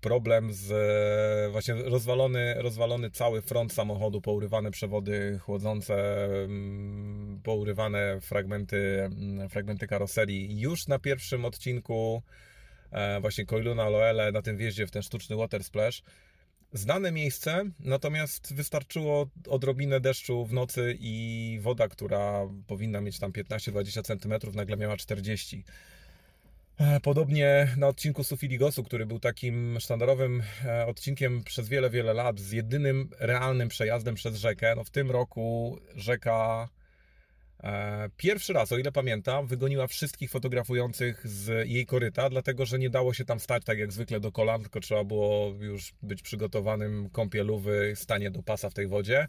Problem 0.01 0.53
z 0.53 0.71
e, 0.71 1.51
właśnie 1.51 1.73
rozwalony, 1.75 2.55
rozwalony 2.57 3.11
cały 3.11 3.41
front 3.41 3.73
samochodu, 3.73 4.21
pourywane 4.21 4.71
przewody 4.71 5.39
chłodzące, 5.41 6.25
mm, 6.25 7.41
pourywane 7.43 8.21
fragmenty, 8.21 9.03
mm, 9.03 9.49
fragmenty 9.49 9.87
karoserii. 9.87 10.59
Już 10.59 10.87
na 10.87 10.99
pierwszym 10.99 11.45
odcinku 11.45 12.21
e, 12.91 13.21
właśnie 13.21 13.45
Koiluna 13.45 13.89
Loele 13.89 14.31
na 14.31 14.41
tym 14.41 14.57
wjeździe 14.57 14.87
w 14.87 14.91
ten 14.91 15.01
sztuczny 15.01 15.35
water 15.35 15.63
splash 15.63 16.03
Znane 16.73 17.11
miejsce, 17.11 17.63
natomiast 17.79 18.55
wystarczyło 18.55 19.29
odrobinę 19.49 19.99
deszczu 19.99 20.45
w 20.45 20.53
nocy 20.53 20.97
i 20.99 21.59
woda, 21.61 21.87
która 21.87 22.41
powinna 22.67 23.01
mieć 23.01 23.19
tam 23.19 23.31
15-20 23.31 24.01
cm, 24.03 24.55
nagle 24.55 24.77
miała 24.77 24.97
40. 24.97 25.63
E, 26.80 26.99
Podobnie 26.99 27.67
na 27.78 27.88
odcinku 27.88 28.23
Sufiligosu, 28.23 28.84
który 28.84 29.05
był 29.05 29.19
takim 29.19 29.80
sztandarowym 29.80 30.43
e, 30.65 30.86
odcinkiem 30.86 31.43
przez 31.43 31.69
wiele, 31.69 31.89
wiele 31.89 32.13
lat, 32.13 32.39
z 32.39 32.51
jedynym 32.51 33.09
realnym 33.19 33.69
przejazdem 33.69 34.15
przez 34.15 34.36
rzekę. 34.36 34.73
No 34.75 34.84
w 34.84 34.89
tym 34.89 35.11
roku 35.11 35.78
rzeka 35.95 36.69
e, 37.63 38.09
pierwszy 38.17 38.53
raz, 38.53 38.71
o 38.71 38.78
ile 38.78 38.91
pamiętam, 38.91 39.47
wygoniła 39.47 39.88
wszystkich 39.88 40.32
fotografujących 40.32 41.28
z 41.28 41.69
jej 41.69 41.86
koryta, 41.86 42.30
dlatego 42.30 42.65
że 42.65 42.80
nie 42.80 42.89
dało 42.89 43.13
się 43.13 43.25
tam 43.25 43.39
stać 43.39 43.63
tak 43.63 43.78
jak 43.78 43.91
zwykle 43.91 44.19
do 44.19 44.32
kolan, 44.32 44.61
tylko 44.61 44.80
trzeba 44.80 45.03
było 45.03 45.53
już 45.59 45.93
być 46.01 46.21
przygotowanym 46.21 47.09
kąpielowy, 47.09 47.93
stanie 47.95 48.32
do 48.32 48.43
pasa 48.43 48.69
w 48.69 48.73
tej 48.73 48.88
wodzie. 48.88 49.28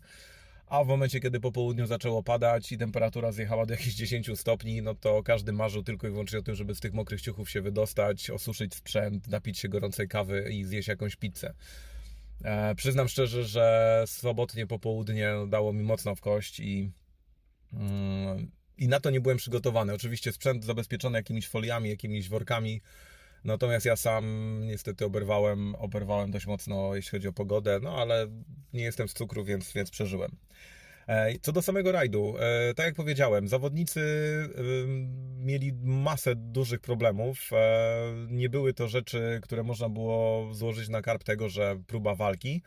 A 0.70 0.84
w 0.84 0.86
momencie, 0.86 1.20
kiedy 1.20 1.40
po 1.40 1.52
południu 1.52 1.86
zaczęło 1.86 2.22
padać 2.22 2.72
i 2.72 2.78
temperatura 2.78 3.32
zjechała 3.32 3.66
do 3.66 3.74
jakichś 3.74 3.96
10 3.96 4.30
stopni, 4.34 4.82
no 4.82 4.94
to 4.94 5.22
każdy 5.22 5.52
marzył 5.52 5.82
tylko 5.82 6.08
i 6.08 6.10
wyłącznie 6.10 6.38
o 6.38 6.42
tym, 6.42 6.54
żeby 6.54 6.74
z 6.74 6.80
tych 6.80 6.92
mokrych 6.92 7.22
ciuchów 7.22 7.50
się 7.50 7.62
wydostać, 7.62 8.30
osuszyć 8.30 8.74
sprzęt, 8.74 9.28
napić 9.28 9.58
się 9.58 9.68
gorącej 9.68 10.08
kawy 10.08 10.50
i 10.52 10.64
zjeść 10.64 10.88
jakąś 10.88 11.16
pizzę. 11.16 11.54
E, 12.44 12.74
przyznam 12.74 13.08
szczerze, 13.08 13.44
że 13.44 14.04
sobotnie 14.06 14.66
popołudnie 14.66 15.32
dało 15.48 15.72
mi 15.72 15.82
mocno 15.82 16.14
w 16.14 16.20
kość 16.20 16.60
i, 16.60 16.90
mm, 17.72 18.50
i 18.78 18.88
na 18.88 19.00
to 19.00 19.10
nie 19.10 19.20
byłem 19.20 19.38
przygotowany. 19.38 19.94
Oczywiście 19.94 20.32
sprzęt 20.32 20.64
zabezpieczony 20.64 21.18
jakimiś 21.18 21.48
foliami, 21.48 21.90
jakimiś 21.90 22.28
workami, 22.28 22.80
natomiast 23.44 23.86
ja 23.86 23.96
sam 23.96 24.24
niestety 24.66 25.04
oberwałem, 25.04 25.74
oberwałem 25.74 26.30
dość 26.30 26.46
mocno, 26.46 26.94
jeśli 26.94 27.10
chodzi 27.10 27.28
o 27.28 27.32
pogodę, 27.32 27.80
no 27.82 27.98
ale 27.98 28.26
nie 28.72 28.82
jestem 28.82 29.08
z 29.08 29.14
cukru, 29.14 29.44
więc, 29.44 29.72
więc 29.72 29.90
przeżyłem. 29.90 30.36
E, 31.08 31.38
Co 31.38 31.52
do 31.52 31.62
samego 31.62 31.92
rajdu, 31.92 32.34
e, 32.38 32.74
tak 32.74 32.86
jak 32.86 32.94
powiedziałem, 32.94 33.48
zawodnicy 33.48 34.00
mieli 35.38 35.72
masę 35.82 36.34
dużych 36.36 36.80
problemów. 36.80 37.50
E, 37.52 38.26
Nie 38.28 38.48
były 38.48 38.74
to 38.74 38.88
rzeczy, 38.88 39.40
które 39.42 39.62
można 39.62 39.88
było 39.88 40.54
złożyć 40.54 40.88
na 40.88 41.02
karp 41.02 41.24
tego, 41.24 41.48
że 41.48 41.78
próba 41.86 42.14
walki, 42.14 42.62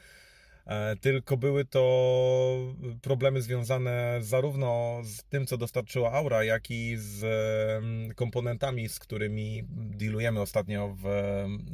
tylko 1.02 1.38
były 1.38 1.66
to 1.66 2.58
problemy 3.02 3.42
związane 3.42 4.18
zarówno 4.22 5.02
z 5.04 5.24
tym, 5.24 5.46
co 5.46 5.58
dostarczyła 5.58 6.12
Aura, 6.12 6.44
jak 6.44 6.72
i 6.72 6.98
z 6.98 7.26
komponentami, 8.16 8.90
z 8.90 9.00
którymi 9.00 9.64
dealujemy 9.70 10.42
ostatnio 10.42 10.96
w 11.02 11.06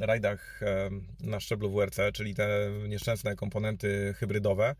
rajdach 0.00 0.60
na 1.20 1.40
szczeblu 1.40 1.70
WRC, 1.70 1.98
czyli 2.12 2.34
te 2.34 2.70
nieszczęsne 2.88 3.36
komponenty 3.36 4.14
hybrydowe. 4.16 4.74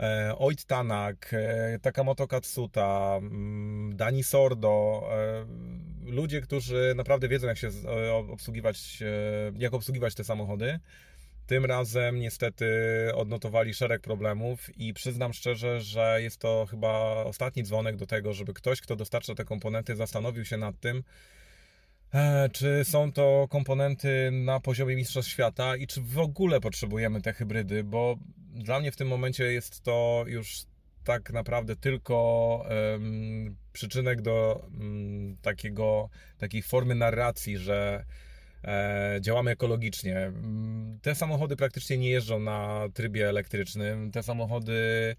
E, 0.00 0.34
Oit 0.38 0.64
Tanak, 0.64 1.30
e, 1.32 1.78
Takamoto 1.78 2.26
Katsuta, 2.26 3.18
mm, 3.18 3.96
Dani 3.96 4.24
Sordo, 4.24 5.02
e, 5.12 5.46
ludzie, 6.10 6.40
którzy 6.40 6.92
naprawdę 6.96 7.28
wiedzą, 7.28 7.46
jak 7.46 7.58
się 7.58 7.68
e, 7.68 8.14
obsługiwać, 8.14 9.02
e, 9.02 9.52
jak 9.58 9.74
obsługiwać 9.74 10.14
te 10.14 10.24
samochody. 10.24 10.80
Tym 11.46 11.64
razem 11.64 12.20
niestety 12.20 12.66
odnotowali 13.14 13.74
szereg 13.74 14.02
problemów 14.02 14.78
i 14.78 14.94
przyznam 14.94 15.32
szczerze, 15.32 15.80
że 15.80 16.18
jest 16.22 16.38
to 16.38 16.66
chyba 16.70 17.24
ostatni 17.24 17.62
dzwonek 17.62 17.96
do 17.96 18.06
tego, 18.06 18.32
żeby 18.32 18.54
ktoś, 18.54 18.80
kto 18.80 18.96
dostarcza 18.96 19.34
te 19.34 19.44
komponenty, 19.44 19.96
zastanowił 19.96 20.44
się 20.44 20.56
nad 20.56 20.80
tym, 20.80 21.02
e, 22.14 22.48
czy 22.52 22.84
są 22.84 23.12
to 23.12 23.46
komponenty 23.50 24.30
na 24.32 24.60
poziomie 24.60 24.96
Mistrzostw 24.96 25.30
Świata 25.30 25.76
i 25.76 25.86
czy 25.86 26.00
w 26.00 26.18
ogóle 26.18 26.60
potrzebujemy 26.60 27.22
te 27.22 27.32
hybrydy, 27.32 27.84
bo 27.84 28.16
dla 28.54 28.80
mnie 28.80 28.92
w 28.92 28.96
tym 28.96 29.08
momencie 29.08 29.52
jest 29.52 29.80
to 29.80 30.24
już 30.26 30.64
tak 31.04 31.32
naprawdę 31.32 31.76
tylko 31.76 32.64
em, 32.68 33.56
przyczynek 33.72 34.22
do 34.22 34.68
mm, 34.74 35.36
takiego, 35.42 36.08
takiej 36.38 36.62
formy 36.62 36.94
narracji, 36.94 37.58
że 37.58 38.04
działamy 39.20 39.50
ekologicznie. 39.50 40.16
Mm, 40.16 40.98
Te 41.02 41.14
samochody 41.14 41.56
praktycznie 41.56 41.98
nie 41.98 42.10
jeżdżą 42.10 42.40
na 42.40 42.88
trybie 42.94 43.28
elektrycznym. 43.28 44.10
Te 44.10 44.22
samochody 44.22 45.16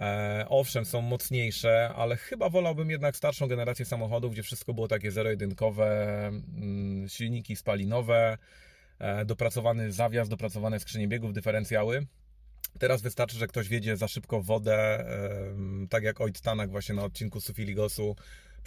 e, 0.00 0.46
owszem 0.48 0.84
są 0.84 1.00
mocniejsze, 1.00 1.90
ale 1.96 2.16
chyba 2.16 2.48
wolałbym 2.48 2.90
jednak 2.90 3.16
starszą 3.16 3.46
generację 3.46 3.84
samochodów, 3.84 4.32
gdzie 4.32 4.42
wszystko 4.42 4.74
było 4.74 4.88
takie 4.88 5.10
zero-jedynkowe, 5.10 6.26
mm, 6.26 7.08
silniki 7.08 7.56
spalinowe, 7.56 8.38
e, 8.98 9.24
dopracowany 9.24 9.92
zawias, 9.92 10.28
dopracowane 10.28 10.80
skrzynie 10.80 11.08
biegów, 11.08 11.32
dyferencjały. 11.32 12.06
Teraz 12.78 13.02
wystarczy, 13.02 13.38
że 13.38 13.46
ktoś 13.46 13.68
wiedzie 13.68 13.96
za 13.96 14.08
szybko 14.08 14.42
wodę, 14.42 15.04
tak 15.90 16.02
jak 16.02 16.20
Oit 16.20 16.40
Tanak 16.40 16.70
właśnie 16.70 16.94
na 16.94 17.04
odcinku 17.04 17.40
Sufiligosu. 17.40 18.16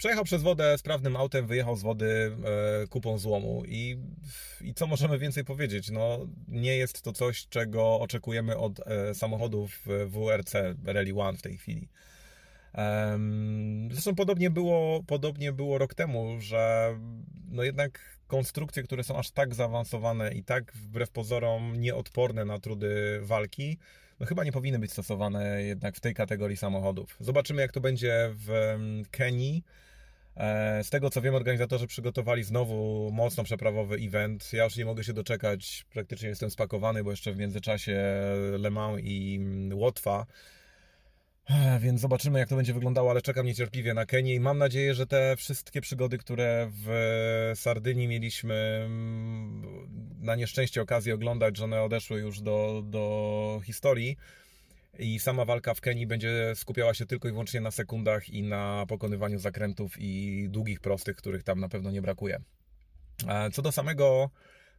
Przejechał 0.00 0.24
przez 0.24 0.42
wodę 0.42 0.78
sprawnym 0.78 1.16
autem, 1.16 1.46
wyjechał 1.46 1.76
z 1.76 1.82
wody 1.82 2.36
e, 2.82 2.86
kupą 2.86 3.18
złomu. 3.18 3.62
I, 3.66 3.96
I 4.60 4.74
co 4.74 4.86
możemy 4.86 5.18
więcej 5.18 5.44
powiedzieć? 5.44 5.90
No, 5.90 6.26
nie 6.48 6.76
jest 6.76 7.02
to 7.02 7.12
coś, 7.12 7.46
czego 7.48 8.00
oczekujemy 8.00 8.56
od 8.56 8.80
e, 8.80 9.14
samochodów 9.14 9.86
WRC 10.06 10.52
Rally 10.84 11.14
One 11.20 11.38
w 11.38 11.42
tej 11.42 11.56
chwili. 11.56 11.88
Zresztą 13.90 14.14
podobnie 14.14 14.50
było, 14.50 15.02
podobnie 15.06 15.52
było 15.52 15.78
rok 15.78 15.94
temu, 15.94 16.40
że 16.40 16.94
no 17.48 17.62
jednak 17.62 18.18
konstrukcje, 18.26 18.82
które 18.82 19.04
są 19.04 19.18
aż 19.18 19.30
tak 19.30 19.54
zaawansowane 19.54 20.34
i 20.34 20.44
tak 20.44 20.72
wbrew 20.72 21.10
pozorom 21.10 21.80
nieodporne 21.80 22.44
na 22.44 22.58
trudy 22.58 23.20
walki, 23.22 23.78
no 24.20 24.26
chyba 24.26 24.44
nie 24.44 24.52
powinny 24.52 24.78
być 24.78 24.92
stosowane 24.92 25.62
jednak 25.62 25.96
w 25.96 26.00
tej 26.00 26.14
kategorii 26.14 26.56
samochodów. 26.56 27.16
Zobaczymy, 27.20 27.62
jak 27.62 27.72
to 27.72 27.80
będzie 27.80 28.30
w 28.34 28.76
Kenii. 29.10 29.64
E, 30.36 30.84
Z 30.84 30.90
tego 30.90 31.10
co 31.10 31.20
wiem, 31.20 31.34
organizatorzy 31.34 31.86
przygotowali 31.86 32.42
znowu 32.42 33.10
mocno 33.12 33.44
przeprawowy 33.44 33.96
event. 33.96 34.52
Ja 34.52 34.64
już 34.64 34.76
nie 34.76 34.84
mogę 34.84 35.04
się 35.04 35.12
doczekać, 35.12 35.84
praktycznie 35.92 36.28
jestem 36.28 36.50
spakowany, 36.50 37.04
bo 37.04 37.10
jeszcze 37.10 37.32
w 37.32 37.36
międzyczasie 37.36 38.02
Le 38.58 38.70
Mans 38.70 39.00
i 39.02 39.38
mm, 39.40 39.78
Łotwa. 39.78 40.26
Ech, 41.50 41.80
Więc 41.80 42.00
zobaczymy, 42.00 42.38
jak 42.38 42.48
to 42.48 42.56
będzie 42.56 42.74
wyglądało, 42.74 43.10
ale 43.10 43.22
czekam 43.22 43.46
niecierpliwie 43.46 43.94
na 43.94 44.06
Kenię 44.06 44.34
i 44.34 44.40
mam 44.40 44.58
nadzieję, 44.58 44.94
że 44.94 45.06
te 45.06 45.36
wszystkie 45.36 45.80
przygody, 45.80 46.18
które 46.18 46.70
w 46.72 47.52
Sardynii 47.54 48.08
mieliśmy 48.08 48.82
mm, 48.84 49.62
na 50.20 50.34
nieszczęście 50.36 50.82
okazję 50.82 51.14
oglądać, 51.14 51.56
że 51.56 51.64
one 51.64 51.82
odeszły 51.82 52.20
już 52.20 52.40
do, 52.40 52.82
do 52.84 53.60
historii 53.64 54.16
i 54.98 55.18
sama 55.18 55.44
walka 55.44 55.74
w 55.74 55.80
Kenii 55.80 56.06
będzie 56.06 56.52
skupiała 56.54 56.94
się 56.94 57.06
tylko 57.06 57.28
i 57.28 57.30
wyłącznie 57.30 57.60
na 57.60 57.70
sekundach 57.70 58.28
i 58.28 58.42
na 58.42 58.84
pokonywaniu 58.88 59.38
zakrętów 59.38 59.94
i 59.98 60.46
długich 60.48 60.80
prostych, 60.80 61.16
których 61.16 61.42
tam 61.42 61.60
na 61.60 61.68
pewno 61.68 61.90
nie 61.90 62.02
brakuje. 62.02 62.40
E, 63.28 63.50
Co 63.50 63.62
do 63.62 63.72
samego 63.72 64.30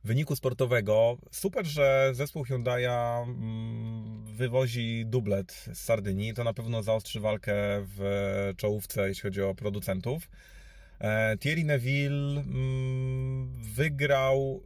wyniku 0.04 0.36
sportowego, 0.36 1.18
super, 1.32 1.66
że 1.66 2.12
zespół 2.14 2.46
Hyundai'a 2.46 3.24
mm, 3.24 4.26
wywozi 4.26 5.04
dublet 5.06 5.66
z 5.74 5.80
Sardynii. 5.80 6.34
To 6.34 6.44
na 6.44 6.54
pewno 6.54 6.84
zaostrzy 6.84 7.20
walkę 7.20 7.54
w 7.98 8.54
czołówce, 8.58 9.08
jeśli 9.08 9.22
chodzi 9.22 9.42
o 9.42 9.56
producentów. 9.56 10.30
E, 11.00 11.38
Thierry 11.38 11.64
Neville 11.64 12.42
mm, 12.42 13.54
wygrał. 13.74 14.64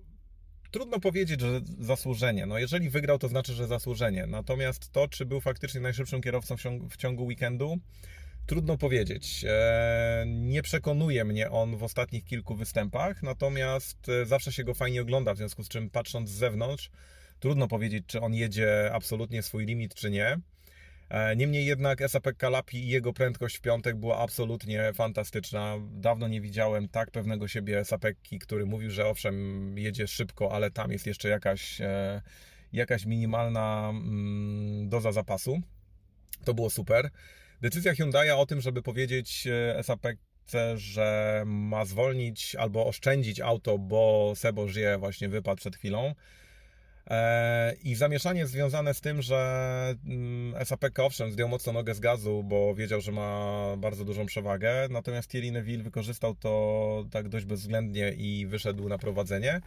Trudno 0.75 0.99
powiedzieć, 0.99 1.41
że 1.41 1.61
zasłużenie. 1.79 2.45
No 2.45 2.59
jeżeli 2.59 2.89
wygrał, 2.89 3.19
to 3.19 3.27
znaczy, 3.27 3.53
że 3.53 3.67
zasłużenie. 3.67 4.25
Natomiast 4.27 4.91
to, 4.91 5.07
czy 5.07 5.25
był 5.25 5.41
faktycznie 5.41 5.81
najszybszym 5.81 6.21
kierowcą 6.21 6.55
w 6.89 6.97
ciągu, 6.97 7.25
weekendu, 7.25 7.79
Trudno 8.45 8.77
powiedzieć. 8.77 9.45
E, 9.47 10.25
Nie 10.27 10.61
przekonuje 10.61 11.25
mnie 11.25 11.51
on 11.51 11.77
w 11.77 11.83
ostatnich 11.83 12.25
kilku 12.25 12.55
występach, 12.55 13.23
natomiast 13.23 14.09
e, 14.09 14.25
zawsze 14.25 14.53
się 14.53 14.63
go 14.63 14.73
fajnie 14.73 15.01
ogląda, 15.01 15.33
w 15.33 15.37
związku 15.37 15.63
z 15.63 15.69
czym 15.69 15.89
patrząc 15.89 16.29
z 16.29 16.33
zewnątrz, 16.33 16.89
trudno 17.39 17.67
powiedzieć, 17.67 18.03
czy 18.07 18.21
on 18.21 18.33
jedzie 18.33 18.89
absolutnie 18.93 19.43
swój 19.43 19.65
limit, 19.65 19.95
czy 19.95 20.09
nie. 20.09 20.37
E, 21.09 21.35
Niemniej 21.35 21.65
jednak 21.65 22.09
SAP 22.09 22.27
Kalapi 22.37 22.77
i 22.77 22.87
jego 22.87 23.13
prędkość 23.13 23.57
w 23.57 23.61
piątek 23.61 23.95
była 23.95 24.19
absolutnie 24.19 24.93
fantastyczna. 24.93 25.75
Dawno 25.91 26.27
nie 26.27 26.41
widziałem 26.41 26.89
tak 26.89 27.11
pewnego 27.11 27.47
siebie 27.47 27.85
Sapekki, 27.85 28.39
który 28.39 28.65
mówił, 28.65 28.91
że 28.91 29.05
owszem, 29.07 29.77
jedzie 29.77 30.07
szybko, 30.07 30.51
ale 30.51 30.71
tam 30.71 30.91
jest 30.91 31.07
jeszcze 31.07 31.29
jakaś, 31.29 31.81
e, 31.81 32.21
jakaś 32.73 33.05
minimalna 33.05 33.89
mm, 33.89 34.89
doza 34.89 35.11
zapasu. 35.11 35.61
To 36.43 36.53
było 36.53 36.69
super. 36.69 37.09
Decyzja 37.61 37.93
Hyundai'a 37.93 38.37
o 38.37 38.45
tym, 38.45 38.61
żeby 38.61 38.81
powiedzieć 38.81 39.47
e, 39.47 39.83
SAPC, 39.83 40.55
że 40.75 41.43
ma 41.45 41.85
zwolnić 41.85 42.55
albo 42.55 42.85
oszczędzić 42.85 43.39
auto, 43.39 43.77
bo 43.77 44.33
Sebo 44.35 44.67
żyje 44.67 44.97
właśnie 44.97 45.29
wypadł 45.29 45.57
przed 45.57 45.75
chwilą. 45.75 46.13
E, 47.07 47.73
I 47.83 47.95
zamieszanie 47.95 48.47
związane 48.47 48.93
z 48.93 49.01
tym, 49.01 49.21
że 49.21 49.95
mm, 50.05 50.65
SAPK 50.65 50.99
owszem 50.99 51.31
zdjął 51.31 51.49
mocno 51.49 51.73
nogę 51.73 51.95
z 51.95 51.99
gazu, 51.99 52.43
bo 52.43 52.75
wiedział, 52.75 53.01
że 53.01 53.11
ma 53.11 53.75
bardzo 53.77 54.05
dużą 54.05 54.25
przewagę, 54.25 54.87
natomiast 54.89 55.29
Thierry 55.29 55.51
Neville 55.51 55.83
wykorzystał 55.83 56.35
to 56.35 57.05
tak 57.11 57.29
dość 57.29 57.45
bezwzględnie 57.45 58.11
i 58.11 58.47
wyszedł 58.47 58.89
na 58.89 58.97
prowadzenie. 58.97 59.61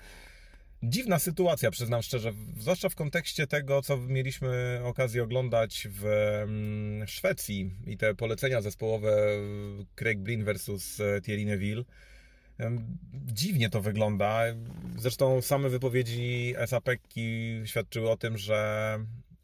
Dziwna 0.82 1.18
sytuacja, 1.18 1.70
przyznam 1.70 2.02
szczerze, 2.02 2.32
zwłaszcza 2.58 2.88
w 2.88 2.94
kontekście 2.94 3.46
tego, 3.46 3.82
co 3.82 3.96
mieliśmy 3.96 4.80
okazję 4.84 5.22
oglądać 5.22 5.88
w 5.90 6.04
mm, 6.06 7.06
Szwecji 7.06 7.70
i 7.86 7.96
te 7.96 8.14
polecenia 8.14 8.60
zespołowe 8.60 9.16
Craig 9.94 10.18
Breen 10.18 10.44
versus 10.44 11.00
e, 11.00 11.20
Thierry 11.20 11.44
Neville. 11.44 11.84
Dziwnie 13.12 13.70
to 13.70 13.80
wygląda. 13.80 14.42
Zresztą 14.98 15.42
same 15.42 15.68
wypowiedzi 15.68 16.54
SAPki 16.66 17.52
świadczyły 17.64 18.10
o 18.10 18.16
tym, 18.16 18.38
że 18.38 18.98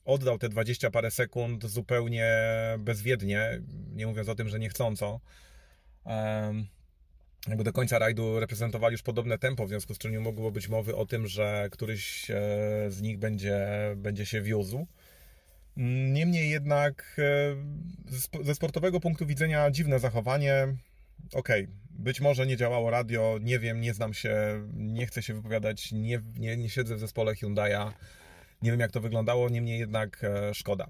oddał 0.04 0.38
te 0.38 0.48
20 0.48 0.90
parę 0.90 1.10
sekund 1.10 1.66
zupełnie 1.66 2.36
bezwiednie, 2.78 3.60
nie 3.92 4.06
mówiąc 4.06 4.28
o 4.28 4.34
tym, 4.34 4.48
że 4.48 4.58
niechcąco. 4.58 5.20
Jakby 7.48 7.64
do 7.64 7.72
końca 7.72 7.98
rajdu 7.98 8.40
reprezentowali 8.40 8.92
już 8.92 9.02
podobne 9.02 9.38
tempo, 9.38 9.66
w 9.66 9.68
związku 9.68 9.94
z 9.94 9.98
czym 9.98 10.12
nie 10.12 10.20
mogło 10.20 10.50
być 10.50 10.68
mowy 10.68 10.96
o 10.96 11.06
tym, 11.06 11.26
że 11.26 11.68
któryś 11.70 12.30
e, 12.30 12.36
z 12.88 13.02
nich 13.02 13.18
będzie, 13.18 13.66
będzie 13.96 14.26
się 14.26 14.42
wiózł. 14.42 14.86
Niemniej 16.12 16.50
jednak 16.50 17.16
e, 18.38 18.44
ze 18.44 18.54
sportowego 18.54 19.00
punktu 19.00 19.26
widzenia 19.26 19.70
dziwne 19.70 19.98
zachowanie. 19.98 20.76
Okej, 21.32 21.68
być 21.90 22.20
może 22.20 22.46
nie 22.46 22.56
działało 22.56 22.90
radio, 22.90 23.38
nie 23.42 23.58
wiem, 23.58 23.80
nie 23.80 23.94
znam 23.94 24.14
się, 24.14 24.36
nie 24.74 25.06
chcę 25.06 25.22
się 25.22 25.34
wypowiadać, 25.34 25.92
nie, 25.92 26.20
nie, 26.36 26.56
nie 26.56 26.68
siedzę 26.68 26.96
w 26.96 27.00
zespole 27.00 27.32
Hyundai'a, 27.32 27.92
nie 28.62 28.70
wiem 28.70 28.80
jak 28.80 28.92
to 28.92 29.00
wyglądało, 29.00 29.48
niemniej 29.48 29.78
jednak 29.78 30.24
e, 30.24 30.54
szkoda. 30.54 30.88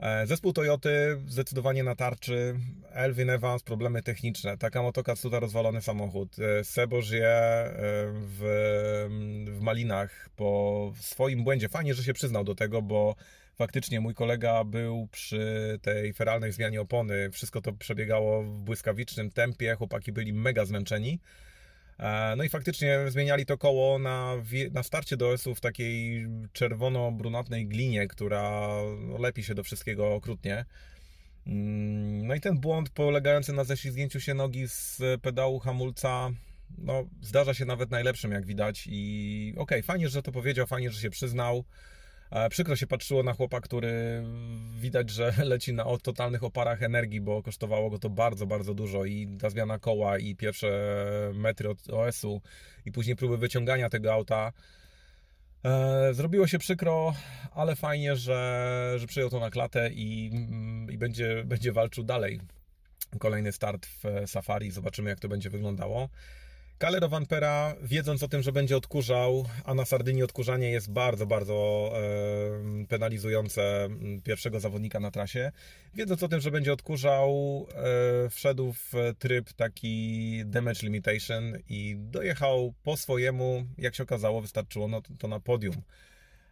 E, 0.00 0.26
Zespół 0.26 0.52
Toyoty 0.52 1.20
zdecydowanie 1.26 1.84
na 1.84 1.96
tarczy. 1.96 2.54
Elvin 2.90 3.30
Evans, 3.30 3.62
problemy 3.62 4.02
techniczne. 4.02 4.58
Taka 4.58 4.82
motokatsuta, 4.82 5.40
rozwalony 5.40 5.82
samochód. 5.82 6.36
E, 6.38 6.64
e, 7.18 7.72
w, 8.12 8.40
w 9.50 9.60
Malinach 9.60 10.28
po 10.36 10.92
swoim 11.00 11.44
błędzie. 11.44 11.68
Fajnie, 11.68 11.94
że 11.94 12.04
się 12.04 12.12
przyznał 12.12 12.44
do 12.44 12.54
tego, 12.54 12.82
bo 12.82 13.14
faktycznie 13.60 14.00
mój 14.00 14.14
kolega 14.14 14.64
był 14.64 15.08
przy 15.12 15.78
tej 15.82 16.12
feralnej 16.12 16.52
zmianie 16.52 16.80
opony. 16.80 17.30
Wszystko 17.30 17.60
to 17.60 17.72
przebiegało 17.72 18.42
w 18.42 18.58
błyskawicznym 18.58 19.30
tempie. 19.30 19.74
Chłopaki 19.74 20.12
byli 20.12 20.32
mega 20.32 20.64
zmęczeni. 20.64 21.20
E, 21.98 22.34
No 22.36 22.44
i 22.44 22.48
faktycznie 22.48 22.98
zmieniali 23.08 23.46
to 23.46 23.58
koło 23.58 23.98
na, 23.98 24.34
na 24.72 24.82
starcie 24.82 25.16
do 25.16 25.30
OS-u 25.30 25.54
w 25.54 25.60
takiej 25.60 26.26
czerwono-brunatnej 26.52 27.68
glinie, 27.68 28.08
która 28.08 28.70
lepi 29.18 29.44
się 29.44 29.54
do 29.54 29.62
wszystkiego 29.62 30.14
okrutnie. 30.14 30.64
Mm, 31.46 32.26
No 32.26 32.34
i 32.34 32.40
ten 32.40 32.58
błąd 32.58 32.90
polegający 32.90 33.52
na 33.52 33.64
ześlizgnięciu 33.64 34.20
się 34.20 34.34
nogi 34.34 34.68
z 34.68 35.02
pedału 35.22 35.58
hamulca, 35.58 36.30
no 36.78 37.04
zdarza 37.22 37.54
się 37.54 37.64
nawet 37.64 37.90
najlepszym 37.90 38.32
jak 38.32 38.46
widać 38.46 38.88
i 38.90 39.54
okej, 39.56 39.82
fajnie, 39.82 40.08
że 40.08 40.22
to 40.22 40.32
powiedział, 40.32 40.66
fajnie, 40.66 40.90
że 40.90 41.00
się 41.00 41.10
przyznał. 41.10 41.64
E, 42.30 42.48
Przykro 42.48 42.76
się 42.76 42.86
patrzyło 42.86 43.22
na 43.22 43.32
chłopa, 43.32 43.60
który 43.60 44.22
widać, 44.74 45.10
że 45.10 45.32
leci 45.44 45.72
na 45.72 45.84
totalnych 46.02 46.44
oparach 46.44 46.82
energii, 46.82 47.20
bo 47.20 47.42
kosztowało 47.42 47.90
go 47.90 47.98
to 47.98 48.10
bardzo, 48.10 48.46
bardzo 48.46 48.74
dużo 48.74 49.04
i 49.04 49.38
ta 49.40 49.50
zmiana 49.50 49.78
koła 49.78 50.18
i 50.18 50.36
pierwsze 50.36 50.70
metry 51.34 51.68
od 51.68 51.90
OS-u 51.90 52.40
i 52.86 52.92
później 52.92 53.16
próby 53.16 53.38
wyciągania 53.38 53.88
tego 53.90 54.12
auta. 54.12 54.52
E, 55.64 56.14
Zrobiło 56.14 56.46
się 56.46 56.58
przykro, 56.58 57.14
ale 57.54 57.76
fajnie, 57.76 58.16
że, 58.16 58.94
że 58.96 59.06
przyjął 59.06 59.30
to 59.30 59.40
na 59.40 59.50
klatę 59.50 59.90
i, 59.92 60.30
mm, 60.34 60.90
i 60.92 60.98
będzie, 60.98 61.44
będzie 61.44 61.72
walczył 61.72 62.04
dalej. 62.04 62.40
Kolejny 63.18 63.52
start 63.52 63.86
w 63.86 64.30
Safari, 64.30 64.70
zobaczymy 64.70 65.10
jak 65.10 65.20
to 65.20 65.28
będzie 65.28 65.50
wyglądało. 65.50 66.08
Calero 66.80 67.08
Vampera, 67.08 67.74
wiedząc 67.82 68.22
o 68.22 68.28
tym, 68.28 68.42
że 68.42 68.52
będzie 68.52 68.76
odkurzał, 68.76 69.46
a 69.64 69.74
na 69.74 69.84
Sardynii 69.84 70.22
odkurzanie 70.22 70.70
jest 70.70 70.92
bardzo, 70.92 71.26
bardzo 71.26 71.90
e, 72.82 72.86
penalizujące 72.86 73.84
mm, 73.84 74.22
pierwszego 74.22 74.60
zawodnika 74.60 75.00
na 75.00 75.10
trasie, 75.10 75.52
wiedząc 75.94 76.22
o 76.22 76.28
tym, 76.28 76.40
że 76.40 76.50
będzie 76.50 76.72
odkurzał, 76.72 77.30
e, 78.26 78.30
wszedł 78.30 78.72
w 78.72 78.92
tryb 79.18 79.52
taki 79.52 80.42
damage 80.46 80.80
limitation 80.82 81.42
i 81.68 81.96
dojechał 81.98 82.74
po 82.82 82.96
swojemu, 82.96 83.64
jak 83.78 83.94
się 83.94 84.02
okazało, 84.02 84.40
wystarczyło 84.40 84.88
no, 84.88 85.02
to 85.18 85.28
na 85.28 85.40
podium. 85.40 85.76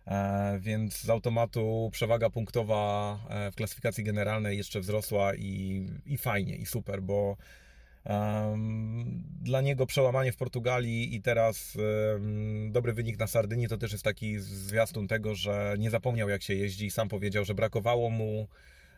E, 0.07 0.59
Więc 0.61 1.01
z 1.01 1.11
automatu 1.11 1.91
przewaga 1.93 2.31
punktowa 2.31 3.19
e, 3.29 3.51
w 3.51 3.55
klasyfikacji 3.55 4.05
generalnej 4.05 4.59
jeszcze 4.59 4.81
wzrosła 4.81 5.35
i, 5.35 5.87
i 6.07 6.19
fajnie, 6.19 6.57
i 6.57 6.67
super, 6.67 7.03
bo 7.03 7.37
dla 9.41 9.61
niego 9.61 9.87
przełamanie 9.87 10.33
w 10.33 10.37
Portugalii 10.37 11.15
i 11.15 11.23
teraz 11.23 11.77
dobry 12.71 12.93
wynik 12.93 13.19
na 13.19 13.27
Sardynii 13.27 13.69
to 13.69 13.79
też 13.79 13.93
jest 13.93 14.05
taki 14.05 14.39
zwiastun 14.39 15.09
tego, 15.09 15.35
że 15.35 15.75
nie 15.79 15.91
zapomniał 15.91 16.29
jak 16.29 16.43
się 16.43 16.55
jeździ 16.55 16.87
i 16.87 16.91
sam 16.91 17.09
powiedział, 17.09 17.45
że 17.45 17.55
brakowało 17.55 18.11
mu 18.11 18.49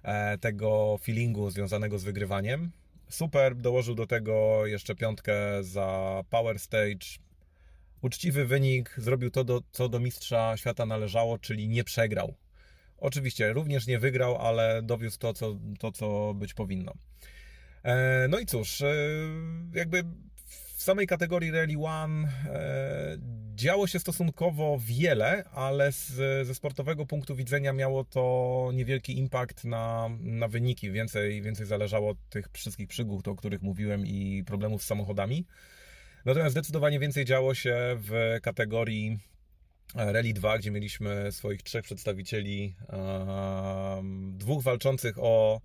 e, 0.02 0.38
tego 0.38 0.98
feelingu 1.02 1.50
związanego 1.50 1.98
z 1.98 2.04
wygrywaniem. 2.04 2.70
Super, 3.08 3.56
dołożył 3.56 3.94
do 3.94 4.06
tego 4.06 4.66
jeszcze 4.66 4.94
piątkę 4.94 5.34
za 5.60 6.22
Power 6.30 6.58
Stage, 6.58 7.06
uczciwy 8.02 8.46
wynik, 8.46 8.94
zrobił 8.98 9.30
to, 9.30 9.44
do, 9.44 9.62
co 9.72 9.88
do 9.88 10.00
mistrza 10.00 10.56
świata 10.56 10.86
należało, 10.86 11.38
czyli 11.38 11.68
nie 11.68 11.84
przegrał. 11.84 12.34
Oczywiście 12.98 13.52
również 13.52 13.86
nie 13.86 13.98
wygrał, 13.98 14.36
ale 14.36 14.82
dowiózł 14.82 15.18
to, 15.18 15.32
co, 15.34 15.56
to, 15.78 15.92
co 15.92 16.34
być 16.34 16.54
powinno. 16.54 16.92
E, 17.82 18.26
no 18.28 18.38
i 18.38 18.46
cóż, 18.46 18.82
e, 18.82 18.94
jakby 19.74 20.02
w 20.76 20.82
samej 20.82 21.06
kategorii 21.06 21.50
Rally 21.50 21.78
One 21.84 22.28
e, 22.28 23.18
działo 23.54 23.86
się 23.86 23.98
stosunkowo 23.98 24.78
wiele, 24.80 25.44
ale 25.44 25.92
z, 25.92 26.12
ze 26.46 26.54
sportowego 26.54 27.06
punktu 27.06 27.36
widzenia 27.36 27.72
miało 27.72 28.04
to 28.04 28.70
niewielki 28.74 29.18
impact 29.18 29.64
na, 29.64 30.08
na 30.20 30.48
wyniki. 30.48 30.90
Więcej, 30.90 31.42
więcej 31.42 31.66
zależało 31.66 32.10
od 32.10 32.28
tych 32.28 32.48
wszystkich 32.52 32.88
przygód, 32.88 33.28
o 33.28 33.34
których 33.34 33.62
mówiłem 33.62 34.06
i 34.06 34.44
problemów 34.46 34.82
z 34.82 34.86
samochodami. 34.86 35.46
Natomiast 36.24 36.52
zdecydowanie 36.52 36.98
więcej 36.98 37.24
działo 37.24 37.54
się 37.54 37.76
w 37.98 38.38
kategorii 38.42 39.18
Rally 39.94 40.32
2, 40.32 40.58
gdzie 40.58 40.70
mieliśmy 40.70 41.32
swoich 41.32 41.62
trzech 41.62 41.84
przedstawicieli, 41.84 42.76
dwóch 44.32 44.62
walczących 44.62 45.18
o 45.18 45.60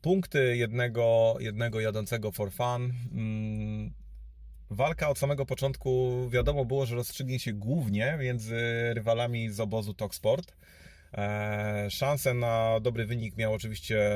punkty, 0.00 0.56
jednego, 0.56 1.36
jednego 1.40 1.80
jadącego 1.80 2.32
for 2.32 2.52
fun. 2.52 2.92
Mm, 3.12 3.92
Walka 4.70 5.08
od 5.08 5.18
samego 5.18 5.46
początku 5.46 6.20
wiadomo 6.30 6.64
było, 6.64 6.86
że 6.86 6.94
rozstrzygnie 6.94 7.38
się 7.38 7.52
głównie 7.52 8.16
między 8.20 8.56
rywalami 8.94 9.50
z 9.50 9.60
obozu 9.60 9.94
Talksport. 9.94 10.54
E, 11.14 11.86
Szansę 11.90 12.34
na 12.34 12.80
dobry 12.80 13.06
wynik 13.06 13.36
miał 13.36 13.52
oczywiście 13.52 14.10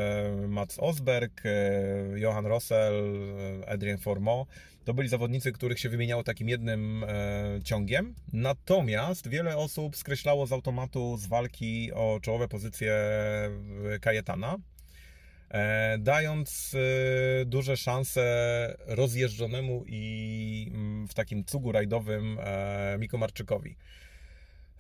Mats 0.49 0.79
Osberg, 0.79 1.43
e, 1.45 2.19
Johan 2.19 2.47
Rossell, 2.47 2.95
e, 3.63 3.69
Adrien 3.69 3.99
Formeau. 3.99 4.47
To 4.85 4.95
byli 4.95 5.09
zawodnicy, 5.09 5.53
których 5.53 5.79
się 5.79 5.89
wymieniało 5.89 6.23
takim 6.23 6.49
jednym 6.49 7.05
e, 7.05 7.61
ciągiem. 7.65 8.15
Natomiast 8.33 9.29
wiele 9.29 9.57
osób 9.57 9.97
skreślało 9.97 10.47
z 10.47 10.53
automatu 10.53 11.17
z 11.17 11.27
walki 11.27 11.93
o 11.93 12.19
czołowe 12.23 12.49
pozycje 12.49 12.93
e, 12.93 13.99
Kajetana, 14.01 14.55
e, 14.55 14.78
dając 15.99 16.75
e, 16.75 17.45
duże 17.45 17.77
szanse 17.77 18.77
rozjeżdżonemu 18.87 19.85
i 19.87 20.71
mm, 20.75 21.09
w 21.09 21.15
takim 21.15 21.45
cugu 21.45 21.73
rajdowym 21.73 22.39
e, 22.41 22.97
Mikomarczykowi. 22.99 23.77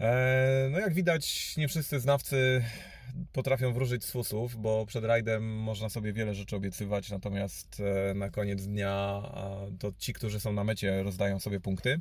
E, 0.01 0.69
No 0.71 0.79
jak 0.79 0.95
widać, 0.95 1.57
nie 1.57 1.69
wszyscy 1.69 2.01
znawcy 2.01 2.65
potrafią 3.33 3.73
wróżyć 3.73 4.05
z 4.05 4.11
fusów, 4.11 4.57
bo 4.57 4.87
przed 4.87 5.05
rajdem 5.05 5.57
można 5.57 5.89
sobie 5.89 6.13
wiele 6.13 6.35
rzeczy 6.35 6.57
obiecywać, 6.57 7.11
natomiast 7.11 7.83
e, 8.11 8.15
na 8.15 8.31
koniec 8.31 8.67
dnia 8.67 9.23
to 9.79 9.93
ci, 9.99 10.13
którzy 10.13 10.41
są 10.41 10.53
na 10.53 10.65
mecie, 10.65 11.03
rozdają 11.03 11.41
sobie 11.41 11.61
punkty. 11.61 12.01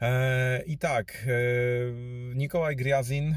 E, 0.00 0.62
I 0.66 0.78
tak, 0.78 1.26
e, 1.26 2.34
Nikołaj 2.34 2.76
Griazin 2.76 3.34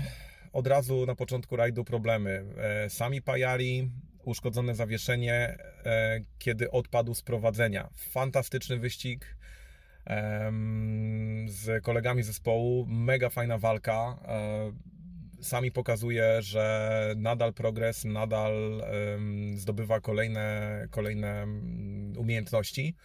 od 0.53 0.67
razu 0.67 1.05
na 1.05 1.15
początku 1.15 1.55
rajdu 1.55 1.83
problemy. 1.83 2.45
E, 2.57 2.89
Sami 2.89 3.21
Pajari, 3.21 3.91
uszkodzone 4.23 4.75
zawieszenie, 4.75 5.57
e, 5.85 6.19
kiedy 6.39 6.71
odpadł 6.71 7.13
z 7.13 7.21
prowadzenia. 7.21 7.89
Fantastyczny 7.95 8.77
wyścig 8.77 9.37
z 11.47 11.83
kolegami 11.83 12.23
zespołu. 12.23 12.85
Mega 12.89 13.29
fajna 13.29 13.57
walka. 13.57 14.19
E, 14.27 14.71
Sami 15.41 15.71
pokazuje, 15.71 16.41
że 16.41 17.13
nadal 17.17 17.53
progres, 17.53 18.05
nadal 18.05 18.83
zdobywa 19.55 19.99
kolejne, 20.01 20.87
kolejne 20.91 21.47
umiejętności. 22.17 22.95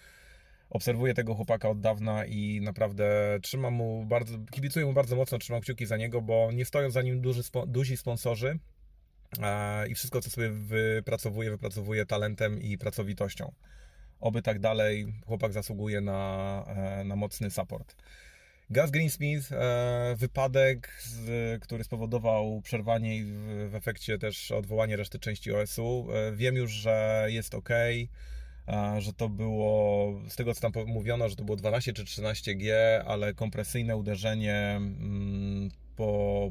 Obserwuję 0.73 1.15
tego 1.15 1.35
chłopaka 1.35 1.69
od 1.69 1.81
dawna 1.81 2.27
i 2.27 2.61
naprawdę 2.61 3.39
trzymam 3.43 3.75
mu 3.75 4.05
bardzo, 4.07 4.39
kibicuję 4.51 4.87
mu 4.87 4.93
bardzo 4.93 5.17
mocno, 5.17 5.39
trzymam 5.39 5.63
kciuki 5.63 5.87
za 5.87 5.97
niego, 5.97 6.23
bo 6.23 6.51
nie 6.53 6.65
stoją 6.65 6.91
za 6.91 7.03
nim 7.03 7.21
duży, 7.21 7.43
duzi 7.67 7.97
sponsorzy 7.97 8.59
i 9.89 9.95
wszystko, 9.95 10.21
co 10.21 10.31
sobie 10.31 10.51
wypracowuje, 10.51 11.51
wypracowuje 11.51 12.07
talentem 12.07 12.63
i 12.63 12.79
pracowitością. 12.79 13.53
Oby 14.21 14.43
tak 14.43 14.59
dalej, 14.59 15.07
chłopak 15.27 15.53
zasługuje 15.53 16.01
na, 16.01 16.65
e, 16.69 17.05
na 17.05 17.17
mocny 17.17 17.51
support. 17.51 17.97
Gaz 18.71 18.91
Greensmith, 18.91 19.53
e, 19.53 20.15
wypadek, 20.19 21.03
który 21.61 21.85
spowodował 21.85 22.61
przerwanie 22.61 23.17
i 23.17 23.25
w, 23.69 23.75
efekcie 23.75 24.19
też 24.19 24.51
odwołanie 24.51 24.97
reszty 24.97 25.19
części 25.19 25.53
OS-u. 25.53 26.09
E, 26.13 26.33
wiem 26.37 26.57
już, 26.57 26.71
że 26.71 27.27
jest 27.29 27.55
ok, 27.55 27.69
że 28.99 29.13
to 29.13 29.29
było, 29.29 30.13
z 30.29 30.37
tego 30.37 30.55
co 30.55 30.71
tam 30.71 30.73
mówiono, 30.87 31.29
że 31.29 31.37
to 31.37 31.45
było 31.45 31.57
12 31.57 31.93
czy 31.93 32.05
13G, 32.05 32.73
ale 33.07 33.35
kompresyjne 33.35 33.97
uderzenie 33.97 34.55
mm, 34.77 35.71
po 35.97 36.51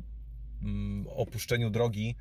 mm, 0.64 1.07
opuszczeniu 1.07 1.70
drogi. 1.70 2.16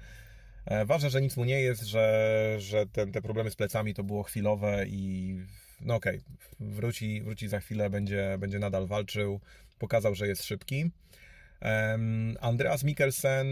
E, 0.66 0.84
Ważne, 0.84 1.10
że 1.10 1.20
nic 1.20 1.36
mu 1.36 1.44
nie 1.44 1.60
jest, 1.60 1.82
że, 1.82 2.56
że 2.58 2.86
ten, 2.86 3.12
te 3.12 3.22
problemy 3.22 3.50
z 3.50 3.56
plecami 3.56 3.94
to 3.94 4.04
było 4.04 4.22
chwilowe 4.22 4.84
i 4.86 5.36
no 5.80 5.94
okej, 5.94 6.20
wróci, 6.60 7.22
wróci 7.22 7.48
za 7.48 7.60
chwilę, 7.60 7.90
będzie, 7.90 8.36
będzie 8.38 8.58
nadal 8.58 8.86
walczył, 8.86 9.40
pokazał, 9.78 10.14
że 10.14 10.28
jest 10.28 10.44
szybki. 10.44 10.90
Andreas 12.40 12.84
Mikkelsen 12.84 13.46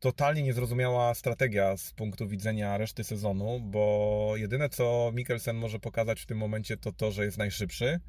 totalnie 0.00 0.42
niezrozumiała 0.42 1.14
strategia 1.14 1.76
z 1.76 1.92
punktu 1.92 2.28
widzenia 2.28 2.78
reszty 2.78 3.04
sezonu, 3.04 3.60
bo 3.60 4.32
jedyne 4.36 4.68
co 4.68 5.12
Mikkelsen 5.14 5.56
może 5.56 5.78
pokazać 5.78 6.20
w 6.20 6.26
tym 6.26 6.38
momencie 6.38 6.76
to 6.76 6.92
to, 6.92 7.10
że 7.12 7.24
jest 7.24 7.38
najszybszy. 7.38 8.00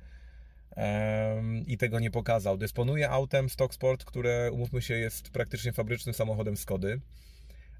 i 1.67 1.77
tego 1.77 1.99
nie 1.99 2.11
pokazał. 2.11 2.57
Dysponuje 2.57 3.09
autem 3.09 3.49
Stock 3.49 3.73
Sport, 3.73 4.05
które 4.05 4.51
umówmy 4.51 4.81
się 4.81 4.93
jest 4.97 5.29
praktycznie 5.29 5.73
fabrycznym 5.73 6.13
samochodem 6.13 6.57
Skody. 6.57 7.01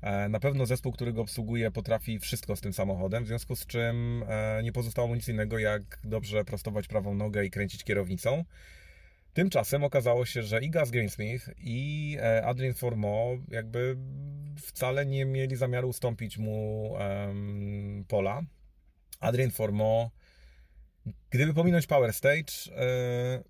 E, 0.02 0.30
Na 0.30 0.40
pewno 0.40 0.66
zespół, 0.66 0.92
który 0.92 1.14
go 1.14 1.22
obsługuje, 1.22 1.72
potrafi 1.72 2.20
wszystko 2.20 2.56
z 2.56 2.62
tym 2.62 2.74
samochodem, 2.74 3.24
w 3.24 3.28
związku 3.28 3.56
z 3.56 3.66
czym 3.66 4.24
e, 4.28 4.64
nie 4.64 4.72
pozostało 4.72 5.08
mu 5.08 5.16
nic 5.16 5.28
innego, 5.28 5.60
jak 5.60 6.00
dobrze 6.04 6.46
prostować 6.46 6.88
prawą 6.88 7.16
nogę 7.16 7.46
i 7.46 7.50
kręcić 7.52 7.84
kierownicą. 7.84 8.44
Tymczasem 9.38 9.84
okazało 9.84 10.26
się, 10.26 10.44
że 10.44 10.62
i 10.62 10.72
Gus 10.72 10.90
Greensmith, 10.90 11.50
i 11.58 12.18
e, 12.22 12.46
Adrien 12.46 12.74
Formeau 12.74 13.38
jakby 13.48 13.98
wcale 14.62 15.06
nie 15.06 15.26
mieli 15.26 15.56
zamiaru 15.56 15.90
ustąpić 15.90 16.38
mu 16.38 16.96
em, 17.00 18.06
pola. 18.08 18.42
Adrien 19.20 19.52
Formeau, 19.52 20.10
gdyby 21.30 21.54
pominąć 21.54 21.88
Power 21.88 22.14
Stage, 22.14 22.54
e, 22.78 23.44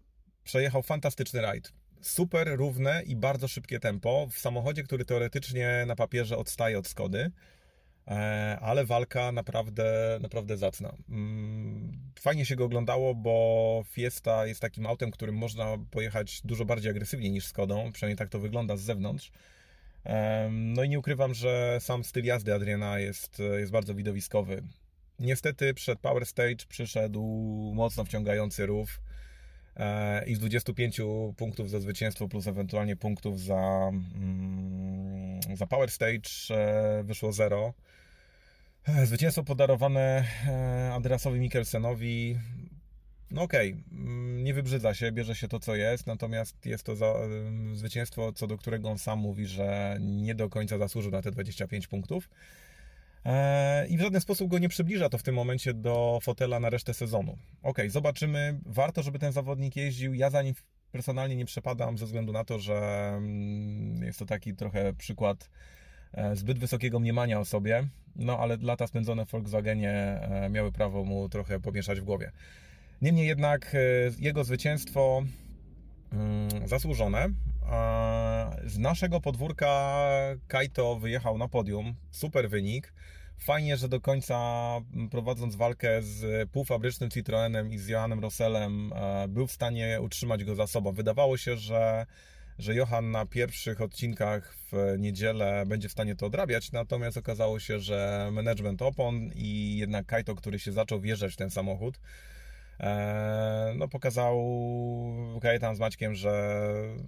przejechał 0.44 0.84
fantastyczny 0.84 1.42
rajd. 1.42 1.74
Super 2.02 2.48
równe 2.58 3.04
i 3.04 3.16
bardzo 3.16 3.48
szybkie 3.48 3.80
tempo 3.80 4.28
w 4.32 4.38
samochodzie, 4.38 4.84
który 4.84 5.06
teoretycznie 5.06 5.84
na 5.88 5.96
papierze 5.96 6.38
odstaje 6.38 6.80
od 6.80 6.88
Skody, 6.88 7.32
ale 8.62 8.86
walka 8.86 9.32
naprawdę, 9.32 10.18
naprawdę 10.22 10.58
zacna. 10.58 10.94
Mm, 11.10 11.92
Fajnie 12.20 12.46
się 12.46 12.56
go 12.56 12.66
oglądało, 12.66 13.16
bo 13.16 13.84
Fiesta 13.90 14.46
jest 14.46 14.62
takim 14.62 14.86
autem, 14.86 15.12
którym 15.12 15.36
można 15.36 15.78
pojechać 15.92 16.42
dużo 16.42 16.66
bardziej 16.66 16.92
agresywnie 16.92 17.30
niż 17.30 17.46
Skodą, 17.46 17.92
przynajmniej 17.92 18.18
tak 18.18 18.30
to 18.30 18.40
wygląda 18.40 18.78
z 18.78 18.82
zewnątrz. 18.82 19.32
No 20.52 20.84
i 20.84 20.90
nie 20.90 21.00
ukrywam, 21.00 21.34
że 21.34 21.78
sam 21.80 22.04
styl 22.04 22.26
jazdy 22.26 22.54
Adriana 22.54 23.00
jest, 23.00 23.42
jest 23.60 23.72
bardzo 23.72 23.96
widowiskowy. 23.96 24.64
Niestety 25.20 25.74
przed 25.74 26.00
Power 26.00 26.26
Stage 26.26 26.66
przyszedł 26.70 27.22
mocno 27.76 28.06
wciągający 28.06 28.66
rów 28.66 29.02
e, 29.76 30.26
i 30.26 30.36
z 30.36 30.40
25 30.40 31.02
punktów 31.38 31.70
za 31.70 31.80
zwycięstwo 31.80 32.28
plus 32.28 32.48
ewentualnie 32.48 32.96
punktów 32.96 33.40
za, 33.42 33.92
mm, 34.16 35.40
za 35.54 35.68
Power 35.68 35.92
Stage 35.92 36.30
e, 36.52 37.04
wyszło 37.04 37.32
0. 37.32 37.74
Zwycięstwo 38.88 39.44
podarowane 39.44 40.26
e, 40.48 40.94
Andreasowi 40.94 41.40
Mikkelsenowi. 41.40 42.38
No 43.32 43.42
okej, 43.42 43.84
mm, 43.92 44.44
nie 44.44 44.54
wybrzydza 44.54 44.94
się, 44.94 45.12
bierze 45.12 45.36
się 45.36 45.48
to 45.48 45.60
co 45.60 45.76
jest, 45.76 46.08
natomiast 46.08 46.66
jest 46.66 46.84
to 46.84 46.96
za, 46.96 47.06
em, 47.06 47.76
zwycięstwo, 47.76 48.34
co 48.34 48.48
do 48.48 48.58
którego 48.58 48.90
on 48.90 48.98
sam 48.98 49.20
mówi, 49.20 49.46
że 49.46 49.98
nie 50.00 50.36
do 50.36 50.50
końca 50.50 50.78
zasłużył 50.78 51.12
na 51.12 51.22
te 51.22 51.32
25 51.32 51.88
punktów. 51.88 52.30
E, 53.26 53.88
I 53.88 53.98
w 53.98 54.02
żaden 54.02 54.22
sposób 54.22 54.50
go 54.50 54.60
nie 54.60 54.70
przybliża 54.70 55.10
to 55.10 55.18
w 55.18 55.24
tym 55.24 55.36
momencie 55.36 55.74
do 55.74 56.20
fotela 56.22 56.60
na 56.60 56.70
resztę 56.70 56.94
sezonu. 56.94 57.38
Ok, 57.64 57.78
zobaczymy. 57.88 58.60
Warto, 58.66 59.04
żeby 59.04 59.20
ten 59.20 59.32
zawodnik 59.32 59.76
jeździł. 59.76 60.14
Ja 60.14 60.30
za 60.30 60.42
nim 60.42 60.54
personalnie 60.92 61.36
nie 61.36 61.46
przepadam 61.46 61.98
ze 61.98 62.06
względu 62.06 62.34
na 62.34 62.44
to, 62.44 62.60
że 62.60 63.10
mm, 63.18 64.04
jest 64.04 64.20
to 64.20 64.26
taki 64.26 64.56
trochę 64.56 64.94
przykład 64.94 65.44
e, 65.44 65.77
zbyt 66.34 66.60
wysokiego 66.60 67.00
mniemania 67.00 67.40
o 67.40 67.46
sobie. 67.46 67.88
No 68.16 68.40
ale 68.40 68.58
lata 68.62 68.88
spędzone 68.88 69.26
w 69.26 69.32
Volkswagenie 69.32 69.92
e, 69.92 70.50
miały 70.50 70.72
prawo 70.72 71.04
mu 71.04 71.30
trochę 71.30 71.60
pomieszać 71.60 72.02
w 72.02 72.04
głowie. 72.04 72.32
Niemniej 73.02 73.28
jednak 73.28 73.76
e, 73.76 73.80
jego 74.20 74.44
zwycięstwo 74.44 75.24
mm, 76.12 76.68
zasłużone. 76.68 77.30
Z 78.66 78.78
naszego 78.78 79.22
podwórka 79.22 80.00
Kaito 80.48 80.96
wyjechał 80.96 81.38
na 81.38 81.48
podium. 81.48 81.96
Super 82.12 82.50
wynik. 82.50 82.94
Fajnie, 83.40 83.78
że 83.78 83.90
do 83.90 84.02
końca 84.02 84.38
prowadząc 85.12 85.56
walkę 85.56 86.02
z 86.02 86.50
półfabrycznym 86.50 87.10
Citroenem 87.10 87.72
i 87.72 87.78
z 87.78 87.88
Johannem 87.88 88.20
Roselem 88.20 88.94
e, 88.96 89.28
był 89.28 89.48
w 89.48 89.52
stanie 89.52 90.02
utrzymać 90.02 90.44
go 90.44 90.56
za 90.56 90.68
sobą. 90.68 90.92
Wydawało 90.92 91.38
się, 91.38 91.58
że, 91.58 92.06
że 92.60 92.76
Johan 92.76 93.12
na 93.12 93.26
pierwszych 93.26 93.82
odcinkach 93.82 94.56
w 94.72 94.96
niedzielę 94.98 95.64
będzie 95.68 95.90
w 95.90 95.92
stanie 95.92 96.16
to 96.16 96.26
odrabiać, 96.26 96.72
natomiast 96.72 97.18
okazało 97.18 97.60
się, 97.60 97.80
że 97.80 98.30
management 98.32 98.82
opon 98.82 99.30
i 99.36 99.78
jednak 99.78 100.06
Kaito, 100.06 100.36
który 100.36 100.60
się 100.60 100.72
zaczął 100.72 101.02
wjeżdżać 101.02 101.34
w 101.34 101.38
ten 101.38 101.50
samochód, 101.50 102.00
E, 102.80 103.74
no 103.76 103.88
pokazał 103.88 104.38
Kajetan 105.42 105.76
z 105.76 105.80
Maćkiem, 105.80 106.16
że, 106.16 106.64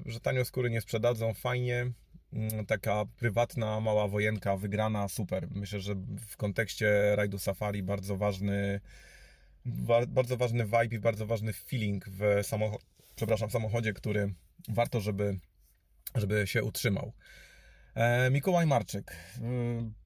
że 0.06 0.20
tanio 0.20 0.45
skóry 0.45 0.70
nie 0.70 0.82
sprzedadzą, 0.82 1.34
fajnie, 1.34 1.91
Mm, 2.34 2.66
taka 2.66 3.06
prywatna, 3.18 3.80
mała 3.80 4.08
wojenka, 4.08 4.58
wygrana, 4.58 5.08
super. 5.08 5.47
Myślę, 5.52 5.80
że 5.80 5.95
w 6.28 6.38
kontekście 6.38 7.16
rajdu 7.16 7.39
Safari 7.39 7.84
bardzo 7.84 8.18
ważny, 8.18 8.80
wa- 9.66 10.06
bardzo 10.06 10.38
ważny 10.38 10.66
vibe 10.66 10.95
i 10.95 11.00
bardzo 11.00 11.26
ważny 11.26 11.54
feeling 11.54 12.06
w 12.10 12.22
samocho- 12.41 12.78
przepraszam, 13.16 13.50
samochodzie, 13.50 13.93
który 13.93 14.34
warto, 14.68 15.01
żeby, 15.01 15.39
żeby 16.16 16.47
się 16.47 16.64
utrzymał. 16.64 17.14
E, 17.95 18.30
Mikołaj 18.32 18.66
Marczyk. 18.66 19.12
Y, 19.12 19.99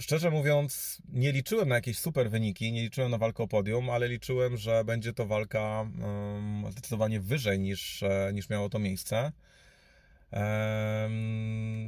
Szczerze 0.00 0.30
mówiąc, 0.30 1.02
nie 1.08 1.32
liczyłem 1.32 1.68
na 1.68 1.74
jakieś 1.74 1.98
super 1.98 2.30
wyniki, 2.30 2.72
nie 2.72 2.82
liczyłem 2.82 3.10
na 3.10 3.18
walkę 3.18 3.42
o 3.42 3.48
podium, 3.48 3.90
ale 3.90 4.08
liczyłem, 4.08 4.56
że 4.56 4.84
będzie 4.84 5.12
to 5.12 5.26
walka 5.26 5.90
zdecydowanie 6.70 7.20
wyżej 7.20 7.58
niż, 7.60 8.02
e, 8.02 8.30
niż 8.34 8.50
miało 8.50 8.68
to 8.68 8.78
miejsce. 8.78 9.32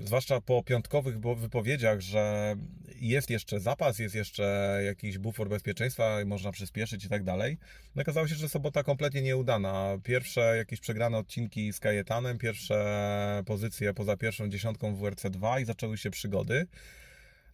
Zwłaszcza 0.04 0.40
po 0.40 0.62
piątkowych 0.62 1.20
wypowiedziach, 1.20 2.00
że 2.00 2.54
jest 3.00 3.30
jeszcze 3.30 3.60
zapas, 3.60 3.98
jest 3.98 4.14
jeszcze 4.14 4.80
jakiś 4.84 5.18
bufor 5.18 5.48
bezpieczeństwa, 5.48 6.18
można 6.26 6.52
przyspieszyć 6.52 7.04
i 7.04 7.08
tak 7.08 7.24
dalej. 7.24 7.58
No 7.94 8.02
okazało 8.02 8.28
się, 8.28 8.34
że 8.34 8.48
sobota 8.48 8.82
kompletnie 8.82 9.22
nieudana. 9.22 9.98
Pierwsze 10.04 10.56
jakieś 10.56 10.80
przegrane 10.80 11.18
odcinki 11.18 11.72
z 11.72 11.80
Kajetanem, 11.80 12.38
pierwsze 12.38 13.42
pozycje 13.46 13.94
poza 13.94 14.16
pierwszą 14.16 14.48
dziesiątką 14.48 14.94
w 14.94 15.00
WRC2 15.00 15.60
i 15.62 15.64
zaczęły 15.64 15.98
się 15.98 16.10
przygody. 16.10 16.66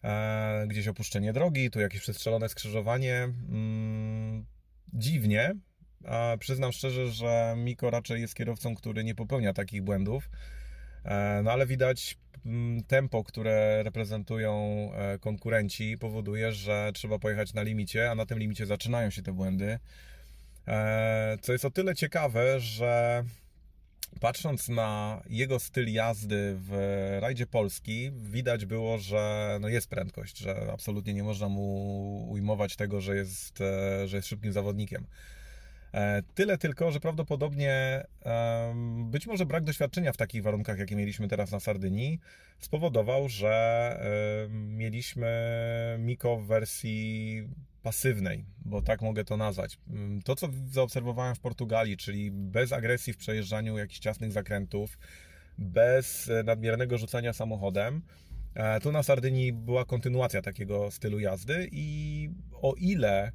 E, 0.03 0.65
gdzieś 0.67 0.87
opuszczenie 0.87 1.33
drogi, 1.33 1.71
tu 1.71 1.79
jakieś 1.79 2.01
przestrzelone 2.01 2.49
skrzyżowanie. 2.49 3.23
Mm, 3.23 4.45
dziwnie. 4.93 5.53
Przyznam 6.39 6.71
szczerze, 6.71 7.07
że 7.07 7.55
Miko 7.57 7.89
raczej 7.89 8.21
jest 8.21 8.35
kierowcą, 8.35 8.75
który 8.75 9.03
nie 9.03 9.15
popełnia 9.15 9.53
takich 9.53 9.83
błędów. 9.83 10.29
E, 11.05 11.41
No 11.43 11.51
ale 11.51 11.65
widać 11.65 12.17
mm, 12.45 12.83
tempo, 12.83 13.23
które 13.23 13.83
reprezentują 13.83 14.51
e, 14.93 15.19
konkurenci, 15.19 15.97
powoduje, 15.97 16.51
że 16.51 16.91
trzeba 16.93 17.19
pojechać 17.19 17.53
na 17.53 17.61
limicie, 17.61 18.11
a 18.11 18.15
na 18.15 18.25
tym 18.25 18.39
limicie 18.39 18.65
zaczynają 18.65 19.09
się 19.09 19.21
te 19.21 19.31
błędy. 19.31 19.79
E, 20.67 21.37
Co 21.41 21.51
jest 21.51 21.65
o 21.65 21.71
tyle 21.71 21.95
ciekawe, 21.95 22.59
że 22.59 23.23
patrząc 24.19 24.69
na 24.69 25.21
jego 25.29 25.59
styl 25.59 25.93
jazdy 25.93 26.55
w 26.59 26.71
rajdzie 27.21 27.47
Polski, 27.47 28.11
widać 28.11 28.65
było, 28.65 28.97
że 28.97 29.57
no 29.61 29.69
jest 29.69 29.87
prędkość, 29.89 30.37
że 30.37 30.69
absolutnie 30.73 31.13
nie 31.13 31.23
można 31.23 31.49
mu 31.49 32.29
ujmować 32.31 32.75
tego, 32.75 33.01
że 33.01 33.15
jest, 33.15 33.59
że 34.05 34.17
jest 34.17 34.27
szybkim 34.27 34.51
zawodnikiem. 34.51 35.05
E, 35.93 36.21
Tyle 36.35 36.57
tylko, 36.57 36.91
że 36.91 36.99
prawdopodobnie 36.99 38.03
być 39.03 39.27
może 39.27 39.45
brak 39.45 39.63
doświadczenia 39.63 40.13
w 40.13 40.17
takich 40.17 40.43
warunkach, 40.43 40.79
jakie 40.79 40.95
mieliśmy 40.95 41.27
teraz 41.27 41.51
na 41.51 41.59
Sardynii, 41.59 42.19
spowodował, 42.59 43.29
że 43.29 43.99
mieliśmy 44.49 45.27
Miko 45.99 46.37
w 46.37 46.47
wersji 46.47 47.43
pasywnej, 47.83 48.45
bo 48.65 48.81
tak 48.81 49.01
mogę 49.01 49.23
to 49.25 49.37
nazwać. 49.37 49.77
Mm, 49.89 50.21
To, 50.21 50.35
co 50.35 50.47
zaobserwowałem 50.71 51.35
w 51.35 51.39
Portugalii, 51.39 51.97
czyli 51.97 52.31
bez 52.31 52.71
agresji 52.73 53.13
w 53.13 53.17
przejeżdżaniu 53.17 53.77
jakichś 53.77 53.99
ciasnych 53.99 54.31
zakrętów, 54.31 54.97
bez 55.57 56.29
e, 56.29 56.43
nadmiernego 56.43 56.97
rzucania 56.97 57.33
samochodem, 57.33 58.01
e, 58.55 58.79
tu 58.79 58.91
na 58.91 59.03
Sardynii 59.03 59.53
była 59.53 59.85
kontynuacja 59.85 60.41
takiego 60.41 60.91
stylu 60.91 61.19
jazdy 61.19 61.69
i 61.71 62.29
o 62.61 62.73
ile 62.77 63.31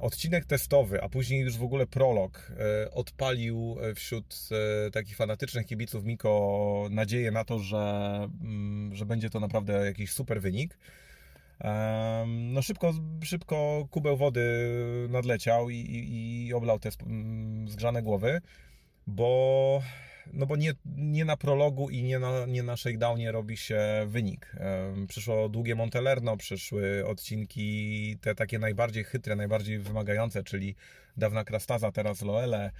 Odcinek 0.00 0.44
testowy, 0.44 1.02
a 1.02 1.08
później 1.08 1.40
już 1.40 1.56
w 1.56 1.62
ogóle 1.62 1.86
prolog 1.86 2.52
e, 2.84 2.90
odpalił 2.90 3.76
e, 3.80 3.94
wśród 3.94 4.48
e, 4.86 4.90
takich 4.90 5.16
fanatycznych 5.16 5.66
kibiców 5.66 6.04
Miko 6.04 6.88
nadzieję 6.90 7.30
na 7.30 7.44
to, 7.44 7.58
że, 7.58 7.78
mm, 8.42 8.94
że 8.94 9.06
będzie 9.06 9.30
to 9.30 9.40
naprawdę 9.40 9.86
jakiś 9.86 10.12
super 10.12 10.40
wynik. 10.40 10.78
No 12.26 12.62
szybko, 12.62 12.94
szybko 13.24 13.88
kubeł 13.90 14.16
wody 14.16 14.42
nadleciał 15.10 15.70
i, 15.70 15.76
i, 15.76 16.46
i 16.46 16.54
oblał 16.54 16.78
te 16.78 16.90
mm, 17.06 17.68
zgrzane 17.68 18.02
głowy, 18.02 18.40
bo, 19.06 19.82
no 20.32 20.46
bo 20.46 20.56
nie, 20.56 20.72
nie 20.96 21.24
na 21.24 21.36
prologu 21.36 21.90
i 21.90 22.02
nie 22.02 22.18
na, 22.18 22.46
nie 22.46 22.62
na 22.62 22.76
shakedownie 22.76 23.32
robi 23.32 23.56
się 23.56 23.80
wynik. 24.06 24.52
Przyszło 25.08 25.48
długie 25.48 25.74
Montelerno, 25.74 26.36
przyszły 26.36 27.06
odcinki 27.06 28.18
te 28.20 28.34
takie 28.34 28.58
najbardziej 28.58 29.04
chytre, 29.04 29.36
najbardziej 29.36 29.78
wymagające, 29.78 30.42
czyli 30.42 30.76
dawna 31.16 31.44
Krastaza, 31.44 31.92
teraz 31.92 32.22
Loele, 32.22 32.70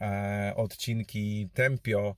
e, 0.00 0.52
odcinki 0.56 1.48
Tempio. 1.54 2.14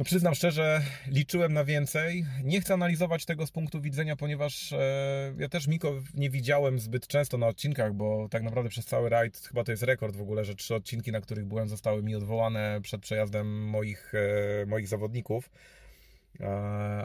No 0.00 0.04
przyznam 0.04 0.34
szczerze, 0.34 0.82
liczyłem 1.06 1.52
na 1.52 1.64
więcej. 1.64 2.24
Nie 2.44 2.60
chcę 2.60 2.74
analizować 2.74 3.24
tego 3.24 3.46
z 3.46 3.50
punktu 3.50 3.80
widzenia, 3.80 4.16
ponieważ 4.16 4.72
e, 4.72 5.34
ja 5.38 5.48
też 5.48 5.66
Miko 5.66 6.02
nie 6.14 6.30
widziałem 6.30 6.78
zbyt 6.78 7.06
często 7.06 7.38
na 7.38 7.46
odcinkach, 7.46 7.94
bo 7.94 8.28
tak 8.30 8.42
naprawdę 8.42 8.70
przez 8.70 8.86
cały 8.86 9.08
rajd 9.08 9.36
chyba 9.48 9.64
to 9.64 9.70
jest 9.70 9.82
rekord 9.82 10.16
w 10.16 10.20
ogóle, 10.20 10.44
że 10.44 10.54
trzy 10.54 10.74
odcinki, 10.74 11.12
na 11.12 11.20
których 11.20 11.44
byłem, 11.44 11.68
zostały 11.68 12.02
mi 12.02 12.14
odwołane 12.14 12.80
przed 12.82 13.02
przejazdem 13.02 13.68
moich, 13.68 14.12
e, 14.14 14.66
moich 14.66 14.88
zawodników. 14.88 15.50
E, 16.40 16.46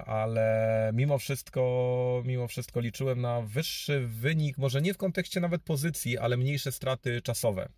ale 0.06 0.92
mimo 0.94 1.18
wszystko, 1.18 2.24
mimo 2.26 2.48
wszystko 2.48 2.80
liczyłem 2.80 3.22
na 3.22 3.42
wyższy 3.42 4.08
wynik, 4.08 4.58
może 4.58 4.82
nie 4.82 4.94
w 4.94 4.98
kontekście 4.98 5.40
nawet 5.40 5.64
pozycji, 5.64 6.18
ale 6.18 6.38
mniejsze 6.38 6.72
straty 6.72 7.22
czasowe. 7.22 7.70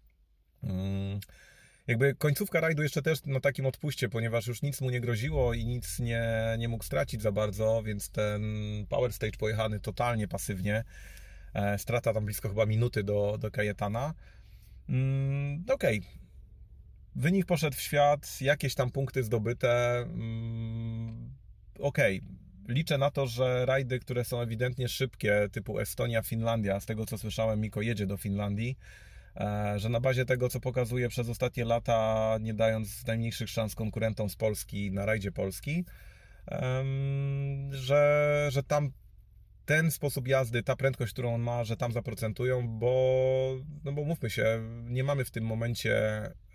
Mm 0.64 1.20
jakby 1.88 2.16
końcówka 2.16 2.60
rajdu 2.60 2.84
jeszcze 2.84 3.02
też 3.02 3.26
na 3.26 3.40
takim 3.40 3.66
odpuście, 3.66 4.10
ponieważ 4.10 4.48
już 4.48 4.62
nic 4.62 4.82
mu 4.82 4.90
nie 4.90 5.02
groziło 5.02 5.54
i 5.54 5.66
nic 5.66 6.00
nie, 6.00 6.56
nie 6.58 6.68
mógł 6.68 6.84
stracić 6.84 7.22
za 7.22 7.32
bardzo, 7.32 7.84
więc 7.84 8.10
ten 8.10 8.42
power 8.90 9.14
stage 9.14 9.38
pojechany 9.38 9.80
totalnie 9.80 10.28
pasywnie. 10.28 10.84
E, 11.54 11.78
strata 11.78 12.14
tam 12.14 12.26
blisko 12.26 12.50
chyba 12.50 12.66
minuty 12.66 13.04
do, 13.04 13.38
do 13.40 13.52
Kajetana. 13.52 14.14
Mm, 14.90 15.64
Okej. 15.70 15.98
Okay. 16.00 16.12
Wynik 17.16 17.46
poszedł 17.46 17.78
w 17.78 17.82
świat, 17.82 18.42
jakieś 18.42 18.76
tam 18.76 18.92
punkty 18.92 19.24
zdobyte. 19.24 19.98
Mm, 19.98 21.34
Okej. 21.80 22.18
Okay. 22.18 22.38
Liczę 22.68 22.98
na 22.98 23.12
to, 23.12 23.28
że 23.28 23.66
rajdy, 23.66 24.00
które 24.00 24.26
są 24.26 24.42
ewidentnie 24.42 24.88
szybkie, 24.88 25.50
typu 25.52 25.80
Estonia, 25.80 26.22
Finlandia, 26.22 26.80
z 26.80 26.86
tego 26.86 27.06
co 27.06 27.18
słyszałem, 27.18 27.62
Miko 27.62 27.82
jedzie 27.82 28.06
do 28.06 28.18
Finlandii, 28.18 28.78
że 29.76 29.90
na 29.90 30.00
bazie 30.00 30.26
tego, 30.26 30.50
co 30.50 30.60
pokazuje 30.60 31.10
przez 31.10 31.30
ostatnie 31.30 31.66
lata, 31.66 32.38
nie 32.42 32.54
dając 32.54 33.08
najmniejszych 33.08 33.50
szans 33.50 33.76
konkurentom 33.76 34.30
z 34.30 34.36
Polski 34.36 34.92
na 34.92 35.06
rajdzie 35.06 35.32
Polski, 35.32 35.86
że, 37.72 38.48
że 38.52 38.64
tam 38.64 38.92
ten 39.66 39.92
sposób 39.92 40.28
jazdy, 40.28 40.64
ta 40.64 40.76
prędkość, 40.76 41.14
którą 41.14 41.34
on 41.34 41.42
ma, 41.42 41.64
że 41.64 41.78
tam 41.78 41.92
zaprocentują, 41.92 42.68
bo, 42.68 43.56
no 43.84 43.92
bo 43.92 44.04
mówmy 44.04 44.30
się, 44.30 44.62
nie 44.84 45.04
mamy 45.04 45.26
w 45.26 45.32
tym 45.32 45.44
momencie 45.44 45.96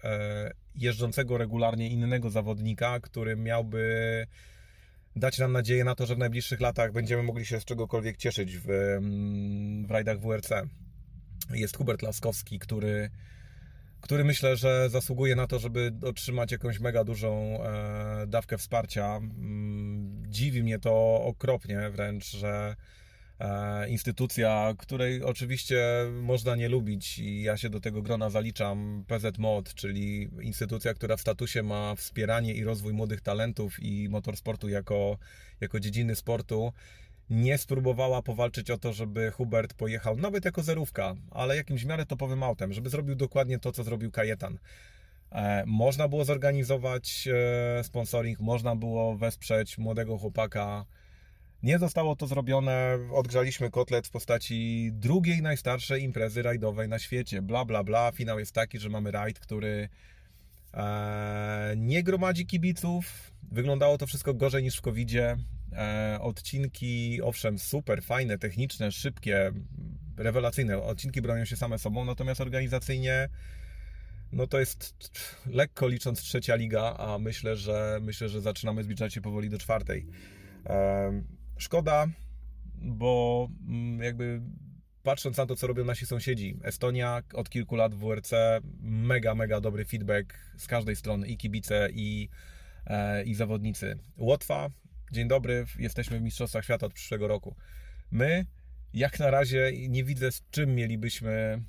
e, 0.04 0.52
jeżdżącego 0.74 1.38
regularnie 1.38 1.88
innego 1.88 2.30
zawodnika, 2.30 3.00
który 3.00 3.36
miałby 3.36 4.26
dać 5.16 5.38
nam 5.38 5.52
nadzieję 5.52 5.84
na 5.84 5.94
to, 5.94 6.06
że 6.06 6.14
w 6.14 6.18
najbliższych 6.18 6.60
latach 6.60 6.92
będziemy 6.92 7.22
mogli 7.22 7.46
się 7.46 7.60
z 7.60 7.64
czegokolwiek 7.64 8.16
cieszyć 8.16 8.56
w, 8.56 8.66
w 9.86 9.90
rajdach 9.90 10.20
WRC 10.20 10.52
jest 11.54 11.76
Hubert 11.76 12.02
Laskowski, 12.02 12.58
który, 12.58 13.10
który 14.00 14.24
myślę, 14.24 14.56
że 14.56 14.90
zasługuje 14.90 15.36
na 15.36 15.46
to, 15.46 15.58
żeby 15.58 15.92
otrzymać 16.02 16.52
jakąś 16.52 16.80
mega 16.80 17.04
dużą 17.04 17.62
e, 17.64 18.26
dawkę 18.26 18.58
wsparcia. 18.58 19.16
Mm, 19.16 20.22
dziwi 20.28 20.62
mnie 20.62 20.78
to 20.78 21.22
okropnie 21.24 21.90
wręcz, 21.90 22.30
że 22.30 22.76
e, 23.40 23.88
instytucja, 23.88 24.74
której 24.78 25.22
oczywiście 25.22 25.82
można 26.12 26.56
nie 26.56 26.68
lubić 26.68 27.18
i 27.18 27.42
ja 27.42 27.56
się 27.56 27.70
do 27.70 27.80
tego 27.80 28.02
grona 28.02 28.30
zaliczam, 28.30 29.04
PZ 29.08 29.38
Mod, 29.38 29.74
czyli 29.74 30.28
instytucja, 30.40 30.94
która 30.94 31.16
w 31.16 31.20
statusie 31.20 31.62
ma 31.62 31.94
wspieranie 31.94 32.54
i 32.54 32.64
rozwój 32.64 32.92
młodych 32.92 33.20
talentów 33.20 33.80
i 33.80 34.08
motorsportu 34.08 34.68
jako, 34.68 35.18
jako 35.60 35.80
dziedziny 35.80 36.16
sportu, 36.16 36.72
nie 37.30 37.58
spróbowała 37.58 38.22
powalczyć 38.22 38.70
o 38.70 38.78
to, 38.78 38.92
żeby 38.92 39.30
Hubert 39.30 39.74
pojechał 39.74 40.16
nawet 40.16 40.44
jako 40.44 40.62
zerówka, 40.62 41.14
ale 41.30 41.56
jakimś 41.56 41.84
miarę 41.84 42.06
topowym 42.06 42.42
autem, 42.42 42.72
żeby 42.72 42.90
zrobił 42.90 43.14
dokładnie 43.14 43.58
to, 43.58 43.72
co 43.72 43.84
zrobił 43.84 44.10
Kajetan. 44.10 44.58
E, 45.32 45.64
można 45.66 46.08
było 46.08 46.24
zorganizować 46.24 47.28
e, 47.78 47.84
sponsoring, 47.84 48.40
można 48.40 48.76
było 48.76 49.16
wesprzeć 49.16 49.78
młodego 49.78 50.18
chłopaka. 50.18 50.84
Nie 51.62 51.78
zostało 51.78 52.16
to 52.16 52.26
zrobione. 52.26 52.98
Odgrzaliśmy 53.12 53.70
kotlet 53.70 54.06
w 54.06 54.10
postaci 54.10 54.90
drugiej 54.92 55.42
najstarszej 55.42 56.02
imprezy 56.02 56.42
rajdowej 56.42 56.88
na 56.88 56.98
świecie. 56.98 57.42
Bla, 57.42 57.64
bla, 57.64 57.84
bla. 57.84 58.12
Finał 58.12 58.38
jest 58.38 58.52
taki, 58.52 58.78
że 58.78 58.88
mamy 58.88 59.10
rajd, 59.10 59.38
który 59.38 59.88
nie 61.76 62.02
gromadzi 62.02 62.46
kibiców. 62.46 63.32
Wyglądało 63.52 63.98
to 63.98 64.06
wszystko 64.06 64.34
gorzej 64.34 64.62
niż 64.62 64.76
w 64.76 64.80
covid 64.80 65.08
-zie. 65.08 65.36
E, 65.72 66.18
odcinki, 66.20 67.22
owszem, 67.22 67.58
super, 67.58 68.02
fajne, 68.02 68.38
techniczne, 68.38 68.92
szybkie, 68.92 69.52
rewelacyjne. 70.16 70.82
Odcinki 70.82 71.22
bronią 71.22 71.44
się 71.44 71.56
same 71.56 71.78
sobą, 71.78 72.04
natomiast 72.04 72.40
organizacyjnie 72.40 73.28
no 74.32 74.46
to 74.46 74.60
jest 74.60 75.10
lekko 75.46 75.88
licząc 75.88 76.20
trzecia 76.20 76.54
liga, 76.54 76.94
a 76.98 77.18
myślę, 77.18 77.56
że 77.56 77.98
myślę, 78.02 78.28
że 78.28 78.40
zaczynamy 78.40 78.84
zbliżać 78.84 79.14
się 79.14 79.20
powoli 79.20 79.50
do 79.50 79.58
czwartej. 79.58 80.06
E, 80.66 81.22
szkoda, 81.56 82.06
bo 82.74 83.48
mm, 83.68 84.00
jakby 84.02 84.40
patrząc 85.02 85.36
na 85.36 85.46
to, 85.46 85.56
co 85.56 85.66
robią 85.66 85.84
nasi 85.84 86.06
sąsiedzi, 86.06 86.56
Estonia 86.62 87.22
od 87.34 87.50
kilku 87.50 87.76
lat 87.76 87.94
w 87.94 87.98
WRC, 87.98 88.32
mega, 88.82 89.34
mega 89.34 89.60
dobry 89.60 89.84
feedback 89.84 90.34
z 90.56 90.66
każdej 90.66 90.96
strony, 90.96 91.28
i 91.28 91.36
kibice, 91.36 91.88
i, 91.92 92.28
e, 92.86 93.24
i 93.24 93.34
zawodnicy. 93.34 93.98
Łotwa 94.16 94.68
dzień 95.12 95.28
dobry, 95.28 95.66
jesteśmy 95.78 96.18
w 96.18 96.22
Mistrzostwach 96.22 96.64
Świata 96.64 96.86
od 96.86 96.92
przyszłego 96.92 97.28
roku. 97.28 97.56
My, 98.10 98.46
jak 98.94 99.18
na 99.18 99.30
razie, 99.30 99.72
nie 99.88 100.04
widzę 100.04 100.32
z 100.32 100.42
czym 100.50 100.74
mielibyśmy 100.74 101.62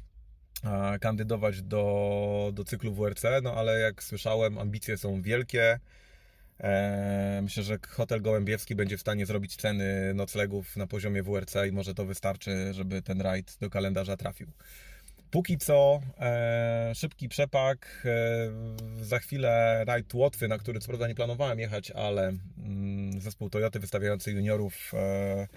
kandydować 1.02 1.62
do, 1.62 2.52
do 2.54 2.64
cyklu 2.64 2.94
WRC, 2.94 3.24
no 3.44 3.54
ale 3.56 3.80
jak 3.80 4.04
słyszałem, 4.04 4.58
ambicje 4.58 4.98
są 4.98 5.22
wielkie. 5.22 5.80
E, 6.60 7.40
myślę, 7.44 7.64
że 7.64 7.78
hotel 7.88 8.22
Gołębiewski 8.22 8.76
będzie 8.76 8.98
w 8.98 9.02
stanie 9.02 9.26
zrobić 9.26 9.56
ceny 9.56 10.14
noclegów 10.14 10.78
na 10.78 10.88
poziomie 10.88 11.24
WRC 11.24 11.56
i 11.70 11.72
może 11.72 11.94
to 11.94 12.06
wystarczy, 12.06 12.74
żeby 12.74 13.02
ten 13.02 13.22
rajd 13.22 13.58
do 13.62 13.70
kalendarza 13.70 14.18
trafił. 14.18 14.48
Póki 15.32 15.58
co 15.58 16.02
e, 16.20 16.92
szybki 16.96 17.30
przepak. 17.30 18.08
E, 19.00 19.04
za 19.06 19.20
chwilę 19.20 19.84
rajd 19.88 20.14
Łotwy, 20.14 20.48
na 20.48 20.58
który 20.58 20.80
co 20.80 20.88
prawda 20.88 21.08
nie 21.08 21.16
planowałem 21.16 21.60
jechać, 21.60 21.92
ale 21.92 22.34
mm, 22.58 23.22
zespół 23.22 23.50
Toyoty 23.50 23.80
wystawiający 23.80 24.32
juniorów 24.32 24.92
e, 24.94 25.48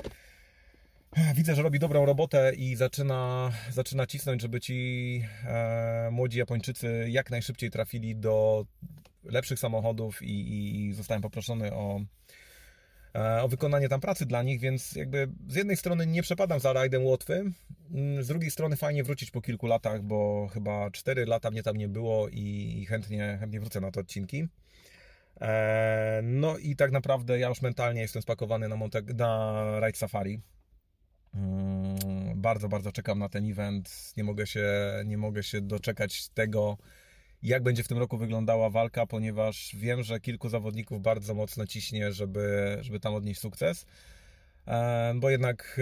widzę, 1.35 1.55
że 1.55 1.63
robi 1.63 1.79
dobrą 1.79 2.07
robotę 2.07 2.53
i 2.55 2.77
zaczyna, 2.77 3.53
zaczyna 3.71 4.07
cisnąć, 4.07 4.43
żeby 4.43 4.61
ci 4.61 5.23
e, 5.47 6.09
młodzi 6.13 6.39
Japończycy 6.39 7.07
jak 7.09 7.31
najszybciej 7.31 7.71
trafili 7.71 8.17
do 8.17 8.67
lepszych 9.31 9.59
samochodów 9.59 10.23
i, 10.23 10.87
i 10.87 10.93
zostałem 10.93 11.23
poproszony 11.23 11.73
o 11.73 12.01
E, 13.17 13.43
o 13.43 13.49
wykonanie 13.49 13.89
tam 13.89 14.01
pracy 14.01 14.27
dla 14.27 14.43
nich, 14.43 14.61
więc 14.61 14.93
jakby 14.93 15.29
z 15.49 15.55
jednej 15.55 15.77
strony 15.77 16.07
nie 16.07 16.23
przepadam 16.23 16.61
za 16.61 16.73
rajdem 16.73 17.05
Łotwy, 17.05 17.53
mm, 17.91 18.23
z 18.23 18.27
drugiej 18.27 18.51
strony 18.51 18.77
fajnie 18.77 19.05
wrócić 19.05 19.31
po 19.31 19.41
kilku 19.41 19.67
latach, 19.67 20.03
bo 20.03 20.49
chyba 20.53 20.91
4 20.91 21.27
lata 21.27 21.51
mnie 21.51 21.63
tam 21.63 21.77
nie 21.77 21.89
było 21.89 22.29
i 22.29 22.87
chętnie, 22.89 23.37
chętnie 23.41 23.61
wrócę 23.61 23.81
na 23.81 23.91
te 23.91 24.01
odcinki. 24.01 24.49
E, 25.41 26.21
no 26.23 26.59
i 26.59 26.77
tak 26.77 26.93
naprawdę 26.93 27.39
ja 27.39 27.49
już 27.49 27.63
mentalnie 27.63 28.01
jestem 28.01 28.23
spakowany 28.23 28.69
na, 28.69 28.77
Monte, 28.77 29.03
na 29.03 29.63
Ride 29.87 29.99
Safari. 29.99 30.41
Mm, 31.35 31.97
bardzo, 32.41 32.69
bardzo 32.69 32.93
czekam 32.93 33.19
na 33.19 33.29
ten 33.29 33.51
event. 33.51 34.13
Nie 34.17 34.25
mogę 34.25 34.47
się, 34.47 34.69
nie 35.05 35.19
mogę 35.19 35.43
się 35.43 35.61
doczekać 35.61 36.29
tego, 36.29 36.77
jak 37.43 37.63
będzie 37.63 37.83
w 37.83 37.89
tym 37.89 37.99
roku 37.99 38.19
wyglądała 38.19 38.71
walka, 38.71 39.07
ponieważ 39.07 39.77
wiem, 39.77 40.03
że 40.03 40.21
kilku 40.21 40.49
zawodników 40.49 41.03
bardzo 41.03 41.35
mocno 41.35 41.67
ciśnie, 41.67 42.13
żeby, 42.13 42.77
żeby 42.81 43.01
tam 43.01 43.15
odnieść 43.15 43.41
sukces. 43.41 43.87
Bo 45.15 45.31
jednak 45.31 45.81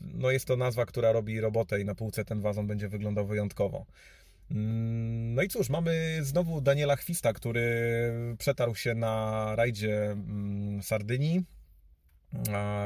no 0.00 0.30
jest 0.30 0.46
to 0.46 0.56
nazwa, 0.56 0.86
która 0.86 1.12
robi 1.12 1.40
robotę 1.40 1.80
i 1.80 1.84
na 1.84 1.94
półce 1.94 2.24
ten 2.24 2.40
wazon 2.40 2.66
będzie 2.66 2.88
wyglądał 2.88 3.26
wyjątkowo. 3.26 3.86
Mm, 4.50 5.34
no 5.34 5.42
i 5.42 5.48
cóż, 5.48 5.70
mamy 5.70 6.18
znowu 6.22 6.60
Daniela 6.60 6.96
Chwista, 6.96 7.32
który 7.32 7.82
przetarł 8.38 8.74
się 8.74 8.94
na 8.94 9.56
rajdzie 9.56 10.10
mm, 10.10 10.82
Sardynii. 10.82 11.44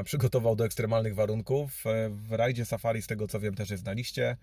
Przygotował 0.05 0.55
do 0.55 0.65
ekstremalnych 0.65 1.15
warunków. 1.15 1.87
E, 1.87 2.09
w 2.09 2.31
rajdzie 2.31 2.65
Safari, 2.65 3.01
z 3.01 3.07
tego 3.07 3.27
co 3.27 3.39
wiem, 3.39 3.55
też 3.55 3.69
jest 3.69 3.85
na 3.85 3.91
liście. 3.91 4.37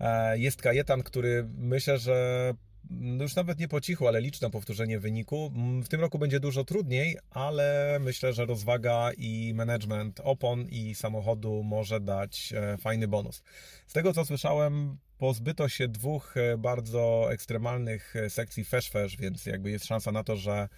E, 0.00 0.38
jest 0.38 0.62
Kajetan, 0.62 1.02
który 1.02 1.48
myślę, 1.58 1.98
że 1.98 2.54
no 2.90 3.22
już 3.22 3.36
nawet 3.36 3.58
nie 3.58 3.68
po 3.68 3.80
cichu, 3.80 4.08
ale 4.08 4.20
liczne 4.20 4.50
powtórzenie 4.50 4.98
wyniku. 4.98 5.52
W 5.84 5.88
tym 5.88 6.00
roku 6.00 6.18
będzie 6.18 6.40
dużo 6.40 6.64
trudniej, 6.64 7.18
ale 7.30 7.98
myślę, 8.00 8.32
że 8.32 8.46
rozwaga 8.46 9.10
i 9.18 9.52
management 9.54 10.20
opon 10.24 10.66
i 10.70 10.94
samochodu 10.94 11.62
może 11.62 12.00
dać 12.00 12.52
e, 12.56 12.78
fajny 12.78 13.08
bonus. 13.08 13.42
Z 13.86 13.92
tego 13.92 14.12
co 14.12 14.24
słyszałem, 14.24 14.96
pozbyto 15.18 15.68
się 15.68 15.88
dwóch 15.88 16.36
e, 16.36 16.58
bardzo 16.58 17.28
ekstremalnych 17.32 18.14
sekcji 18.28 18.64
fesh 18.64 19.16
więc 19.18 19.46
jakby 19.46 19.70
jest 19.70 19.84
szansa 19.84 20.12
na 20.12 20.24
to, 20.24 20.36
że 20.36 20.68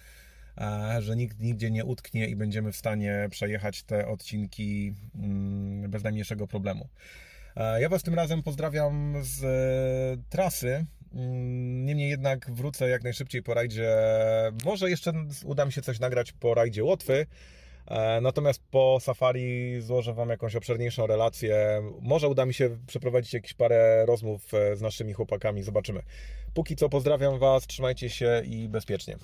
że 0.99 1.15
nikt 1.15 1.39
nigdzie 1.39 1.71
nie 1.71 1.85
utknie 1.85 2.27
i 2.27 2.35
będziemy 2.35 2.71
w 2.71 2.75
stanie 2.75 3.27
przejechać 3.31 3.83
te 3.83 4.07
odcinki 4.07 4.93
mm, 5.15 5.91
bez 5.91 6.03
najmniejszego 6.03 6.47
problemu. 6.47 6.89
Ja 7.79 7.89
Was 7.89 8.03
tym 8.03 8.13
razem 8.13 8.43
pozdrawiam 8.43 9.13
z 9.21 9.43
e, 9.43 10.23
trasy 10.29 10.85
Mm, 11.15 11.85
Niemniej 11.85 12.09
jednak 12.09 12.51
wrócę 12.51 12.89
jak 12.89 13.03
najszybciej 13.03 13.43
po 13.43 13.53
rajdzie. 13.53 13.95
Może 14.65 14.89
jeszcze 14.89 15.13
uda 15.45 15.65
mi 15.65 15.71
się 15.71 15.81
coś 15.81 15.99
nagrać 15.99 16.31
po 16.31 16.53
rajdzie 16.53 16.83
Łotwy. 16.83 17.25
E, 17.87 18.21
Natomiast 18.21 18.61
po 18.71 18.97
safari 19.01 19.81
złożę 19.81 20.13
Wam 20.13 20.29
jakąś 20.29 20.55
obszerniejszą 20.55 21.07
relację. 21.07 21.81
Może 22.01 22.27
uda 22.27 22.45
mi 22.45 22.53
się 22.53 22.77
przeprowadzić 22.87 23.33
jakieś 23.33 23.53
parę 23.53 24.05
rozmów 24.05 24.53
e, 24.53 24.75
z 24.75 24.81
naszymi 24.81 25.13
chłopakami. 25.13 25.63
Zobaczymy. 25.63 26.01
Póki 26.53 26.75
co 26.75 26.89
pozdrawiam 26.89 27.39
Was, 27.39 27.67
trzymajcie 27.67 28.09
się 28.09 28.41
i 28.45 28.69
bezpiecznie. 28.69 29.17